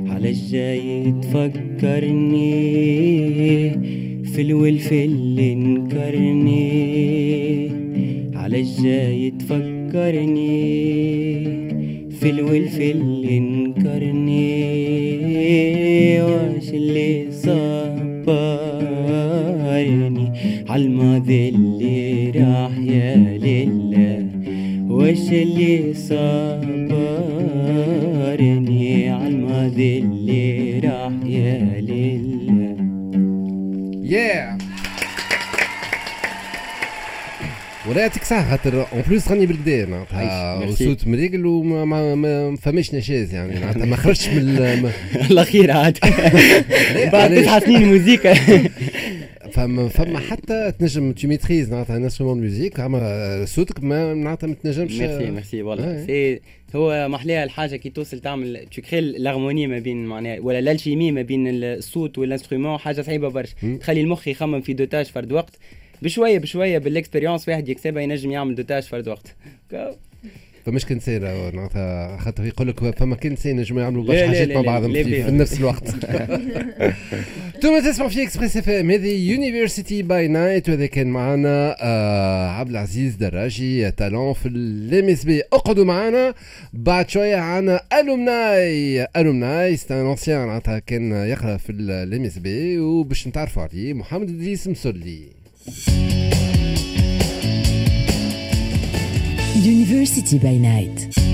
على 0.08 0.30
الجاي 0.30 1.14
تفكرني 1.22 2.50
في 4.24 4.42
الولف 4.42 4.92
اللي 4.92 5.52
انكرني. 5.52 6.60
على 8.34 8.60
الجاي 8.60 9.30
تفكرني 9.30 10.50
في 12.10 12.30
الولف 12.30 12.80
اللي 12.80 13.38
انكرني. 13.38 14.60
واش 16.22 16.68
اللي 16.70 17.26
صبرني 17.30 18.30
عالماضي 20.68 21.48
اللي 21.48 22.30
راح 22.30 22.78
يا 22.78 23.38
لله 23.38 24.30
واش 24.90 25.32
اللي 25.32 25.89
صبرني 27.80 29.10
عالماضي 29.10 29.98
اللي 29.98 30.78
راح 30.84 31.12
يا 31.26 31.80
لله. 31.80 32.76
يا 34.02 34.58
ولا 37.88 38.00
يعطيك 38.00 38.24
صحة 38.24 38.50
خاطر 38.50 38.86
en 38.92 39.02
plus 39.08 39.28
غني 39.28 39.46
بالكدا 39.46 39.86
معناتها 39.86 40.18
عايش، 40.18 40.64
ميرسي. 40.64 40.86
وصوت 40.86 41.06
مريقل 41.06 41.46
وما 41.46 41.84
ما 41.84 42.14
ما 42.14 42.56
فماش 42.56 42.94
نشاز 42.94 43.34
يعني. 43.34 43.60
معناتها 43.60 43.84
ما 43.84 43.96
خرجتش 43.96 44.28
من 44.28 44.38
الأخير 45.30 45.70
عاد. 45.70 45.98
بعد 47.12 47.14
علاش؟ 47.32 47.44
تسع 47.44 47.58
سنين 47.58 47.88
موزيكا 47.92 48.34
فما 49.52 49.88
فما 49.88 50.18
حتى 50.18 50.72
تنجم 50.78 51.14
tu 51.14 51.26
maîtrises 51.26 51.70
معناتها 51.70 51.96
un 51.96 52.02
instrument 52.02 52.40
musique 52.40 52.80
اما 52.80 53.44
صوتك 53.44 53.82
ما 53.82 54.14
معناتها 54.14 54.46
ما 54.46 54.54
تنجمش. 54.54 54.92
merci 54.92 55.30
merci 55.30 55.62
voilà 55.62 56.06
c'est 56.06 56.40
هو 56.74 57.08
محليها 57.08 57.44
الحاجة 57.44 57.76
كي 57.76 57.90
توصل 57.90 58.20
تعمل 58.20 58.66
tu 58.66 58.82
crées 58.82 59.00
l'harmonie 59.00 59.66
ما 59.66 59.78
بين 59.78 60.06
معناها 60.06 60.40
ولا 60.40 60.58
ال 60.58 60.64
alchimie 60.64 61.12
ما 61.12 61.22
بين 61.22 61.48
الصوت 61.48 62.18
وال 62.18 62.28
instrument 62.28 62.78
حاجة 62.78 63.02
صعيبة 63.02 63.28
برشا. 63.28 63.54
تخلي 63.80 64.00
المخ 64.00 64.28
يخمم 64.28 64.60
في 64.60 64.72
deux 64.72 64.86
tâches 64.86 65.06
فرد 65.06 65.32
وقت. 65.32 65.58
بشوية 66.02 66.38
بشوية 66.38 66.78
بال 66.78 66.90
expérience 66.90 67.48
واحد 67.48 67.68
يكسبها 67.68 68.02
ينجم 68.02 68.30
يعمل 68.30 68.54
deux 68.54 68.66
tâches 68.66 68.82
فرد 68.82 69.08
وقت. 69.08 69.36
فمش 70.66 70.86
كان 70.86 71.04
نساء 71.04 71.22
معناتها 71.54 72.16
خاطر 72.16 72.44
يقول 72.44 72.68
لك 72.68 72.98
فما 72.98 73.16
كان 73.16 73.37
نساء 73.37 73.58
ينجموا 73.58 73.82
يعملوا 73.82 74.04
برشا 74.04 74.26
حاجات 74.26 74.48
مع 74.48 74.60
بعضهم 74.60 74.92
في, 74.92 75.30
نفس 75.30 75.58
الوقت. 75.60 75.88
أنتم 77.54 77.80
تسمعوا 77.80 78.10
في 78.10 78.22
Express 78.22 78.56
FM 78.56 78.90
هذه 78.90 79.30
University 79.30 80.02
by 80.02 80.28
Night 80.28 80.68
وهذا 80.68 80.86
كان 80.86 81.06
معنا 81.06 81.76
آه 81.80 82.48
عبد 82.48 82.70
العزيز 82.70 83.14
دراجي 83.14 83.90
talent 83.90 84.32
في 84.32 84.48
ال 84.48 85.08
MSB 85.08 85.42
اقعدوا 85.52 85.84
معنا 85.84 86.34
بعد 86.72 87.10
شوية 87.10 87.36
عنا 87.36 87.80
alumni 88.00 89.06
alumni 89.16 89.76
c'est 89.76 89.94
un 89.94 90.06
ancien 90.06 90.46
معناتها 90.46 90.78
كان 90.78 91.12
يقرأ 91.12 91.56
في 91.56 91.72
ال 91.72 92.24
MSB 92.24 92.78
وباش 92.78 93.28
نتعرفوا 93.28 93.62
عليه 93.62 93.94
محمد 93.94 94.28
إدريس 94.28 94.68
مسلي. 94.68 95.28
University 99.60 100.38
by 100.38 100.56
Night. 100.56 101.29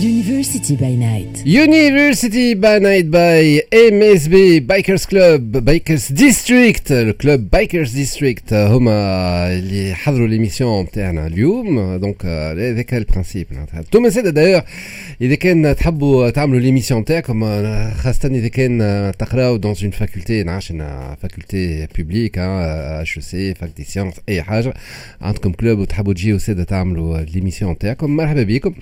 University 0.00 0.76
by 0.76 0.94
Night. 0.94 1.42
University 1.44 2.54
by 2.54 2.78
Night 2.78 3.10
by 3.10 3.60
MSB 3.72 4.60
Bikers 4.64 5.04
Club 5.08 5.50
Bikers 5.64 6.12
District 6.12 6.92
ال 6.92 7.03
club 7.03 7.48
Bikers 7.56 7.90
District 7.90 8.52
هما 8.52 8.92
اللي 9.52 9.94
حضروا 9.94 10.26
l'émission 10.28 10.84
نتاعنا 10.84 11.26
اليوم 11.26 11.96
donc 11.96 12.26
هذا 12.26 12.82
كان 12.82 12.98
ال 12.98 13.03
principe 13.03 13.46
أنتم 13.74 14.10
سادة 14.10 14.30
دايوغ 14.30 14.60
اذا 15.20 15.34
كان 15.34 15.76
تحبوا 15.76 16.30
تعملوا 16.30 16.60
l'émission 16.60 17.00
نتاعكم 17.00 17.40
خاصة 17.92 18.28
اذا 18.28 18.48
كان 18.48 19.12
تقراو 19.18 19.56
dans 19.56 19.74
une 19.82 19.90
faculté 19.90 20.42
نعرفش 20.42 20.72
faculté 21.22 21.86
publique 21.98 22.38
IHEC 22.38 23.54
fac 23.54 23.70
des 23.76 23.84
sciences 23.84 24.14
اي 24.28 24.42
حاجة 24.42 24.74
عندكم 25.20 25.52
club 25.52 25.78
وتحبوا 25.78 26.12
تجيو 26.12 26.38
سادة 26.38 26.64
تعملوا 26.64 27.18
l'émission 27.18 27.72
نتاعكم 27.72 28.16
مرحبا 28.16 28.42
بكم 28.42 28.74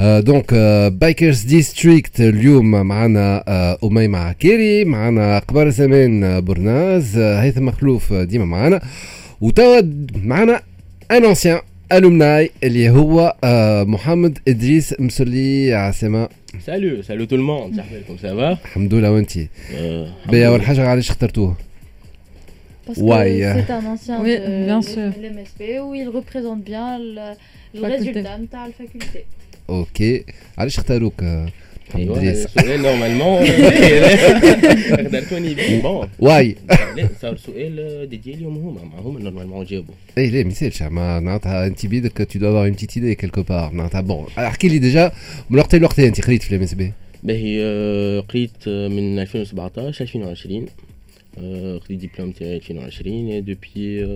donc 0.00 0.49
Bikers 0.88 1.42
District 1.42 2.20
اليوم 2.20 2.70
معنا 2.70 3.44
أميمة 3.84 4.18
عكيري 4.18 4.84
معنا 4.84 5.38
قبر 5.38 5.68
زمان 5.68 6.40
برناز 6.40 7.18
هيثم 7.18 7.64
مخلوف 7.64 8.12
ديما 8.12 8.44
معنا. 8.44 8.80
وتوا 9.40 9.80
معنا 10.14 10.60
un 11.10 11.24
ancien 11.24 11.60
alumni 11.92 12.50
اللي 12.64 12.90
هو 12.90 13.36
محمد 13.88 14.38
إدريس 14.48 14.94
مسلي. 15.00 15.74
عاصمة. 15.74 16.28
salut 16.66 17.02
salut 17.02 17.24
tout 17.24 17.36
le 17.36 17.47
monde 17.47 17.76
صاحبكم 17.76 18.16
ça 18.16 18.34
va 18.34 18.52
الحمد 18.52 18.94
لله 18.94 19.10
وانت 19.12 19.32
بيا 20.30 20.48
اول 20.48 20.62
حاجة 20.62 20.88
علاش 20.88 21.10
اخترتوه. 21.10 21.56
Un 22.88 22.92
ancien 23.94 24.16
oui, 24.24 24.34
de, 24.36 24.64
bien 24.68 24.82
sûr. 24.82 25.08
de 25.16 25.20
l'MSB 25.24 25.60
où 25.84 25.94
il 25.94 26.08
représente 26.18 26.60
bien 26.64 26.98
le, 26.98 27.26
le 29.70 29.78
résultat 29.78 30.08
de 30.08 30.14
la 30.14 30.20
faculté. 30.20 30.20
أوكي 30.20 30.24
علاش 30.58 30.78
اختاروك 30.78 31.24
محمد 31.90 32.10
ادريس؟ 32.10 32.46
سؤال 32.46 32.82
normalement 32.82 33.42
اخترتوني 35.06 35.54
بيه 35.54 35.82
bon 35.82 36.08
واي 36.18 36.56
لا 36.96 37.08
صار 37.22 37.36
سؤال 37.36 38.08
ديدي 38.10 38.34
اليوم 38.34 38.56
هما 38.56 38.84
ما 38.84 39.00
هما 39.00 39.20
normalement 39.20 39.64
جاوبوا 39.64 39.94
اي 40.18 40.30
لا 40.30 40.42
ما 40.44 40.50
يصيرش 40.50 40.82
معناتها 40.82 41.66
انت 41.66 41.86
بيدك 41.86 42.28
tu 42.32 42.38
dois 42.38 42.48
avoir 42.48 42.64
une 42.64 42.72
petite 42.72 42.96
idée 42.96 43.14
quelque 43.14 43.42
part 43.42 43.72
معناتها 43.72 44.00
bon 44.00 44.26
احكي 44.38 44.68
لي 44.68 44.78
déjà 44.78 45.12
من 45.50 45.58
وقت 45.58 45.74
لوقت 45.74 45.98
انت 45.98 46.20
قريت 46.20 46.42
في 46.42 46.50
ال 46.50 46.62
MSB 46.62 46.92
باهي 47.22 48.24
قريت 48.28 48.68
من 48.68 49.18
2017 49.18 50.04
2020 50.04 50.66
قريت 51.86 52.00
ديبلوم 52.00 52.30
تاعي 52.30 52.56
2020 52.56 53.44
depuis 53.44 54.06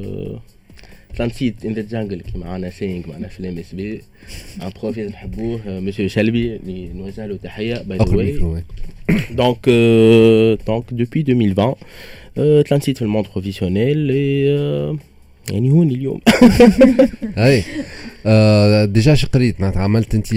تلانسيت 1.17 1.65
in 1.65 1.73
the 1.73 1.83
jungle 1.83 2.21
كي 2.21 2.39
معنا 2.39 2.71
سينغ 2.71 3.09
معنا 3.09 3.29
في 3.29 3.41
ال 3.41 3.59
MSB 3.59 4.01
un 4.63 4.71
prof 4.83 5.11
نحبوه 5.11 5.61
مسيو 5.67 6.09
شلبي 6.09 6.57
اللي 6.57 6.89
نوجه 6.93 7.25
له 7.25 7.37
تحيه 7.37 7.83
by 7.83 7.99
the 7.99 8.17
way 8.17 8.65
donc 9.31 9.69
donc 10.67 10.85
depuis 10.91 11.21
2020 11.21 11.75
تلانسيت 12.65 12.97
في 12.97 13.03
ال 13.03 13.07
monde 13.07 13.27
professionnel 13.33 14.11
يعني 15.53 15.71
هوني 15.71 15.95
اليوم 15.95 16.21
اي 17.39 17.63
déjà 18.87 19.15
شو 19.15 19.27
قريت 19.27 19.61
معناتها 19.61 19.83
عملت 19.83 20.15
انت 20.15 20.33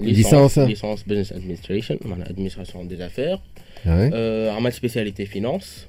licence 0.00 0.58
licence 0.58 1.02
business 1.06 1.32
administration 1.32 1.98
معناها 2.04 2.30
administration 2.30 2.88
des 2.88 3.06
affaires 3.06 3.38
عملت 4.50 4.74
spécialité 4.74 5.26
finance 5.26 5.86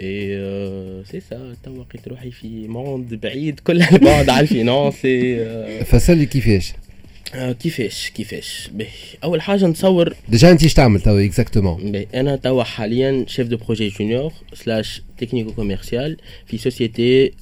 et 0.00 1.04
c'est 1.10 1.20
ça 1.20 1.56
توا 1.62 1.84
لقيت 1.84 2.08
روحي 2.08 2.30
في 2.30 2.68
monde 2.68 3.14
بعيد 3.14 3.60
كل 3.60 3.82
البعد 3.82 4.28
على 4.28 4.40
ال 4.40 4.47
finance 4.47 4.94
فسالي 5.86 6.26
كيفاش 6.26 6.72
كيفاش 7.34 8.10
كيفاش 8.10 8.68
باهي 8.72 8.88
اول 9.24 9.42
حاجة 9.42 9.66
نتصور 9.66 10.14
déjà 10.28 10.50
انت 10.50 10.62
إيش 10.62 10.74
تعمل 10.74 11.00
توا 11.00 11.24
exactement 11.24 12.04
أنا 12.14 12.36
توا 12.36 12.62
حاليا 12.62 13.24
chef 13.28 13.48
de 13.48 13.56
projet 13.56 13.88
junior 13.88 14.32
slash 14.52 15.02
technico-commercial 15.18 16.16
في 16.46 16.58
société 16.58 17.32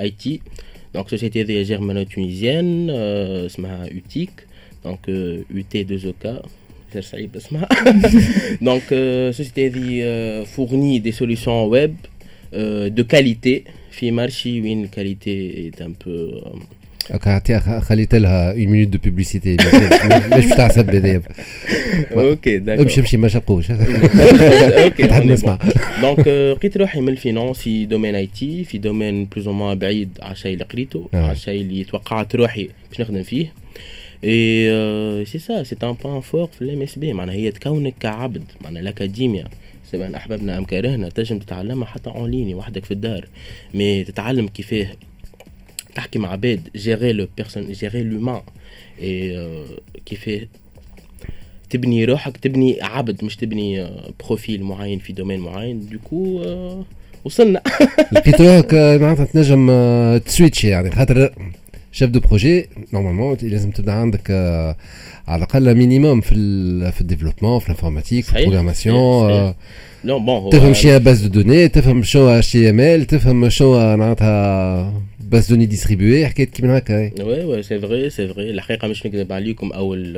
IT 0.00 0.40
donc 0.94 1.08
société 1.08 1.42
هذه 1.42 1.62
germano-tunisienne 1.62 2.90
اسمها 2.90 3.82
اوتيك 3.82 4.46
donc 4.84 5.08
أو 5.08 5.62
تي 5.70 5.80
2 5.80 6.38
اوكا 6.88 6.94
غير 6.94 7.02
صعيب 7.02 7.36
اسمها 7.36 7.68
donc 8.62 8.82
société 9.36 9.66
هذه 9.66 10.44
fournit 10.44 10.98
des 10.98 11.12
solutions 11.12 11.68
web 11.68 11.96
de 12.94 13.04
qualité 13.04 13.64
في 13.90 14.10
marché 14.10 14.60
وين 14.60 14.84
ال 14.84 14.95
qualité 14.95 15.70
un 15.80 15.94
peu 16.06 16.40
خليت 17.80 18.14
لها 18.14 18.52
une 18.52 18.66
minute 18.66 18.88
de 18.88 18.98
publicité 19.04 19.56
باش 19.56 20.26
باش 20.26 20.46
تعصب 20.46 20.90
هذايا 20.90 21.22
okay 22.12 22.58
d'accord 22.58 22.84
امشي 22.84 23.00
امشي 23.00 23.16
ما 23.16 23.28
شقوش 23.28 23.70
okay 23.70 25.02
نسمع 25.02 25.58
donc 26.00 26.28
لقيت 26.28 26.76
روحي 26.76 27.00
من 27.00 27.08
ال 27.08 27.14
finance 27.14 27.58
في 27.58 27.86
domaine 27.86 28.14
IT 28.14 28.64
في 28.64 28.78
domaine 28.78 29.24
plus 29.24 29.48
ou 29.48 29.74
بعيد 29.74 30.08
على 30.22 30.32
الشيء 30.32 30.52
اللي 30.52 30.64
قريته 30.64 31.08
على 31.14 31.32
الشيء 31.32 31.60
اللي 31.60 31.84
توقعت 31.84 32.34
روحي 32.34 32.68
باش 32.90 33.00
نخدم 33.00 33.22
فيه 33.22 33.52
et 34.24 35.24
c'est 35.24 35.38
ça 35.38 35.62
c'est 35.62 35.76
un 35.82 35.92
point 35.92 36.20
fort 36.20 36.46
في 36.46 36.62
ال 36.62 36.82
MSB. 36.82 37.12
معناها 37.12 37.34
هي 37.34 37.50
تكونك 37.50 37.94
كعبد 38.00 38.44
معناها 38.60 38.82
الاكاديميا 38.82 39.44
سواء 39.92 40.16
أحببنا 40.16 40.58
أم 40.58 40.64
كرهنا. 40.64 41.08
تنجم 41.08 41.38
تتعلمها 41.38 41.86
حتى 41.86 42.10
en 42.10 42.30
ligne 42.30 42.54
وحدك 42.54 42.84
في 42.84 42.90
الدار. 42.90 43.28
mais 43.74 44.04
تتعلم 44.04 44.48
كيفاه. 44.48 44.88
تحكي 45.94 46.18
مع 46.18 46.32
عباد. 46.32 46.68
gérer 46.76 47.12
les 47.12 47.28
personnes 47.36 47.72
gérer 47.72 48.02
l'humain 48.02 48.40
et 49.02 49.48
كيفاه. 50.06 50.40
تبني 51.70 52.04
روحك 52.04 52.36
تبني 52.36 52.82
عبد. 52.82 53.24
مش 53.24 53.36
تبني 53.36 53.88
profil 54.20 54.62
معين 54.62 54.98
في 54.98 55.12
domaine 55.12 55.40
معين. 55.40 55.88
donc 55.88 56.44
وصلنا. 57.24 57.62
لقيت 58.12 58.40
روحك 58.40 58.74
معناتها 58.74 59.24
تنجم 59.24 59.70
تسويتشي 60.18 60.68
يعني. 60.68 60.90
خاطر 60.90 61.34
chef 61.98 62.10
de 62.10 62.20
projet 62.20 62.66
normalement 62.92 63.36
لازم 63.42 63.70
تبدا 63.70 63.92
عندك 63.92 64.30
على 65.28 65.38
الأقل 65.38 65.74
minimum 65.74 66.20
في 66.20 66.34
ال 66.34 66.92
في 66.92 67.00
ال 67.00 67.04
développement 67.04 67.58
في 67.58 67.66
ال 67.66 67.70
informatique 67.70 68.24
في 68.24 68.38
ال 68.38 68.46
programmation 68.46 69.54
non 70.04 70.18
bon 70.18 70.50
تفهم 70.50 70.74
شنو 70.74 70.98
base 70.98 71.26
de 71.26 71.42
données 71.42 71.68
تفهم 71.68 72.02
شنو 72.02 72.28
HTML 72.28 73.06
تفهم 73.06 73.48
شنو 73.48 73.96
معناتها 73.96 74.92
base 75.30 75.48
données 75.48 75.66
distribuée 75.66 76.26
حكايات 76.26 76.50
كيما 76.50 76.78
هكا 76.78 77.10
oui 77.22 77.44
oui 77.44 77.62
c'est 77.62 77.78
vrai 77.78 78.10
c'est 78.10 78.28
vrai 78.28 78.50
الحقيقة 78.50 78.88
مش 78.88 79.06
نكذب 79.06 79.32
عليكم. 79.32 79.72
أول 79.72 80.12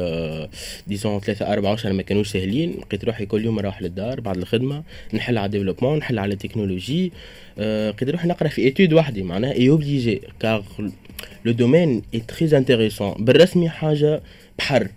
disons 0.87 1.21
ثلاثة 1.21 1.53
أربعة 1.53 1.73
أشهر 1.73 1.93
ما 1.93 2.03
كانوش 2.03 2.33
ساهلين 2.33 2.75
لقيت 2.79 3.05
روحي 3.05 3.27
كل 3.27 3.45
يوم 3.45 3.61
نروح 3.61 3.83
للدار 3.83 4.21
بعد 4.21 4.37
الخدمة 4.37 4.83
نحل 5.15 5.39
على 5.39 5.47
ال 5.47 5.50
développement 5.50 5.99
نحل 5.99 6.19
على 6.19 6.33
التكنولوجي. 6.33 7.13
لقيت 7.59 8.09
روحي 8.09 8.29
نقرأ 8.29 8.49
في 8.49 8.63
études 8.63 8.93
وحدي 8.93 9.23
معناها 9.23 9.53
et 9.53 9.69
obligé 9.69 10.21
car 10.41 10.65
le 11.45 11.53
domaine 11.53 12.03
est 12.15 12.21
très 12.21 12.59
intéressant 12.59 13.15
بالرسمي 13.19 13.69
حاجة 13.69 14.23
بحر. 14.59 14.89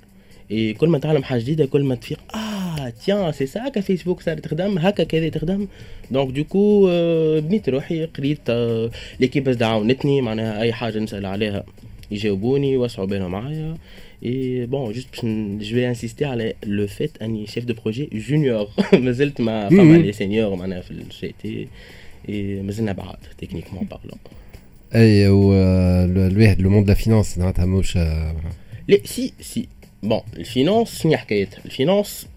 إيه 0.53 0.75
كل 0.75 0.87
ما 0.89 0.97
تعلم 0.97 1.23
حاجة 1.23 1.41
جديدة 1.41 1.65
كل 1.65 1.83
ما 1.83 1.95
تفيق 1.95 2.19
آه 2.35 2.89
tiens 2.89 3.31
c'est 3.31 3.45
ça 3.45 3.67
هكا 3.67 3.81
فيسبوك 3.81 4.21
صار 4.21 4.37
تخدم 4.37 4.77
هكا 4.77 5.03
كذا 5.03 5.29
تخدم. 5.29 5.67
donc 6.11 6.35
du 6.35 6.53
coup 6.53 6.87
آه 6.89 7.39
بنيت 7.39 7.69
روحي 7.69 8.05
قريت 8.05 8.39
آه 8.49 8.89
l'équipe 9.19 9.43
زادة 9.43 9.55
عاونتني 9.55 10.21
معناها 10.21 10.61
أي 10.61 10.73
حاجة 10.73 10.99
نسأل 10.99 11.25
عليها 11.25 11.63
يجاوبوني 12.11 12.71
يوسعوا 12.71 13.07
بالهم 13.07 13.31
معايا. 13.31 13.77
Et 14.25 14.67
bon, 14.67 14.93
juste, 14.93 15.15
je 15.67 15.75
vais 15.75 15.85
insister 15.85 16.25
à 16.25 16.35
le 16.77 16.87
fait 16.87 17.11
أني 17.21 17.47
chef 17.47 17.65
de 17.65 17.73
projet 17.73 18.07
junior. 18.29 18.69
ما 18.93 19.11
زلت 19.11 19.41
ما 19.41 19.69
فما 19.69 19.97
les 19.97 20.11
seniors 20.11 20.55
معناها 20.55 20.81
في 20.81 20.91
الجي 20.91 21.35
تي. 21.41 21.67
مازلنا 22.61 22.91
بعاد 22.91 23.17
techniquement 23.37 23.87
parlons 23.91 24.19
et 24.95 25.27
الواحد 26.27 26.61
le 26.61 26.69
monde 26.69 26.87
la 26.87 26.93
finance 26.93 27.37
معناتها 27.37 27.65
موش 27.65 27.97
لا 28.87 28.97
c'est 29.05 29.33
c'est 29.41 29.67
bon 30.03 30.21
ال 30.37 30.45
finance 30.45 31.01
شنو 31.01 31.17
حكايتها 31.17 31.59
ال 31.65 31.73
finance 31.73 32.27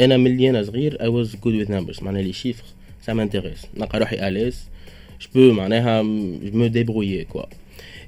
أنا 0.00 0.16
من 0.16 0.26
اللي 0.26 0.50
أنا 0.50 0.62
صغير 0.62 1.02
I 1.02 1.08
was 1.08 1.36
good 1.44 1.54
with 1.54 1.72
numbers 1.72 2.02
معناها 2.02 2.22
les 2.22 2.32
chiffres 2.32 2.64
ça 3.06 3.12
m'intéresse 3.12 3.66
نلقى 3.76 3.98
روحي 3.98 4.28
à 4.28 4.33
l'aise 4.33 4.64
je 5.22 5.28
peux 5.34 5.52
معناها 5.52 6.02
me 6.02 6.66
débrouiller 6.66 7.24
quoi 7.24 7.42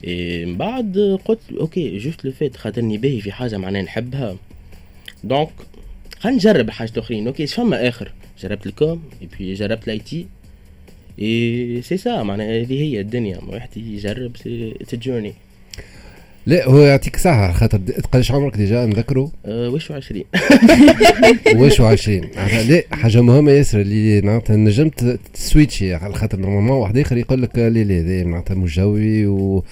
et 0.05 0.47
من 0.47 0.57
بعد 0.57 1.19
قلت 1.25 1.41
أوكي 1.61 1.99
juste 1.99 2.25
le 2.25 2.33
fait 2.33 2.57
خاطرني 2.57 2.99
باهي 2.99 3.21
في 3.21 3.33
حاجة 3.33 3.57
معناها 3.57 3.83
نحبها 3.83 4.37
donc 5.25 5.51
خلينا 6.19 6.37
نجرب 6.37 6.69
الحاجات 6.69 6.93
الاخرين 6.93 7.27
أوكي 7.27 7.47
فما 7.47 7.89
اخر 7.89 8.13
جربت 8.41 8.67
ال 8.67 8.76
com 8.76 9.03
et 9.23 9.29
puis 9.39 9.55
جربت 9.55 9.85
ال 9.85 9.99
IT 9.99 10.27
et 11.21 11.83
c'est 11.83 11.97
ça 11.97 12.23
معناها 12.23 12.61
هذه 12.61 12.83
هي 12.83 13.01
الدنيا 13.01 13.41
واحد 13.49 13.77
يجرب 13.77 14.33
it's 14.81 14.95
journey 14.95 15.35
لا 16.47 16.69
هو 16.69 16.79
يعطيك 16.79 17.17
صحة 17.17 17.53
خاطر 17.53 17.81
قداش 18.13 18.33
عمرك 18.33 18.57
déjà 18.57 18.87
نذكروا؟ 18.87 19.29
أه 19.47 19.69
واش 19.69 19.93
20 19.93 20.25
واش 21.57 21.81
20 21.81 22.21
لا 22.69 22.83
حاجة 22.93 23.23
مهمة 23.23 23.51
ياسر 23.53 23.81
اللي 23.81 24.21
معناتها 24.21 24.57
نجمت 24.57 25.19
تسويتشي 25.35 25.95
على 25.95 26.15
خاطر 26.15 26.39
normalement 26.39 26.77
واحد 26.79 26.99
آخر 26.99 27.17
يقول 27.17 27.43
لك 27.43 27.59
لا 27.59 27.71
لا 27.71 28.01
هذا 28.01 28.25
معناتها 28.25 28.55
مش 28.55 28.91
جوي 28.91 29.27
و 29.27 29.65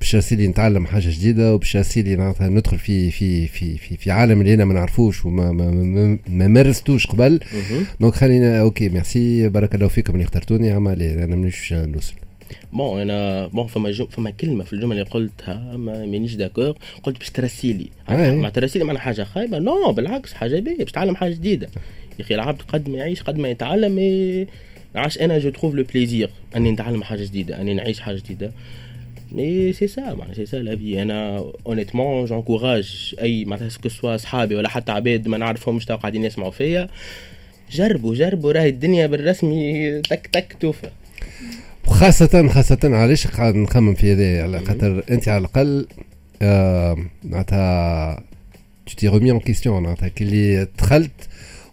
باش 0.00 0.16
اسيلي 0.16 0.48
نتعلم 0.48 0.86
حاجة 0.86 1.08
جديدة 1.10 1.54
وباش 1.54 1.76
اسيلي 1.76 2.16
معناتها 2.16 2.48
ندخل 2.48 2.78
في 2.78 3.10
في 3.10 3.46
في 3.46 3.78
في, 3.78 3.96
في 3.96 4.10
عالم 4.10 4.40
اللي 4.40 4.54
أنا 4.54 4.64
ما 4.64 4.74
نعرفوش 4.74 5.24
وما 5.24 5.52
ما, 5.52 5.70
ما, 5.70 6.18
ما 6.28 6.48
مارستوش 6.48 7.06
قبل. 7.06 7.40
donc 8.00 8.14
خلينا 8.14 8.60
أوكي 8.60 8.88
ميرسي 8.88 9.48
بارك 9.48 9.74
الله 9.74 9.88
فيكم 9.88 10.12
اللي 10.12 10.24
اخترتوني 10.24 10.76
أما 10.76 10.92
أنا 10.92 11.26
مانيش 11.26 11.72
نوصل. 11.72 12.14
bon 12.72 13.00
أنا 13.00 13.46
bon 13.46 13.66
فما 13.66 13.90
je 13.90 14.06
فما 14.06 14.30
كلمه 14.30 14.64
في 14.64 14.72
الجمله 14.72 14.92
اللي 14.92 15.10
قلتها 15.10 15.76
ما 15.76 16.06
مانيش 16.06 16.34
d'accord 16.34 16.78
قلت 17.02 17.18
باش 17.18 17.30
ترسيلي 17.30 17.86
ما 18.42 18.48
ترسيلي 18.48 18.84
معناها 18.84 19.02
حاجة 19.02 19.22
خايبه 19.24 19.58
non 19.58 19.92
بالعكس 19.92 20.32
حاجة 20.32 20.60
باهيه 20.60 20.78
باش 20.78 20.92
تعلم 20.92 21.16
حاجة 21.16 21.32
جديده 21.32 21.68
يا 22.18 22.24
أخي 22.24 22.34
العبد 22.34 22.62
قد 22.62 22.88
ما 22.88 22.98
يعيش 22.98 23.22
قد 23.22 23.38
ما 23.38 23.48
يتعلم 23.48 23.98
عاش 24.94 25.18
أنا 25.18 25.38
je 25.38 25.50
trouve 25.50 25.74
le 25.74 25.84
plaisir 25.94 26.30
اني 26.56 26.72
نتعلم 26.72 27.02
حاجة 27.02 27.24
جديده 27.24 27.60
اني 27.60 27.74
نعيش 27.74 28.00
حاجة 28.00 28.16
جديده 28.16 28.52
mais 29.32 29.72
c'est 29.72 29.86
ça 29.86 30.14
معناها 30.14 30.34
c'est 30.34 30.46
ça 30.46 30.56
la 30.56 30.76
vie 30.76 31.02
أنا 31.02 31.44
honnêtement 31.66 32.24
j'encourage 32.24 33.14
et 33.22 33.44
معناتها 33.44 33.68
سكو 33.68 33.88
سوا 33.88 34.16
صحابي 34.16 34.54
ولا 34.54 34.68
حتى 34.68 34.92
عباد 34.92 35.28
ما 35.28 35.38
نعرفهمش 35.38 35.84
تو 35.84 35.96
قاعدين 35.96 36.24
يسمعوا 36.24 36.50
فيا 36.50 36.88
جربوا 37.70 38.14
جربوا 38.14 38.52
راهي 38.52 38.68
الدنيا 38.68 39.06
بالرسمي 39.06 40.00
تك 40.00 40.26
تك 40.26 40.56
توفى 40.60 40.90
وخاصة 41.98 42.48
خاصة 42.48 42.78
علاش 42.84 43.26
قاعد 43.26 43.54
نخمم 43.54 43.94
في 43.94 44.12
هذا 44.12 44.42
على 44.42 44.58
خاطر 44.58 45.04
أنت 45.10 45.28
على 45.28 45.38
الأقل 45.38 45.86
معناتها 47.24 48.14
tu 48.86 48.94
t'es 48.96 49.08
remis 49.08 49.30
en 49.30 49.40
question 49.40 49.82
معناتها 49.82 50.08
كي 50.08 50.66
دخلت 50.78 51.10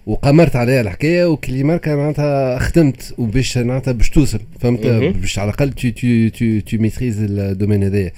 وقمرت 0.06 0.56
عليها 0.56 0.82
الحكاية 0.82 1.26
وكلي 1.26 1.64
ماركة 1.64 1.96
معناتها 1.96 2.60
خدمت 2.60 3.14
وباش 3.18 3.58
معناتها 3.58 3.92
باش 3.92 4.10
توصل 4.10 4.40
فهمت؟ 4.60 4.86
باش 4.88 5.40
على 5.40 5.50
الأقل 5.50 5.74
tu 5.74 5.89
tu 5.89 6.30
tu 6.30 6.60
tu 6.60 6.78
maîtrises 6.78 7.22
ال 7.22 7.29
domaine 7.29 7.84
هذايا. 7.84 8.12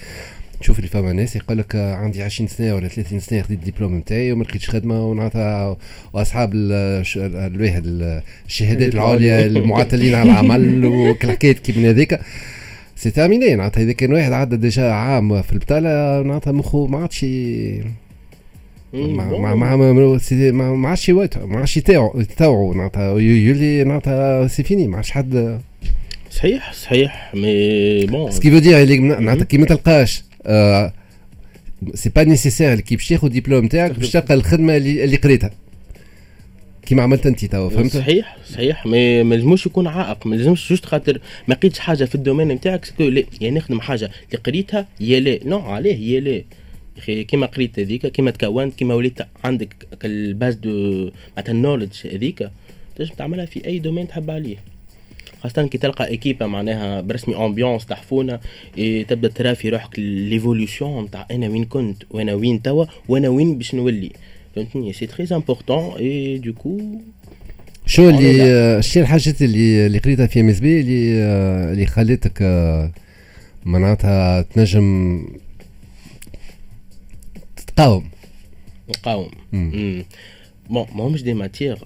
تشوف 0.59 0.79
اللي 0.79 0.89
فما 0.89 1.13
ناس 1.13 1.35
يقول 1.35 1.57
لك 1.57 1.75
عندي 1.75 2.23
20 2.23 2.47
سنة 2.47 2.75
ولا 2.75 2.87
30 2.87 3.19
سنة 3.19 3.41
خديت 3.41 3.59
الدبلوم 3.67 3.97
نتاعي 3.97 4.31
وما 4.31 4.43
لقيتش 4.43 4.69
خدمة 4.69 5.05
ومعناتها 5.05 5.77
وأصحاب 6.13 6.51
الواحد 6.53 7.83
الشهادات 8.45 8.93
العليا 8.95 9.45
المعطلين 9.45 10.15
على 10.15 10.31
العمل 10.31 10.85
وكل 10.85 11.33
كي 11.33 11.73
من 11.77 11.85
هذيك. 11.85 12.19
c'est 12.95 13.11
terminé 13.11 13.55
معناتها 13.55 13.83
إذا 13.83 13.91
كان 13.91 14.13
واحد 14.13 14.31
عدى 14.31 14.57
déjà 14.57 14.91
عام 14.91 15.41
في 15.41 15.53
البطاله 15.53 16.23
معناتها 16.23 16.51
مخه 16.51 16.87
ما 16.87 16.97
عادش 16.97 17.25
ما 18.93 19.55
ما 19.55 19.55
ما 19.55 19.75
ما 19.75 20.89
عادش 20.89 21.09
ما 21.09 21.57
عادش 21.57 21.77
يطاوعو 21.77 22.73
معناتها 22.73 23.19
يولي 23.19 23.83
معناتها 23.83 24.47
c'est 24.47 24.63
fini 24.63 24.87
ما 24.87 24.95
عادش 24.95 25.11
حد 25.11 25.59
صحيح 26.31 26.73
صحيح 26.73 27.31
mais 27.35 28.05
bon 28.05 28.31
ce 28.31 28.37
qu'il 28.37 28.51
faut 28.51 28.57
dire 28.57 29.01
معناتها 29.01 29.45
كي 29.45 29.57
ما 29.57 29.65
تلقاش. 29.65 30.23
c'est 31.93 32.09
pas 32.09 32.23
nécessaire 32.23 32.79
كي 32.79 32.95
باش 32.95 33.07
تاخذ 33.07 33.29
ديبلوم 33.29 33.67
تاعك 33.67 33.91
باش 33.91 34.11
تلقى 34.11 34.33
الخدمه 34.33 34.77
اللي, 34.77 35.03
اللي 35.03 35.15
قريتها 35.15 35.51
كيما 36.85 37.03
عملت 37.03 37.25
انت 37.25 37.45
توا 37.45 37.69
فهمت 37.69 37.91
صحيح 37.93 38.37
صحيح 38.53 38.85
ما 38.85 39.35
لازموش 39.35 39.65
يكون 39.65 39.87
عائق 39.87 40.27
ما 40.27 40.35
لازمش 40.35 40.69
juste 40.69 40.85
خاطر 40.85 41.19
ما 41.47 41.53
لقيتش 41.53 41.79
حاجة 41.79 42.05
في 42.05 42.15
ال 42.15 42.19
domaine 42.19 42.47
نتاعك 42.47 42.85
c'est 42.85 42.96
que 42.96 43.03
لا 43.03 43.23
يا 43.41 43.51
نخدم 43.51 43.81
حاجة 43.81 44.05
اللي 44.05 44.37
قريتها 44.43 44.87
يا 44.99 45.19
لا 45.19 45.39
non 45.45 45.59
عليه 45.59 45.95
يا 46.15 46.19
لا 46.19 46.43
أخي 46.97 47.23
كيما 47.23 47.45
قريت 47.45 47.79
هذيك 47.79 48.07
كيما 48.07 48.31
تكونت 48.31 48.75
كيما 48.75 48.93
وليت 48.93 49.19
عندك 49.43 49.87
ال 50.05 50.15
base 50.15 50.55
de 50.55 50.71
معناتها 51.35 51.51
ال 51.51 51.55
knowledge 51.55 51.91
هذيك 52.13 52.49
تنجم 52.95 53.13
تعملها 53.13 53.45
في 53.45 53.65
اي 53.67 53.79
domaine 53.79 54.07
تحب 54.07 54.31
عليه 54.31 54.57
خاصة 55.43 55.67
كي 55.67 55.77
تلقى 55.77 56.07
équipe 56.07 56.47
معناها 56.47 57.01
برسمي 57.01 57.35
ambiance 57.35 57.85
تحفونا 57.85 58.39
تبدأ 59.07 59.27
ترى 59.27 59.55
في 59.55 59.69
روحك 59.69 59.99
l'évolution 59.99 61.03
نتاع 61.03 61.27
أنا 61.31 61.47
وين 61.47 61.65
كنت 61.65 62.03
وأنا 62.11 62.33
وين 62.33 62.61
توا 62.61 62.85
وأنا 63.07 63.29
وين 63.29 63.57
باش 63.57 63.75
نولي. 63.75 64.11
فهمتني؟ 64.55 64.93
c'est 64.93 65.05
très 65.05 65.27
important 65.31 66.37
et 66.37 66.48
du 66.48 66.59
coup 66.59 66.81
شو 67.85 68.09
اللي 68.09 68.81
شو 68.83 68.99
الحاجات 68.99 69.41
اللي 69.41 69.85
اللي 69.85 69.97
قريتها 69.97 70.27
في 70.27 70.39
MSB 70.39 70.79
اللي 70.79 71.23
اللي 71.73 71.85
خلتك 71.85 72.41
معناتها 73.65 74.41
تنجم 74.41 75.27
تقاوم. 77.67 78.09
نقاوم 78.89 79.31
Bon, 80.69 80.85
moi, 80.93 81.09
j'ai 81.15 81.23
des 81.23 81.33
matières, 81.33 81.77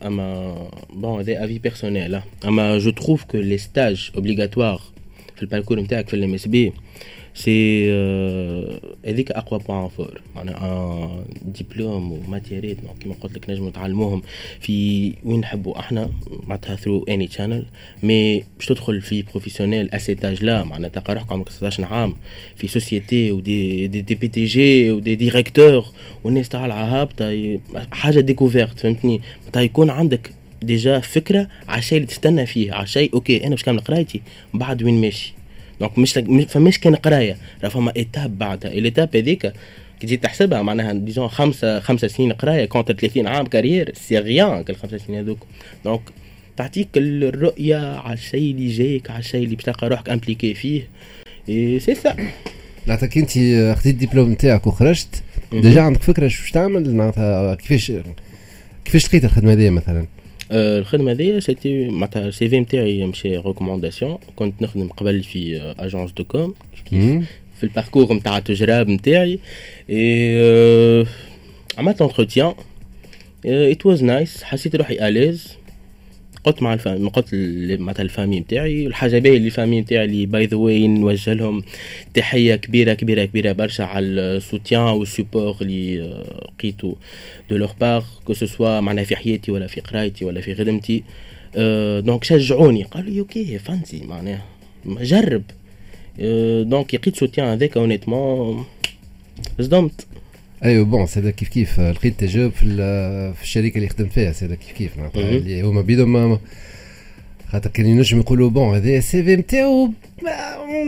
bon, 0.93 1.21
des 1.21 1.35
avis 1.35 1.59
personnels. 1.59 2.23
Hein. 2.43 2.79
Je 2.79 2.89
trouve 2.89 3.25
que 3.27 3.37
les 3.37 3.57
stages 3.57 4.11
obligatoires, 4.15 4.91
في 5.41 5.47
ال 5.47 5.51
parcours 5.51 5.79
نتاعك 5.79 6.07
في 6.07 6.13
ال 6.13 6.33
MSB 6.33 6.73
c'est 7.33 7.91
هذيك 9.05 9.31
اقوى 9.31 9.59
point 9.59 9.87
fort 9.87 10.21
معناها 10.35 11.25
diplôme 11.41 12.11
و 12.11 12.18
matières 12.18 12.77
كيما 12.99 13.15
قلت 13.21 13.37
لك 13.37 13.49
نجموا 13.49 13.69
نتعلموهم 13.69 14.21
في 14.59 15.13
وين 15.23 15.39
نحبوا 15.39 15.79
إحنا 15.79 16.09
معناتها 16.43 16.75
through 16.75 17.03
any 17.03 17.27
channel 17.27 17.65
mais 18.03 18.43
باش 18.57 18.65
تدخل 18.65 19.01
vie 19.01 19.21
professionnelle 19.21 19.89
et 19.89 20.04
stage 20.04 20.43
لا 20.43 20.63
معناها 20.63 20.89
تلقى 20.89 21.13
روحك 21.13 21.31
عمرك 21.31 21.49
16 21.49 21.85
عام 21.85 22.15
في 22.55 22.67
société 22.67 23.31
و 23.31 23.87
des 23.87 24.01
des, 24.01 24.15
des 24.15 24.27
PDG 24.27 24.45
و 24.45 24.91
des 24.91 25.15
directeurs 25.15 25.85
والناس 26.23 26.49
طالعه 26.49 27.01
هابطه 27.01 27.59
حاجة 27.91 28.19
découverte 28.19 28.79
فهمتني 28.79 29.21
يكون 29.55 29.89
عندك 29.89 30.31
déjà 30.61 30.99
فكره 30.99 31.47
على 31.67 31.83
اللي 31.91 32.05
تستنى 32.05 32.45
فيه 32.45 32.73
على 32.73 32.87
شيء 32.87 33.13
أوكي 33.13 33.41
أنا 33.43 33.49
باش 33.49 33.63
كامل 33.63 33.79
قرايتي 33.79 34.21
بعد 34.53 34.83
وين 34.83 35.01
ماشي 35.01 35.33
donc 35.81 35.97
مش 35.99 36.19
فماش 36.49 36.77
كان 36.77 36.95
قراية. 36.95 37.37
راه 37.63 37.69
فما 37.69 37.93
étape 37.95 38.37
بعدها 38.37 38.71
ال 38.71 38.78
étape 38.78 39.15
هذيك 39.15 39.41
كي 39.99 40.07
تجي 40.07 40.17
تحسبها 40.17 40.61
معناها 40.61 40.93
disons 40.93 41.27
خمسه 41.27 41.79
خمسة 41.79 42.07
سنين 42.07 42.33
قراية 42.33 42.65
contre 42.65 42.93
30 42.93 43.27
عام 43.27 43.45
carrière 43.45 43.93
c'est 43.93 44.17
rien 44.17 44.65
الخمسة 44.69 44.97
سنين 44.97 45.19
هذوك. 45.19 45.39
donc 45.85 46.01
تعطيك 46.57 46.87
الرؤية 46.97 47.95
على 47.97 48.13
الشيء 48.13 48.51
اللي 48.51 48.67
جايك 48.67 49.11
على 49.11 49.19
الشيء 49.19 49.43
اللي 49.43 49.55
باش 49.55 49.65
تلقى 49.65 49.89
روحك 49.89 50.09
impliqué 50.09 50.53
فيه. 50.53 50.87
اي 51.49 51.79
سي 51.79 51.95
سا 51.95 52.15
معناتها 52.87 53.21
أنت 53.21 53.31
خديت 53.79 54.03
الدبلوم 54.03 54.31
نتاعك 54.31 54.67
وخرجت. 54.67 55.23
déjà 55.51 55.81
عندك 55.81 56.01
فكرة 56.01 56.27
شو 56.27 56.53
تعمل؟ 56.53 56.95
معناتها 56.95 57.55
كيفاش 57.55 57.91
كيفاش 58.85 59.07
لقيت 59.07 59.25
الخدمة 59.25 59.53
هذه 59.53 59.69
مثلا؟ 59.69 60.05
الخدمه 60.51 61.11
هذيا 61.11 61.39
c'était 61.39 61.87
معناتها 61.87 62.27
ال 62.27 62.49
CV 62.49 62.59
نتاعي 62.59 63.05
مشي 63.05 63.37
recommandation 63.37 64.17
كنت 64.35 64.61
نخدم 64.61 64.87
قبل 64.87 65.23
في 65.23 65.73
agence 65.79 66.11
de 66.11 66.23
com 66.23 66.53
في 67.57 67.63
ال 67.63 67.69
parcours 67.69 68.13
نتاع 68.13 68.37
التجراب 68.37 68.89
نتاعي 68.89 69.39
et 69.89 71.05
عملت 71.77 72.01
entretien 72.01 72.53
it 73.45 73.85
was 73.85 74.03
nice 74.03 74.43
حسيت 74.43 74.75
روحي 74.75 75.07
à 75.07 75.14
l'aise 75.14 75.57
قلت 76.43 76.63
مع 76.63 76.73
ال 76.73 76.78
famille 76.78 77.09
قلت 77.09 77.29
معناتها 77.79 78.03
ال 78.03 78.08
famille 78.08 78.39
نتاعي 78.39 78.87
الحاجة 78.87 79.19
باهية 79.19 79.37
اللي 79.37 79.47
ال 79.47 79.51
famille 79.51 79.81
نتاعي 79.81 80.05
اللي 80.05 80.25
by 80.25 80.45
the 80.45 80.57
way 80.57 80.87
نوجه 80.87 81.33
لهم 81.33 81.63
تحية 82.13 82.55
كبيره 82.55 82.93
كبيره 82.93 83.25
كبيرة 83.25 83.51
برشا 83.51 83.83
على 83.83 84.05
ال 84.05 84.15
soutien 84.15 84.81
وال 84.81 84.98
support 84.98 85.57
اللي 85.61 85.97
لقيتو 86.59 86.95
de 87.49 87.57
leur 87.57 87.71
part 87.79 88.03
que 88.25 88.33
ce 88.33 88.45
soit 88.45 88.79
معناها 88.79 89.03
في 89.03 89.15
حياتي 89.15 89.51
ولا 89.51 89.67
في 89.67 89.81
قرايتي 89.81 90.25
ولا 90.25 90.41
في 90.41 90.55
خدمتي. 90.55 91.03
donc 92.05 92.23
شجعوني 92.23 92.83
قالوا 92.83 93.09
لي 93.09 93.19
أوكي 93.19 93.59
fonce 93.59 94.01
معناها 94.05 94.45
جرب. 94.85 95.43
donc 96.69 96.95
لقيت 96.95 97.15
سوتيان 97.15 97.47
هذاك 97.47 97.77
honnêtement 97.77 98.65
صدمت. 99.59 100.07
أيوه 100.63 100.85
bon 100.85 101.05
سيدا 101.05 101.31
كيف 101.31 101.49
كيف؟ 101.49 101.79
لقيت 101.79 102.19
تجاوب 102.19 102.51
في 102.51 102.65
في 103.33 103.43
الشركة 103.43 103.75
اللي 103.75 103.89
خدمت 103.89 104.11
فيها 104.11 104.31
سيدا 104.31 104.55
كيف 104.55 104.71
كيف؟ 104.71 104.97
معناتها 104.97 105.29
اللي 105.29 105.61
هما 105.61 105.81
بيدهم 105.81 106.39
خاطر 107.47 107.69
كان 107.69 107.85
ينجم 107.85 108.19
يقولوا 108.19 108.49
bon 108.49 108.75
هذا 108.75 108.97
ال 108.97 109.23
CV 109.23 109.35
نتاعو 109.35 109.91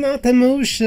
معناتها 0.01 0.32
ماهوش 0.32 0.84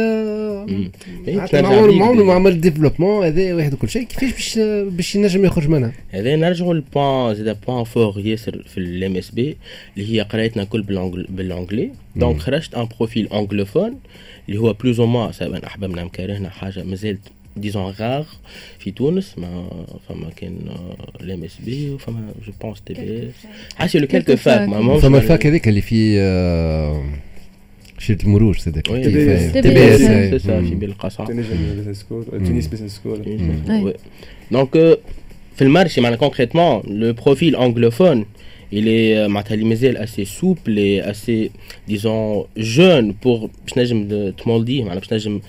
عمره 2.02 2.24
ما 2.24 2.34
عمل 2.34 2.60
développement 2.60 3.26
هذا 3.26 3.54
واحد 3.54 3.74
وكل 3.74 3.88
شيء. 3.88 4.02
كيفاش 4.02 4.58
باش 4.58 4.58
باش 4.94 5.14
ينجم 5.16 5.44
يخرج 5.44 5.68
منها؟ 5.68 5.92
هذا 6.10 6.36
نرجعوا 6.36 6.74
لل 6.74 6.91
point 6.91 7.34
زاد 7.34 7.56
point 7.66 7.84
fort 7.84 8.20
ياسر 8.20 8.64
في 8.68 8.78
ال 8.78 9.16
MSB 9.16 9.56
اللي 9.96 10.14
هي 10.14 10.20
قرايتنا 10.20 10.64
كل 10.64 10.82
بال 11.28 11.41
anglais. 11.41 11.90
donc 12.16 12.40
خرجت 12.40 12.74
un 12.74 12.88
profil 12.98 13.28
anglophone 13.32 13.98
اللي 14.48 14.60
هو 14.60 14.72
plus 14.72 15.00
ou 15.00 15.32
سواء 15.32 15.66
أحببنا 15.66 16.02
ام 16.02 16.08
كرهنا 16.08 16.50
حاجة 16.50 16.82
مازالت 16.82 17.20
disons 17.56 17.90
rare 17.90 18.26
في 18.78 18.90
تونس 18.90 19.38
ما 19.38 19.68
فما 20.08 20.30
كان 20.36 20.58
ال 21.20 21.44
MSB 21.44 21.90
وفما 21.90 22.32
جو 22.46 22.52
بونس 22.60 22.80
تي 22.86 22.94
بي 22.94 23.28
اس 23.28 23.34
حاسي 23.76 23.98
لو 23.98 24.06
كيلكو 24.06 24.36
فاك 24.36 24.68
ما 24.68 24.98
فما 25.00 25.18
ال 25.18 25.25
fac 25.25 25.46
هذيك 25.46 25.68
اللي 25.68 25.80
في 25.80 26.16
شركه 27.98 28.24
المرور 28.24 28.56
c'est 28.56 28.73
donc 28.73 28.86
TBS 28.86 30.00
c'est 30.00 30.38
ça 30.38 30.62
في 30.62 30.74
بالقصع 30.74 31.24
Tunis 31.24 31.46
Business 32.66 32.94
School 32.94 33.94
donc 34.50 34.98
في 35.56 35.62
ال 35.62 35.68
marché 35.68 36.00
معنا 36.00 36.16
concrètement 36.16 36.82
le 36.86 37.12
profil 37.12 37.56
anglophone 37.56 38.26
il 38.72 38.84
est 38.84 39.28
معناتها 39.28 39.54
اللي 39.54 39.64
مازال 39.64 39.96
assez 39.96 40.24
souple 40.24 40.78
et 40.78 41.10
assez 41.10 41.50
disons 41.88 42.44
jeune 42.56 43.14
pour 43.22 43.50
باش 43.64 43.78
نجم 43.78 44.30
تمولديه 44.30 44.84
معناتها 44.84 45.00
باش 45.00 45.12
نجم 45.12 45.40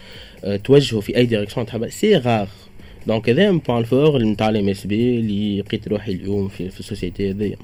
توجهه 0.63 0.99
في 0.99 1.17
أي 1.17 1.25
direction 1.25 1.65
تحبها 1.65 1.89
c'est 1.89 2.17
rare 2.17 2.47
donc 3.07 3.29
هذا 3.29 3.51
point 3.51 3.83
fort 3.83 4.23
نتاع 4.23 4.49
ال 4.49 4.69
MSB 4.69 5.19
اللي 5.19 5.59
لقيت 5.61 5.87
روحي 5.87 6.11
اليوم 6.11 6.47
في, 6.47 6.69
في 6.69 6.79
ال 6.79 6.86
société 6.86 7.31
هذيا 7.31 7.55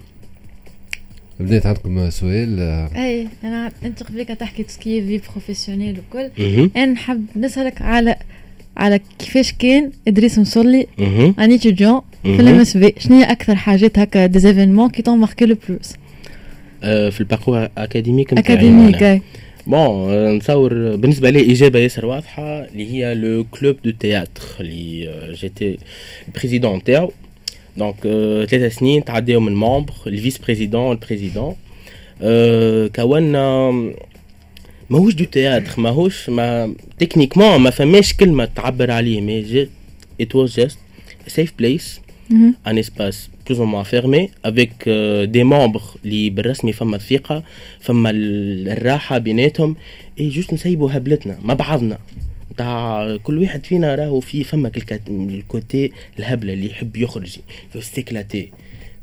بديت 1.39 1.65
عندكم 1.65 2.09
سؤال 2.09 2.59
أي 2.95 3.27
أنا 3.43 3.71
أنت 3.85 4.03
قبلك 4.03 4.27
تحكي 4.27 4.63
tout 4.63 4.80
ce 4.80 4.88
qui 4.88 5.01
est 5.01 5.21
professionnel 5.31 5.99
وكل. 5.99 6.29
أنا 6.75 6.85
نحب 6.85 7.25
نسألك 7.35 7.81
على 7.81 8.15
على 8.77 8.99
كيفاش 9.19 9.53
كان 9.53 9.91
إدريس 10.07 10.39
مصلي؟ 10.39 10.87
un 11.39 11.51
étudiant 11.51 12.01
في 12.23 12.39
ال 12.39 12.59
MSB 12.59 12.93
شنو 12.97 13.17
هي 13.17 13.23
أكثر 13.23 13.55
حاجات 13.55 13.99
هكا 13.99 14.25
des 14.25 14.39
événements 14.39 14.89
qui 14.89 15.01
t'ont 15.01 15.17
marqué 15.19 15.45
le 15.45 15.57
plus 15.69 15.93
في 16.81 17.19
ال 17.19 17.25
parcours 17.25 17.69
académique 17.77 18.33
académique 18.33 19.21
bon 19.67 20.35
نتصور 20.35 20.95
بالنسبة 20.95 21.29
لي 21.29 21.51
إجابة 21.51 21.79
ياسر 21.79 22.05
واضحة 22.05 22.43
اللي 22.65 22.91
هي 22.93 23.15
le 23.15 23.45
club 23.51 23.75
de 23.85 23.91
théâtre 23.91 24.41
اللي 24.59 25.33
جيتي 25.33 25.77
président 26.35 26.75
نتاعو 26.77 27.11
donc 27.77 27.95
ثلاثة 28.49 28.69
سنين 28.69 29.03
تعداو 29.05 29.39
من 29.39 29.55
membre 29.55 29.88
ال 29.88 29.93
vice-président 30.07 30.91
ال 30.91 30.98
président 30.98 31.55
كونا 32.95 33.71
ماهوش 34.89 35.13
de 35.13 35.23
théâtre 35.23 35.81
ماهوش 35.81 36.29
ما 36.29 36.73
techniquement 36.99 37.55
ما 37.55 37.69
فماش 37.69 38.13
كلمة 38.13 38.45
تعبر 38.45 38.91
عليه 38.91 39.21
mais 39.21 39.41
j'ai 39.41 39.69
it 40.21 40.35
was 40.35 40.55
just 40.59 40.77
safe 41.27 41.53
place 41.59 41.99
un 42.67 42.77
espace 42.77 43.29
plus 43.47 43.61
moins 43.61 43.83
fermé 43.83 44.29
avec 44.45 44.89
des 45.29 45.43
membres 45.43 45.81
اللي 46.05 46.29
بالرسمي 46.29 46.73
فما 46.73 46.95
الثقة 46.95 47.43
فما 47.79 48.11
الراحة 48.13 49.17
بيناتهم. 49.17 49.75
et 50.19 50.29
juste 50.29 50.53
نسيبوا 50.53 50.91
هبلتنا 50.91 51.37
مع 51.43 51.53
بعضنا. 51.53 51.97
تاع 52.57 53.17
كل 53.23 53.37
واحد 53.37 53.65
فينا 53.65 53.95
راهو 53.95 54.19
في 54.19 54.43
فما 54.43 54.71
ال 55.09 55.26
côté 55.26 55.91
الهبلة 56.19 56.53
اللي 56.53 56.65
يحب 56.65 56.97
يخرج 56.97 57.37
s'éclater 57.75 58.51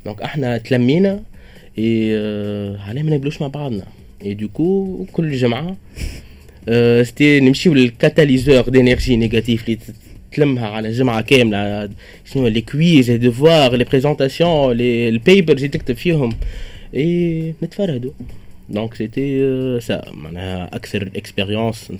donc 0.05 0.21
أحنا 0.21 0.57
تلمينا 0.57 1.23
اي 1.79 2.15
علاه 2.79 3.03
ما 3.03 3.11
نقبلوش 3.11 3.41
مع 3.41 3.47
بعضنا. 3.47 3.85
et 4.25 4.33
du 4.33 4.57
coup 4.57 5.05
كل 5.11 5.31
جمعه 5.31 5.77
c'était 7.03 7.39
نمشيو 7.39 7.73
لل 7.73 7.89
catalyseur 7.89 8.69
d'énergie 8.69 9.15
négative 9.15 9.65
اللي 9.65 9.77
تلمها 10.31 10.67
على 10.67 10.91
جمعة 10.91 11.21
كاملة. 11.21 11.89
شنو 12.25 12.47
les 12.47 12.61
quiz 12.61 13.11
les 13.11 13.17
devoirs 13.17 13.75
les 13.75 13.83
présentations 13.83 14.77
les 14.77 15.09
ال 15.09 15.16
papers 15.16 15.57
اللي 15.57 15.67
تكتب 15.67 15.95
فيهم. 15.95 16.35
et 16.95 17.53
نتفرهدوا 17.63 18.11
donc 18.69 18.93
c'était 18.93 19.79
ça 19.79 20.11
معناها 20.13 20.75
أكثر 20.75 21.09
expérience 21.15 21.91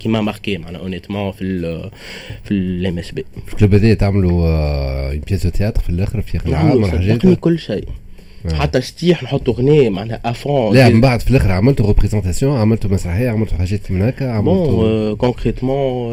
كيما 0.00 0.20
marqué 0.20 0.58
معناها 0.58 0.80
honnêtement 0.80 1.32
في 1.32 1.44
ال 1.44 1.90
في 2.44 2.50
ال 2.50 2.98
MSB 2.98 3.24
في 3.46 3.52
ال 3.52 3.56
club 3.56 3.74
هذايا 3.74 3.94
تعملوا 3.94 4.48
une 5.10 5.20
pièce 5.20 5.42
théâtre 5.42 5.80
في 5.82 5.90
الآخر 5.90 6.22
في 6.22 6.38
ولا 6.74 6.86
حاجات 6.86 7.26
كل 7.40 7.58
شيء. 7.58 7.84
حتى 8.54 8.80
شتيح 8.82 9.22
نحطوا 9.22 9.54
غنية 9.54 9.88
معناها 9.88 10.20
enfin. 10.24 10.74
لا 10.74 10.88
من 10.88 11.00
بعد 11.00 11.20
في 11.20 11.30
الآخر 11.30 11.50
عملتوا 11.50 11.86
représentation 11.86 12.56
عملتوا 12.58 12.90
مسرحية 12.90 13.28
عملتوا 13.30 13.58
حاجات 13.58 13.90
من 13.90 14.02
هكا 14.02 14.30
عملتوا 14.30 15.14
concrètement 15.14 16.12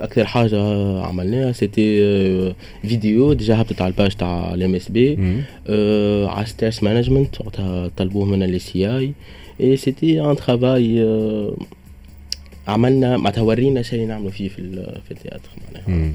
أكثر 0.00 0.24
حاجة 0.26 0.60
عملناها 1.02 1.52
c'était 1.52 2.54
vidéo 2.82 3.32
déjà 3.32 3.60
هبطت 3.60 3.82
على 3.82 3.90
ال 3.90 3.95
page 3.95 4.14
تاع 4.14 4.54
ال 4.54 4.74
MSB. 4.74 5.18
على 6.28 6.46
stress 6.46 6.82
management 6.82 7.40
وقتها 7.40 7.90
طلبوه 7.96 8.24
منا 8.24 8.44
لي 8.44 8.58
سي 8.58 8.96
اي 8.96 9.12
اي 9.60 9.76
c'était 9.76 10.20
un 10.20 10.36
travail 10.36 11.06
عملنا 12.68 13.16
معناتها 13.16 13.42
ورينا 13.42 13.82
شيء 13.82 14.06
نعملوا 14.06 14.30
فيه 14.30 14.48
في 14.48 14.56
في 15.04 15.10
ال 15.10 15.15
théâtre 15.15 15.48
معناها. 15.66 16.12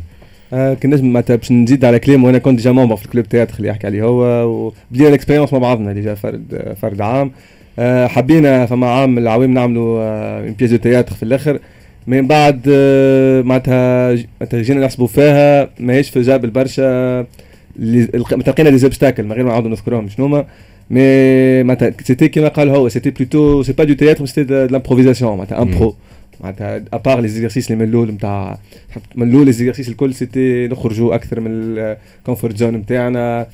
آه 0.54 0.74
كان 0.74 0.94
نجم 0.94 1.06
معناتها 1.06 1.36
باش 1.36 1.52
نزيد 1.52 1.86
على 1.86 2.00
كلام 2.00 2.24
وأنا 2.24 2.38
كنت 2.38 2.56
déjà 2.58 2.72
membre 2.72 2.96
في 2.96 3.06
ال 3.06 3.10
club 3.10 3.26
théâtre 3.26 3.54
اللي 3.58 3.68
يحكي 3.68 3.88
عليه 3.88 4.04
هو 4.04 4.24
وبدينا 4.48 5.10
ال 5.10 5.14
expérience 5.14 5.54
مع 5.54 5.60
بعضنا 5.60 5.94
déjà 5.94 6.16
فرد 6.16 6.76
فرد 6.82 7.02
عام. 7.02 7.32
آه 7.80 8.08
حبينا 8.08 8.66
فما 8.66 8.88
عام 8.88 9.18
العوام 9.18 9.54
نعملوا 9.54 10.00
آه 10.02 10.54
pièce 10.60 10.72
de 10.72 10.78
théâtre 10.78 11.16
في 11.16 11.24
الآخر. 11.24 11.60
من 12.08 12.28
بعد 12.28 12.62
آه 12.70 13.42
معناتها 13.42 14.14
معناتها 14.42 14.62
جينا 14.62 14.86
نحسبوا 14.86 15.08
فيها 15.08 15.70
ماهيش 15.80 16.10
في 16.10 16.22
جاب 16.22 16.46
برشا 16.54 17.26
لقينا 17.80 18.70
des 18.70 18.78
obstacles 18.78 19.24
من 19.24 19.32
غير 19.32 19.44
ما 19.44 19.50
نعاودوا 19.50 19.70
نذكرهم 19.70 20.10
شنو 20.10 20.26
هما؟ 20.26 20.46
mais 20.90 21.64
معناتها 21.64 21.94
c'était 22.04 22.28
كيما 22.28 22.48
قال 22.48 22.70
هو 22.70 22.90
c'était 22.90 23.10
plutôt 23.10 23.64
c'est 23.64 23.74
pas 23.74 23.84
de 23.84 23.94
théâtre 23.94 24.26
c'était 24.26 24.44
de 24.44 24.66
l'improvisation 24.66 25.32
معناتها 25.32 25.62
impro 25.62 25.96
معناتها 26.42 26.84
à 26.94 26.99
part 26.99 27.20
les 27.20 27.28
exercices 27.28 27.72
اللي 27.72 27.84
من 27.84 27.90
الأول 27.90 28.12
نتاع 28.12 28.58
من 29.16 29.30
الأول 29.30 29.46
les 29.46 29.52
exercices 29.52 29.90
الكل 29.90 30.14
c'était 30.14 30.68
نخرجوا 30.68 31.16
أكثر 31.16 31.40
من 31.40 31.52
ال 31.52 31.65
comfort 31.65 32.58
zone 32.58 32.74
نتاعنا 32.76 33.48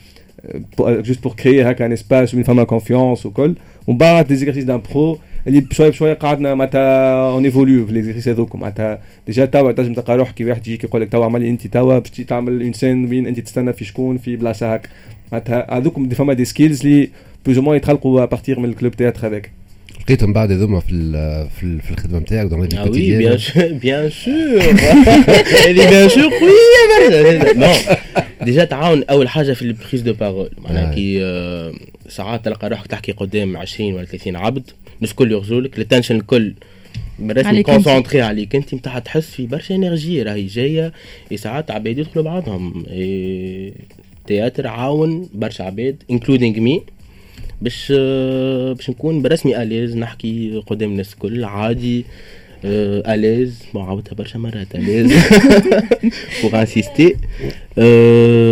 juste 0.80 1.24
pour 1.24 1.34
créer 1.34 1.72
هكا 1.72 1.86
un 1.86 1.92
espace 1.92 2.34
وين 2.34 2.44
فما 2.44 2.64
confiance 2.64 3.26
وكل 3.26 3.56
ومن 3.88 3.98
بعد 3.98 4.30
les 4.30 4.36
exercices 4.36 4.64
d'impro 4.64 5.20
اللي 5.48 5.60
بشويه 5.60 5.90
بشويه 5.90 6.14
قعدنا 6.14 6.56
معناتها 6.56 7.32
on 7.32 7.44
évolue 7.46 7.86
في 7.86 7.94
les 7.94 8.02
exercices 8.02 8.28
هذوك. 8.28 8.56
معناتها 8.56 9.00
déjà 9.28 9.46
توا 9.46 9.72
تنجم 9.72 9.94
تلقى 9.94 10.18
روحك 10.18 10.34
كي 10.34 10.46
واحد 10.46 10.68
يجيك 10.68 10.84
يقول 10.84 11.02
لك 11.02 11.12
توا 11.12 11.26
عملي 11.26 11.50
انت 11.50 11.68
توا 11.68 12.00
باش 12.00 12.10
تعمل 12.12 12.62
une 12.62 12.74
scène 12.74 13.10
وين 13.10 13.28
انت 13.28 13.40
تستنى 13.40 13.74
في 13.74 13.86
شكون 13.86 14.18
في 14.18 14.36
بلاصة 14.36 14.74
هكا. 14.74 14.90
معناتها 15.32 15.78
هذوك 15.78 16.14
فما 16.14 16.34
des 16.34 16.46
skills 16.46 16.86
اللي 16.86 17.10
plus 17.46 17.58
ou 17.58 17.74
يتخلقوا 17.74 18.26
à 18.26 18.31
partir 18.31 18.60
من 18.60 18.70
ال 18.70 18.75
club 18.75 18.96
théâtre 18.96 19.28
هذاك. 19.28 19.52
لقيتهم 20.08 20.34
بعد 20.34 20.52
هذوما 20.52 20.80
في 20.80 21.48
في, 21.60 21.92
الخدمة 21.92 22.20
نتاعك 22.20 22.48
dans 22.48 22.66
la 22.66 22.84
vie 22.84 23.18
bien 23.18 23.38
sûr 23.38 23.68
bien 23.68 24.10
sûr 24.10 24.62
هذه 25.68 25.90
bien 25.90 26.10
sûr 26.10 26.32
قوية 26.40 27.74
déjà 28.46 28.64
تعاون 28.64 29.04
أول 29.04 29.30
حاجة 29.30 29.54
في 29.54 29.62
ال 29.62 29.68
prise 29.68 30.02
de 30.02 30.14
parole 30.14 30.50
معناها 30.58 30.94
كي 30.94 31.20
ساعات 32.10 32.46
تلقى 32.46 32.70
روحك 32.70 32.88
تحكي 32.88 33.12
قدام 33.12 33.58
20 33.58 33.94
ولا 33.94 34.06
30 34.06 34.36
عبد 34.36 34.70
الناس 34.96 35.12
الكل 35.12 35.32
يغزولك 35.32 35.80
ال 35.80 35.83
attention 35.83 36.16
الكل 36.16 36.54
رسمي 37.30 37.64
concentré 37.64 38.22
عليك. 38.22 38.56
انت 38.56 38.74
متاع 38.74 39.00
تحس 39.00 39.30
في 39.30 39.46
برشا 39.46 39.76
energy 39.76 40.24
راهي 40.24 40.46
جاية 40.46 40.94
ساعات 41.36 41.72
عباد 41.72 41.98
يدخلوا 41.98 42.26
بعضهم. 42.26 42.86
théâtre 44.28 44.68
عاون 44.68 45.30
برشا 45.34 45.64
عباد 45.64 46.04
including 46.12 46.60
me 46.60 46.82
باش 47.62 47.92
باش 48.78 48.90
نكون 48.90 49.22
برسمي 49.22 49.62
à 49.62 49.67
l'aise 49.67 49.98
نحكي 49.98 50.64
قدام 50.68 50.90
الناس 50.92 51.14
الكل 51.14 51.44
عادي 51.44 52.06
à 52.66 52.80
l'aise 52.80 53.64
bon 53.74 53.84
عاودتها 53.84 54.16
برشا 54.16 54.38
مرات 54.38 54.76
à 54.76 54.80
l'aise. 54.80 55.14
pour 56.44 56.62
insister 56.62 57.16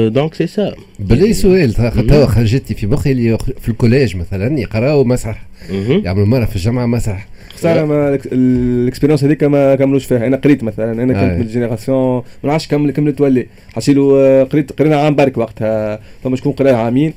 donc 0.10 0.34
c'est 0.34 0.48
ça 0.48 0.76
بلي 1.00 1.34
سؤال 1.34 1.74
توا 1.74 2.26
خرجتي 2.26 2.74
في 2.74 2.88
مخي 2.88 3.12
اللي 3.12 3.38
في 3.62 3.70
ال 3.70 3.75
collège 3.75 4.16
مثلا 4.16 4.60
يقراوا 4.60 5.04
مسرح. 5.04 5.46
يعملوا 5.90 6.26
مرة 6.26 6.46
في 6.46 6.56
الجامعة 6.56 6.86
مسرح. 6.86 7.28
خسارة 7.56 7.86
ما 7.86 8.20
ال 8.32 8.40
expérience 8.40 9.24
هذيك 9.24 9.44
ما 9.44 9.76
كملوش 9.76 10.06
فيها. 10.06 10.28
أنا 10.28 10.38
قريت 10.38 10.64
مثلا 10.64 11.04
أنا 11.04 11.14
كنت 11.14 11.34
من 11.34 11.42
ال 11.42 11.48
génération 11.48 12.16
ما 12.16 12.24
نعرفش 12.44 12.68
كمل 12.68 12.92
كملت 12.92 13.18
تولي. 13.18 13.48
حسيلو 13.74 14.18
قريت 14.52 14.72
قرينا 14.72 14.96
عام 14.96 15.16
برك 15.16 15.38
وقتها. 15.38 16.00
فما 16.24 16.36
شكون 16.36 16.52
قرا 16.52 16.72
عامين. 16.72 17.14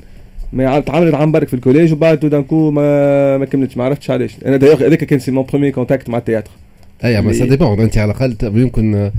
ما 0.53 0.79
تعاملت 0.79 1.13
عام 1.13 1.31
برك 1.31 1.47
في 1.47 1.53
ال 1.53 1.58
collège 1.58 1.93
وبعد 1.93 2.19
d'un 2.19 2.45
coup 2.45 2.71
ما 2.71 3.37
ما 3.37 3.45
كملتش. 3.45 3.77
ما 3.77 3.83
عرفتش 3.83 4.11
علاش. 4.11 4.35
أنا 4.45 4.57
دايوغ 4.57 4.85
هذاك 4.85 5.03
كان 5.03 5.19
c'est 5.19 5.31
mon 5.31 5.43
premier 5.43 5.71
contact 5.71 6.09
مع 6.09 6.17
ال 6.17 6.21
théâtre. 6.21 6.51
اي 7.03 7.21
mais 7.21 7.33
ça 7.33 7.45
dépend 7.45 7.79
أنت 7.79 7.97
على 7.97 8.11
الأقل 8.11 8.35
يمكن 8.43 8.95
آه، 8.95 9.11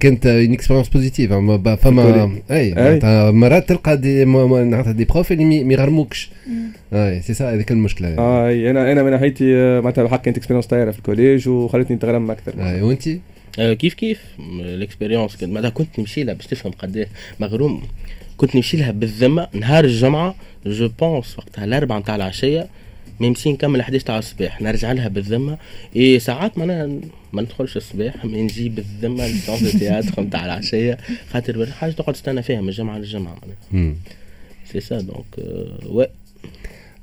كانت 0.00 0.26
une 0.26 0.52
expérience 0.52 0.88
positive 0.88 1.32
فما 1.32 2.30
أي 2.50 2.74
معناتها 2.74 3.30
مرات 3.30 3.68
تلقى 3.68 3.96
des 3.96 4.24
معناتها 4.24 4.92
des 4.92 5.04
profs 5.04 5.32
اللي 5.32 5.64
ما 5.64 5.72
يغرموكش 5.72 6.30
أي 6.92 7.22
سي 7.22 7.34
سا 7.34 7.54
هذيك 7.54 7.70
المشكلة. 7.70 8.08
أي. 8.08 8.70
أنا 8.70 8.92
أنا 8.92 9.02
من 9.02 9.10
ناحيتي 9.10 9.54
معناتها 9.80 10.04
الحق 10.04 10.22
كانت 10.22 10.36
expérience 10.36 10.66
طايرة 10.66 10.90
في 10.90 10.98
ال 10.98 11.04
collège 11.04 11.48
وخلتني 11.48 11.96
نتغرم 11.96 12.30
أكثر. 12.30 12.52
أي 12.58 12.82
وأنت؟ 12.82 13.08
كيف 13.78 13.94
كيف؟ 13.94 14.20
ال 14.60 14.68
expérience 14.68 15.42
معناتها 15.42 15.70
كنت 15.70 15.98
نمشي 15.98 16.24
لها 16.24 16.34
باش 16.34 16.46
تفهم 16.46 16.72
قداش 16.72 17.06
مغروم. 17.40 17.82
كنت 18.36 18.56
نمشي 18.56 18.76
لها 18.76 18.90
بالذمة 18.90 19.48
نهار 19.52 19.84
الجمعة 19.84 20.34
je 20.66 20.88
pense 20.88 21.38
وقتها 21.38 21.64
الأربعة 21.64 21.98
نتاع 21.98 22.16
العشية 22.16 22.68
même 23.20 23.41
si 23.41 23.52
نكمل 23.52 23.80
11 23.80 24.06
تاع 24.06 24.18
الصباح 24.18 24.62
نرجع 24.62 24.92
لها 24.92 25.08
بالذمة. 25.08 25.58
إي 25.96 26.18
ساعات 26.18 26.58
معناها 26.58 26.86
ما 27.32 27.42
ندخلش 27.42 27.76
الصباح 27.76 28.24
mais 28.24 28.42
نجي 28.42 28.68
بالذمة 28.68 29.26
ل 29.26 29.31
séance 29.31 29.62
de 29.62 29.78
théâtre 29.78 30.22
نتاع 30.22 30.44
العشية. 30.44 30.98
خاطر 31.30 31.66
حاجة 31.66 31.90
تقعد 31.90 32.14
تستنى 32.14 32.42
فيها 32.42 32.60
من 32.60 32.68
الجمعه 32.68 32.98
للجمعه 32.98 33.36
معناها. 33.42 33.94
c'est 34.72 34.80
ça 34.80 35.00
donc 35.00 35.24
oui 35.86 36.06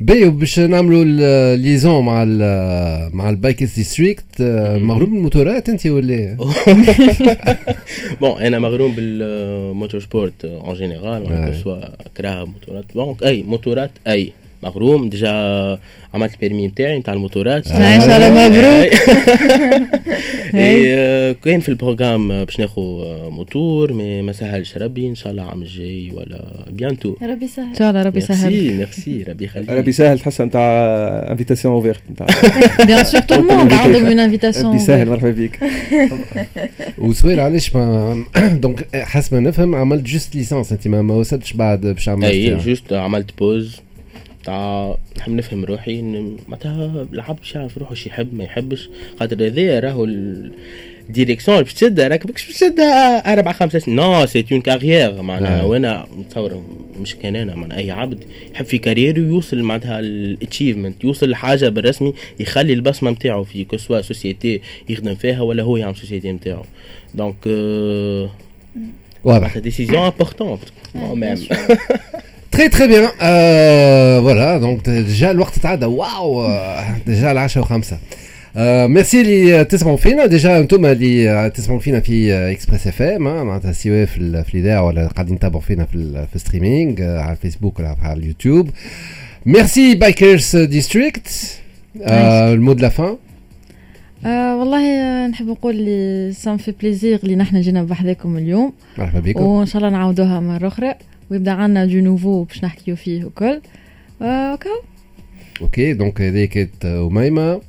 بي 0.04 0.30
باش 0.30 0.60
نعملوا 0.60 1.04
ال 1.07 1.20
liaison 1.20 2.06
مع 2.06 2.24
ال 2.28 3.16
مع 3.16 3.30
ال 3.30 3.36
Bikers 3.36 3.76
District 3.76 4.41
مغروم 4.82 5.10
بالموتورات 5.12 5.70
انت 5.70 5.86
ولا؟ 5.88 6.38
bon 8.22 8.41
أنا 8.42 8.60
مغروم 8.60 8.92
بال 8.95 9.99
motorsport 10.02 10.45
en 10.45 10.74
général 10.76 11.56
soit 11.64 11.80
كراهب 12.18 12.45
موتورات. 12.46 12.86
donc 12.95 13.24
أي 13.24 13.44
موتورات 13.44 13.92
أي. 14.08 14.34
مغروم 14.64 15.10
déjà 15.10 15.30
عملت 16.14 16.34
ال 16.34 16.38
permis 16.38 16.68
نتاعي 16.68 16.99
نتاع 16.99 17.14
الموتورات. 17.14 17.68
ان 17.68 18.02
شاء 18.02 18.18
الله 18.18 18.49
مبروك 18.49 18.94
كاين 21.44 21.60
في 21.60 21.69
ال 21.70 21.77
programme 21.77 22.45
باش 22.45 22.60
ناخذ 22.60 22.81
moteur 23.30 23.94
mais 23.94 24.22
ما 24.22 24.31
سهلش. 24.31 24.77
ربي 24.77 25.07
إن 25.07 25.15
شاء 25.15 25.31
الله 25.31 25.44
العام 25.44 25.61
الجاي 25.61 26.11
ولا 26.14 26.65
bientôt 26.72 27.15
ربي 27.23 27.45
يسهل. 27.45 27.65
إن 27.65 27.76
شاء 27.76 27.90
الله 27.90 28.03
ربي 28.03 28.18
يسهل. 28.18 28.52
merci 28.52 28.74
merci 28.78 29.24
ربي 29.30 29.45
يخليك. 29.45 29.69
ربي 29.69 29.90
يسهل. 29.90 30.19
تحسها 30.19 30.45
نتاع 30.45 30.61
invitation 31.32 31.74
ouverte 31.74 32.02
نتاع 32.11 32.27
bien 32.86 33.03
sûr 33.03 33.22
tout 33.22 33.36
le 33.36 33.46
monde 33.46 33.74
عندهم 33.73 34.06
une 34.06 34.20
invitation 34.20 34.68
ربي 34.68 34.76
يسهل 34.76 35.10
مرحبا 35.10 35.31
بك. 35.31 35.60
وسؤال 36.98 37.40
علاش 37.40 37.76
ما 37.76 38.23
donc 38.61 38.88
حسب 38.95 39.34
ما 39.34 39.40
نفهم 39.40 39.76
عملت 39.76 40.06
juste 40.06 40.36
licence 40.36 40.72
أنت 40.72 40.88
ما 40.88 41.14
وصلتش 41.14 41.53
بعد 41.53 41.81
باش 41.81 42.10
عملت 42.10 42.26
أي 42.31 42.56
juste 42.56 42.94
عملت 42.94 43.38
pause 43.38 43.76
تاع 44.44 44.98
نحب 45.18 45.32
نفهم 45.32 45.65
روحي 45.65 46.02
معناتها 46.48 47.07
العبد 47.14 47.40
باش 47.40 47.56
يعرف 47.56 47.78
روحه 47.78 47.95
شي 47.95 48.10
يحب 48.10 48.34
ما 48.34 48.44
يحبش. 48.44 48.90
خاطر 49.20 49.45
هذايا 49.45 49.80
راهو 49.80 50.06
ال 51.10 51.15
direction 51.15 51.61
باش 51.61 51.74
تسدها 51.74 52.07
راك 52.07 52.28
باش 52.28 52.48
تسدها 52.48 53.34
أربع 53.34 53.52
خمسة 53.52 53.80
سنين. 53.80 53.95
non 53.95 54.26
c'est 54.26 54.45
une 54.52 54.61
carrière 54.61 55.22
معناها. 55.22 55.64
وأنا 55.64 56.07
نتصور 56.20 56.64
مش 56.99 57.15
كان 57.15 57.36
أنا 57.36 57.56
معناها. 57.56 57.78
أي 57.78 57.91
عبد 57.91 58.24
يحب 58.53 58.65
في 58.65 58.78
carrière 58.78 59.20
ويوصل 59.20 59.61
معناتها 59.61 59.99
ال 59.99 60.08
achievement 60.08 61.03
يوصل 61.03 61.30
لحاجة 61.30 61.70
بالرسمي 61.70 62.14
يخلي 62.40 62.74
البصمة 62.74 63.11
نتاعو 63.11 63.44
في 63.44 63.64
كل 63.65 63.78
société 63.78 64.61
يخدم 64.90 65.15
فيها 65.15 65.41
ولا 65.41 65.64
هو 65.64 65.78
يعمل 65.78 65.95
société 65.95 66.32
نتاعو 66.32 66.64
donc 67.15 67.36
واضح. 69.24 69.57
décision 69.57 70.03
importante 70.03 70.60
même 70.95 71.38
très 72.53 72.70
très 72.70 72.88
bien 72.88 73.07
voilà 74.24 74.57
donc 74.57 74.90
déjà 74.90 75.32
الوقت 75.32 75.60
تعدى 75.60 75.86
واو 75.86 76.48
déjà 77.07 77.32
العشرة 77.32 77.62
وخمسة 77.62 77.98
ميرسي 78.88 79.22
اللي 79.22 79.64
تسمعوا 79.64 79.98
فينا 79.98 80.26
déjà 80.26 80.57
أنتم 80.60 80.86
اللي 80.86 81.50
تسمعوا 81.50 81.80
فينا 81.80 82.00
في 82.00 82.34
Express 82.34 82.88
FM 82.88 83.22
معناتها 83.22 83.72
سواء 83.72 84.06
في 84.06 84.18
الاذاعه 84.54 84.84
ولا 84.84 85.08
قاعدين 85.08 85.40
تتابعوا 85.40 85.62
فينا 85.62 85.86
في 85.86 86.28
في 86.34 86.40
streaming 86.40 87.02
على 87.02 87.32
الفيسبوك 87.32 87.80
ولا 87.80 87.96
على 88.02 88.20
اليوتيوب 88.20 88.70
merci 89.45 89.95
Bikers 89.95 90.56
District 90.56 91.28
ال 92.07 92.20
mot 92.20 92.57
de 92.57 92.82
la 92.82 92.90
fin 92.90 93.18
آه 94.26 94.58
والله 94.58 95.28
نحب 95.28 95.48
نقول 95.48 95.76
لي 95.76 96.32
ça 96.36 96.47
me 96.47 96.57
fait 96.57 96.74
plaisir 96.82 97.20
اللي 97.24 97.36
نحن 97.36 97.62
جينا 97.62 97.84
بحذاكم 97.84 98.38
اليوم 98.38 98.74
مرحبا 98.98 99.20
بكم 99.20 99.42
وان 99.42 99.66
شاء 99.66 99.78
الله 99.78 99.90
نعاودوها 99.90 100.40
مره 100.40 100.68
أخرى 100.68 100.96
ويبدا 101.32 101.52
عندنا 101.52 101.86
du 101.86 101.99
nouveau 101.99 102.44
باش 102.44 102.64
نحكيو 102.64 102.95
فيه 102.95 103.26
وكل 103.26 103.62
okay. 104.22 104.70
okay 105.61 105.94
donc 105.94 106.22
هذه 106.22 106.45
كانت 106.45 106.86
أميمة. 106.86 107.62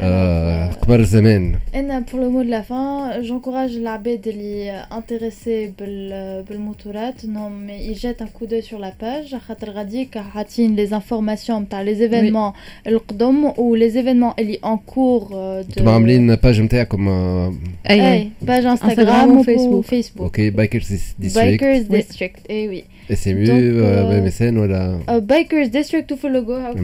قبل 0.00 1.00
الزمان 1.00 1.54
أنا 1.74 1.98
pour 1.98 2.20
le 2.20 2.30
mot 2.30 2.37
de 2.37 2.42
la 2.42 2.60
fin 2.60 3.22
j'encourage 3.22 3.76
العباد 3.76 4.28
اللي 4.28 4.86
intéressés 4.92 5.72
بالموتورات 6.48 7.24
انهم 7.24 7.70
ي 7.70 7.79
jette 7.79 8.22
un 8.22 8.28
coup 8.28 8.44
d'œil 8.44 8.60
sur 8.60 8.80
la 8.80 8.92
page 9.02 9.36
خاطر 9.36 9.70
غاديك 9.70 10.18
حاطين 10.18 10.76
les 10.76 10.82
informations 10.82 11.62
نتاع 11.62 11.82
les 11.82 11.94
événements 11.94 12.52
القدم 12.86 13.44
و 13.44 13.74
les 13.74 13.90
événements 13.90 14.32
اللي 14.38 14.58
en 14.64 14.76
cours 14.86 15.28
أنتم 15.60 15.88
عاملين 15.88 16.34
page 16.34 16.60
نتاعكم 16.60 17.08
اي 17.90 18.30
page 18.42 18.66
انستغرام 18.66 19.38
وفيسبوك 19.38 19.84
فيسبوك 19.84 20.24
okay 20.24 20.50
Bikers 20.50 21.14
District 21.18 21.64
Bikers 21.64 21.86
District 21.86 22.50
اي 22.50 22.68
oui 22.68 22.84
اس 23.12 23.28
ام 23.28 23.42
يو 23.42 23.84
ام 23.84 24.26
اس 24.26 24.42
ان 24.42 24.58
ولا 24.58 25.00
بايكرز 25.08 25.68
ديستريكت 25.68 26.12
وفي 26.12 26.26
اللوغو 26.26 26.74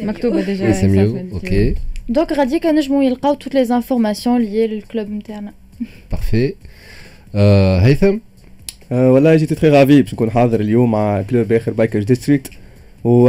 مكتوبه 0.00 0.42
déjà 0.42 0.70
SM 0.70 1.28
U 2.08 2.20
okay 2.20 2.32
donc 2.32 2.32
غادي 2.32 2.58
كنجمو 2.58 3.02
يلقاو 3.02 3.34
toutes 3.34 3.64
les 3.64 3.79
informations 3.79 4.40
liées 4.42 4.66
لل 4.66 4.81
club 4.81 5.10
نتاعنا 5.10 5.52
parfait 6.10 6.54
هيثم 7.84 8.18
والله 8.90 9.36
j'étais 9.36 9.52
très 9.52 9.70
ravi 9.70 10.02
باش 10.02 10.14
نكون 10.14 10.30
حاضر 10.30 10.60
اليوم 10.60 10.90
مع 10.90 11.22
club 11.22 11.52
اخر 11.52 11.72
Bikers 11.72 12.04
District 12.04 12.50
و 13.04 13.28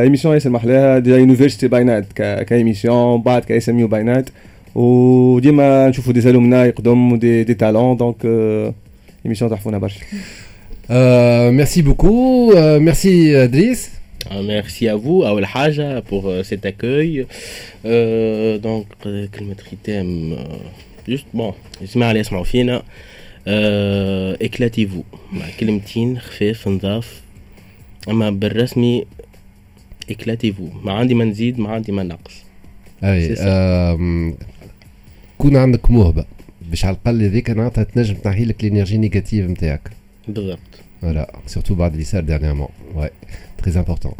émission 0.00 0.34
ياسر 0.34 0.50
محلاها 0.50 0.98
déjà 0.98 1.16
University 1.16 1.68
by 1.68 1.84
Night 1.84 2.12
ك 2.42 2.51
émission 2.51 3.22
بعد 3.22 3.44
ك 3.44 3.68
SMU 3.68 3.78
by 3.78 4.02
Night 4.02 4.30
وديما 4.74 5.88
نشوفوا 5.88 6.12
des 6.12 6.20
alumni 6.20 6.66
يقدم 6.66 7.12
و 7.12 7.20
des 7.20 7.44
des 7.44 7.54
talents 7.54 7.96
donc 7.96 8.16
émission 9.24 9.50
تحفونا 9.50 9.78
برشا 9.78 10.00
merci 11.50 11.82
beaucoup 11.82 12.52
merci 12.78 13.44
ادريس 13.44 13.90
Merci 13.90 14.05
à 14.30 14.96
vous, 14.96 15.22
à 15.22 15.30
Haja, 15.54 16.02
pour 16.02 16.28
euh, 16.28 16.42
cet 16.42 16.66
accueil. 16.66 17.26
Euh, 17.84 18.58
donc, 18.58 18.86
كلمة 19.04 19.56
ختام 19.56 20.36
juste 21.08 21.26
bon 21.34 21.54
اسمع 21.84 22.10
اللي 22.10 22.20
يسمعوا 22.20 22.44
فينا 22.44 22.82
éclatez-vous 24.42 25.02
مع 25.32 25.50
كلمتين 25.60 26.18
خفاف 26.18 26.68
نضاف 26.68 27.22
اما 28.08 28.30
بالرسمي 28.30 29.06
éclatez-vous 30.10 30.68
ما 30.84 30.92
عندي 30.92 31.14
ما 31.14 31.24
نزيد 31.24 31.58
ما 31.60 31.70
عندي 31.70 31.92
ما 31.92 32.02
نقص 32.02 32.34
اي 33.04 33.36
كون 35.38 35.56
عندك 35.56 35.90
موهبة 35.90 36.24
باش 36.70 36.84
على 36.84 36.96
الأقل 36.96 37.22
هذيك 37.22 37.50
معناتها 37.50 37.84
تنجم 37.84 38.14
تنحي 38.14 38.44
لك 38.44 38.64
ال 38.64 38.68
énergie 38.68 38.98
négative 38.98 39.50
نتاعك. 39.50 39.90
بالضبط. 40.28 40.58
voilà 41.02 41.34
surtout 41.46 41.74
بعد 41.74 41.92
اللي 41.92 42.04
صار 42.04 42.22
dernièrement 42.22 42.68
ouais 42.94 43.10
très 43.58 43.78
important 43.78 44.12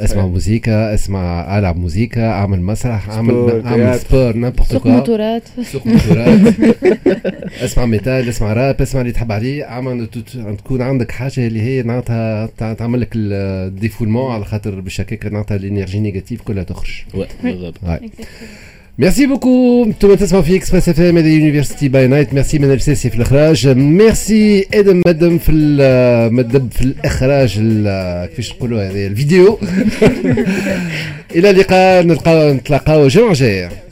اسمع 0.00 0.26
موسيقى 0.26 0.94
اسمع 0.94 1.58
العب 1.58 1.76
موسيقى 1.76 2.20
اعمل 2.20 2.60
مسرح 2.60 3.10
اعمل 3.10 3.62
اعمل 3.66 3.98
sport 3.98 4.36
n'importe 4.36 4.72
سوق 4.72 4.86
موتورات 4.86 5.42
سوق 5.62 5.86
موتورات 5.86 6.54
اسمع 7.64 7.86
metal 7.86 8.28
اسمع 8.28 8.52
راب 8.52 8.82
اسمع 8.82 9.00
اللي 9.00 9.12
تحب 9.12 9.32
عليه 9.32 9.64
اعمل 9.64 10.08
تكون 10.58 10.82
عندك 10.82 11.10
حاجة 11.10 11.46
اللي 11.46 11.62
هي 11.62 11.82
معناتها 11.82 12.46
تعمل 12.74 13.00
لك 13.00 13.08
ال 13.14 13.24
défoulement 13.24 14.32
على 14.32 14.44
خاطر 14.44 14.80
باش 14.80 15.00
هكاك 15.00 15.26
معناتها 15.26 15.56
ال 15.56 15.61
énergie 15.61 16.00
négative 16.00 16.42
كلها 16.42 16.64
تخرج 16.64 17.02
بالضبط 17.42 17.74
ميرسي 18.98 19.26
بوكو 19.26 19.84
أنتم 19.84 20.14
تسمعوا 20.14 20.44
في 20.44 20.56
اكسبريس 20.56 20.88
اف 20.88 21.00
ام 21.00 21.18
يونيفرسيتي 21.18 21.88
باي 21.88 22.06
نايت 22.06 22.34
ميرسي 22.34 22.58
من 22.58 22.72
السيسي 22.72 23.10
في 23.10 23.16
الاخراج 23.16 23.68
ميرسي 23.68 24.66
آدم 24.74 25.02
مدم 25.06 25.38
في 25.38 25.52
مدب 26.32 26.72
في 26.72 26.82
الاخراج 26.82 27.54
كيفاش 28.28 28.52
نقولوا 28.52 28.88
هذه 28.88 29.06
الفيديو 29.06 29.58
إلى 31.34 31.50
اللقاء 31.50 32.02
نتلاقاو 32.52 33.04
الجمعه 33.04 33.28
الجايه 33.28 33.82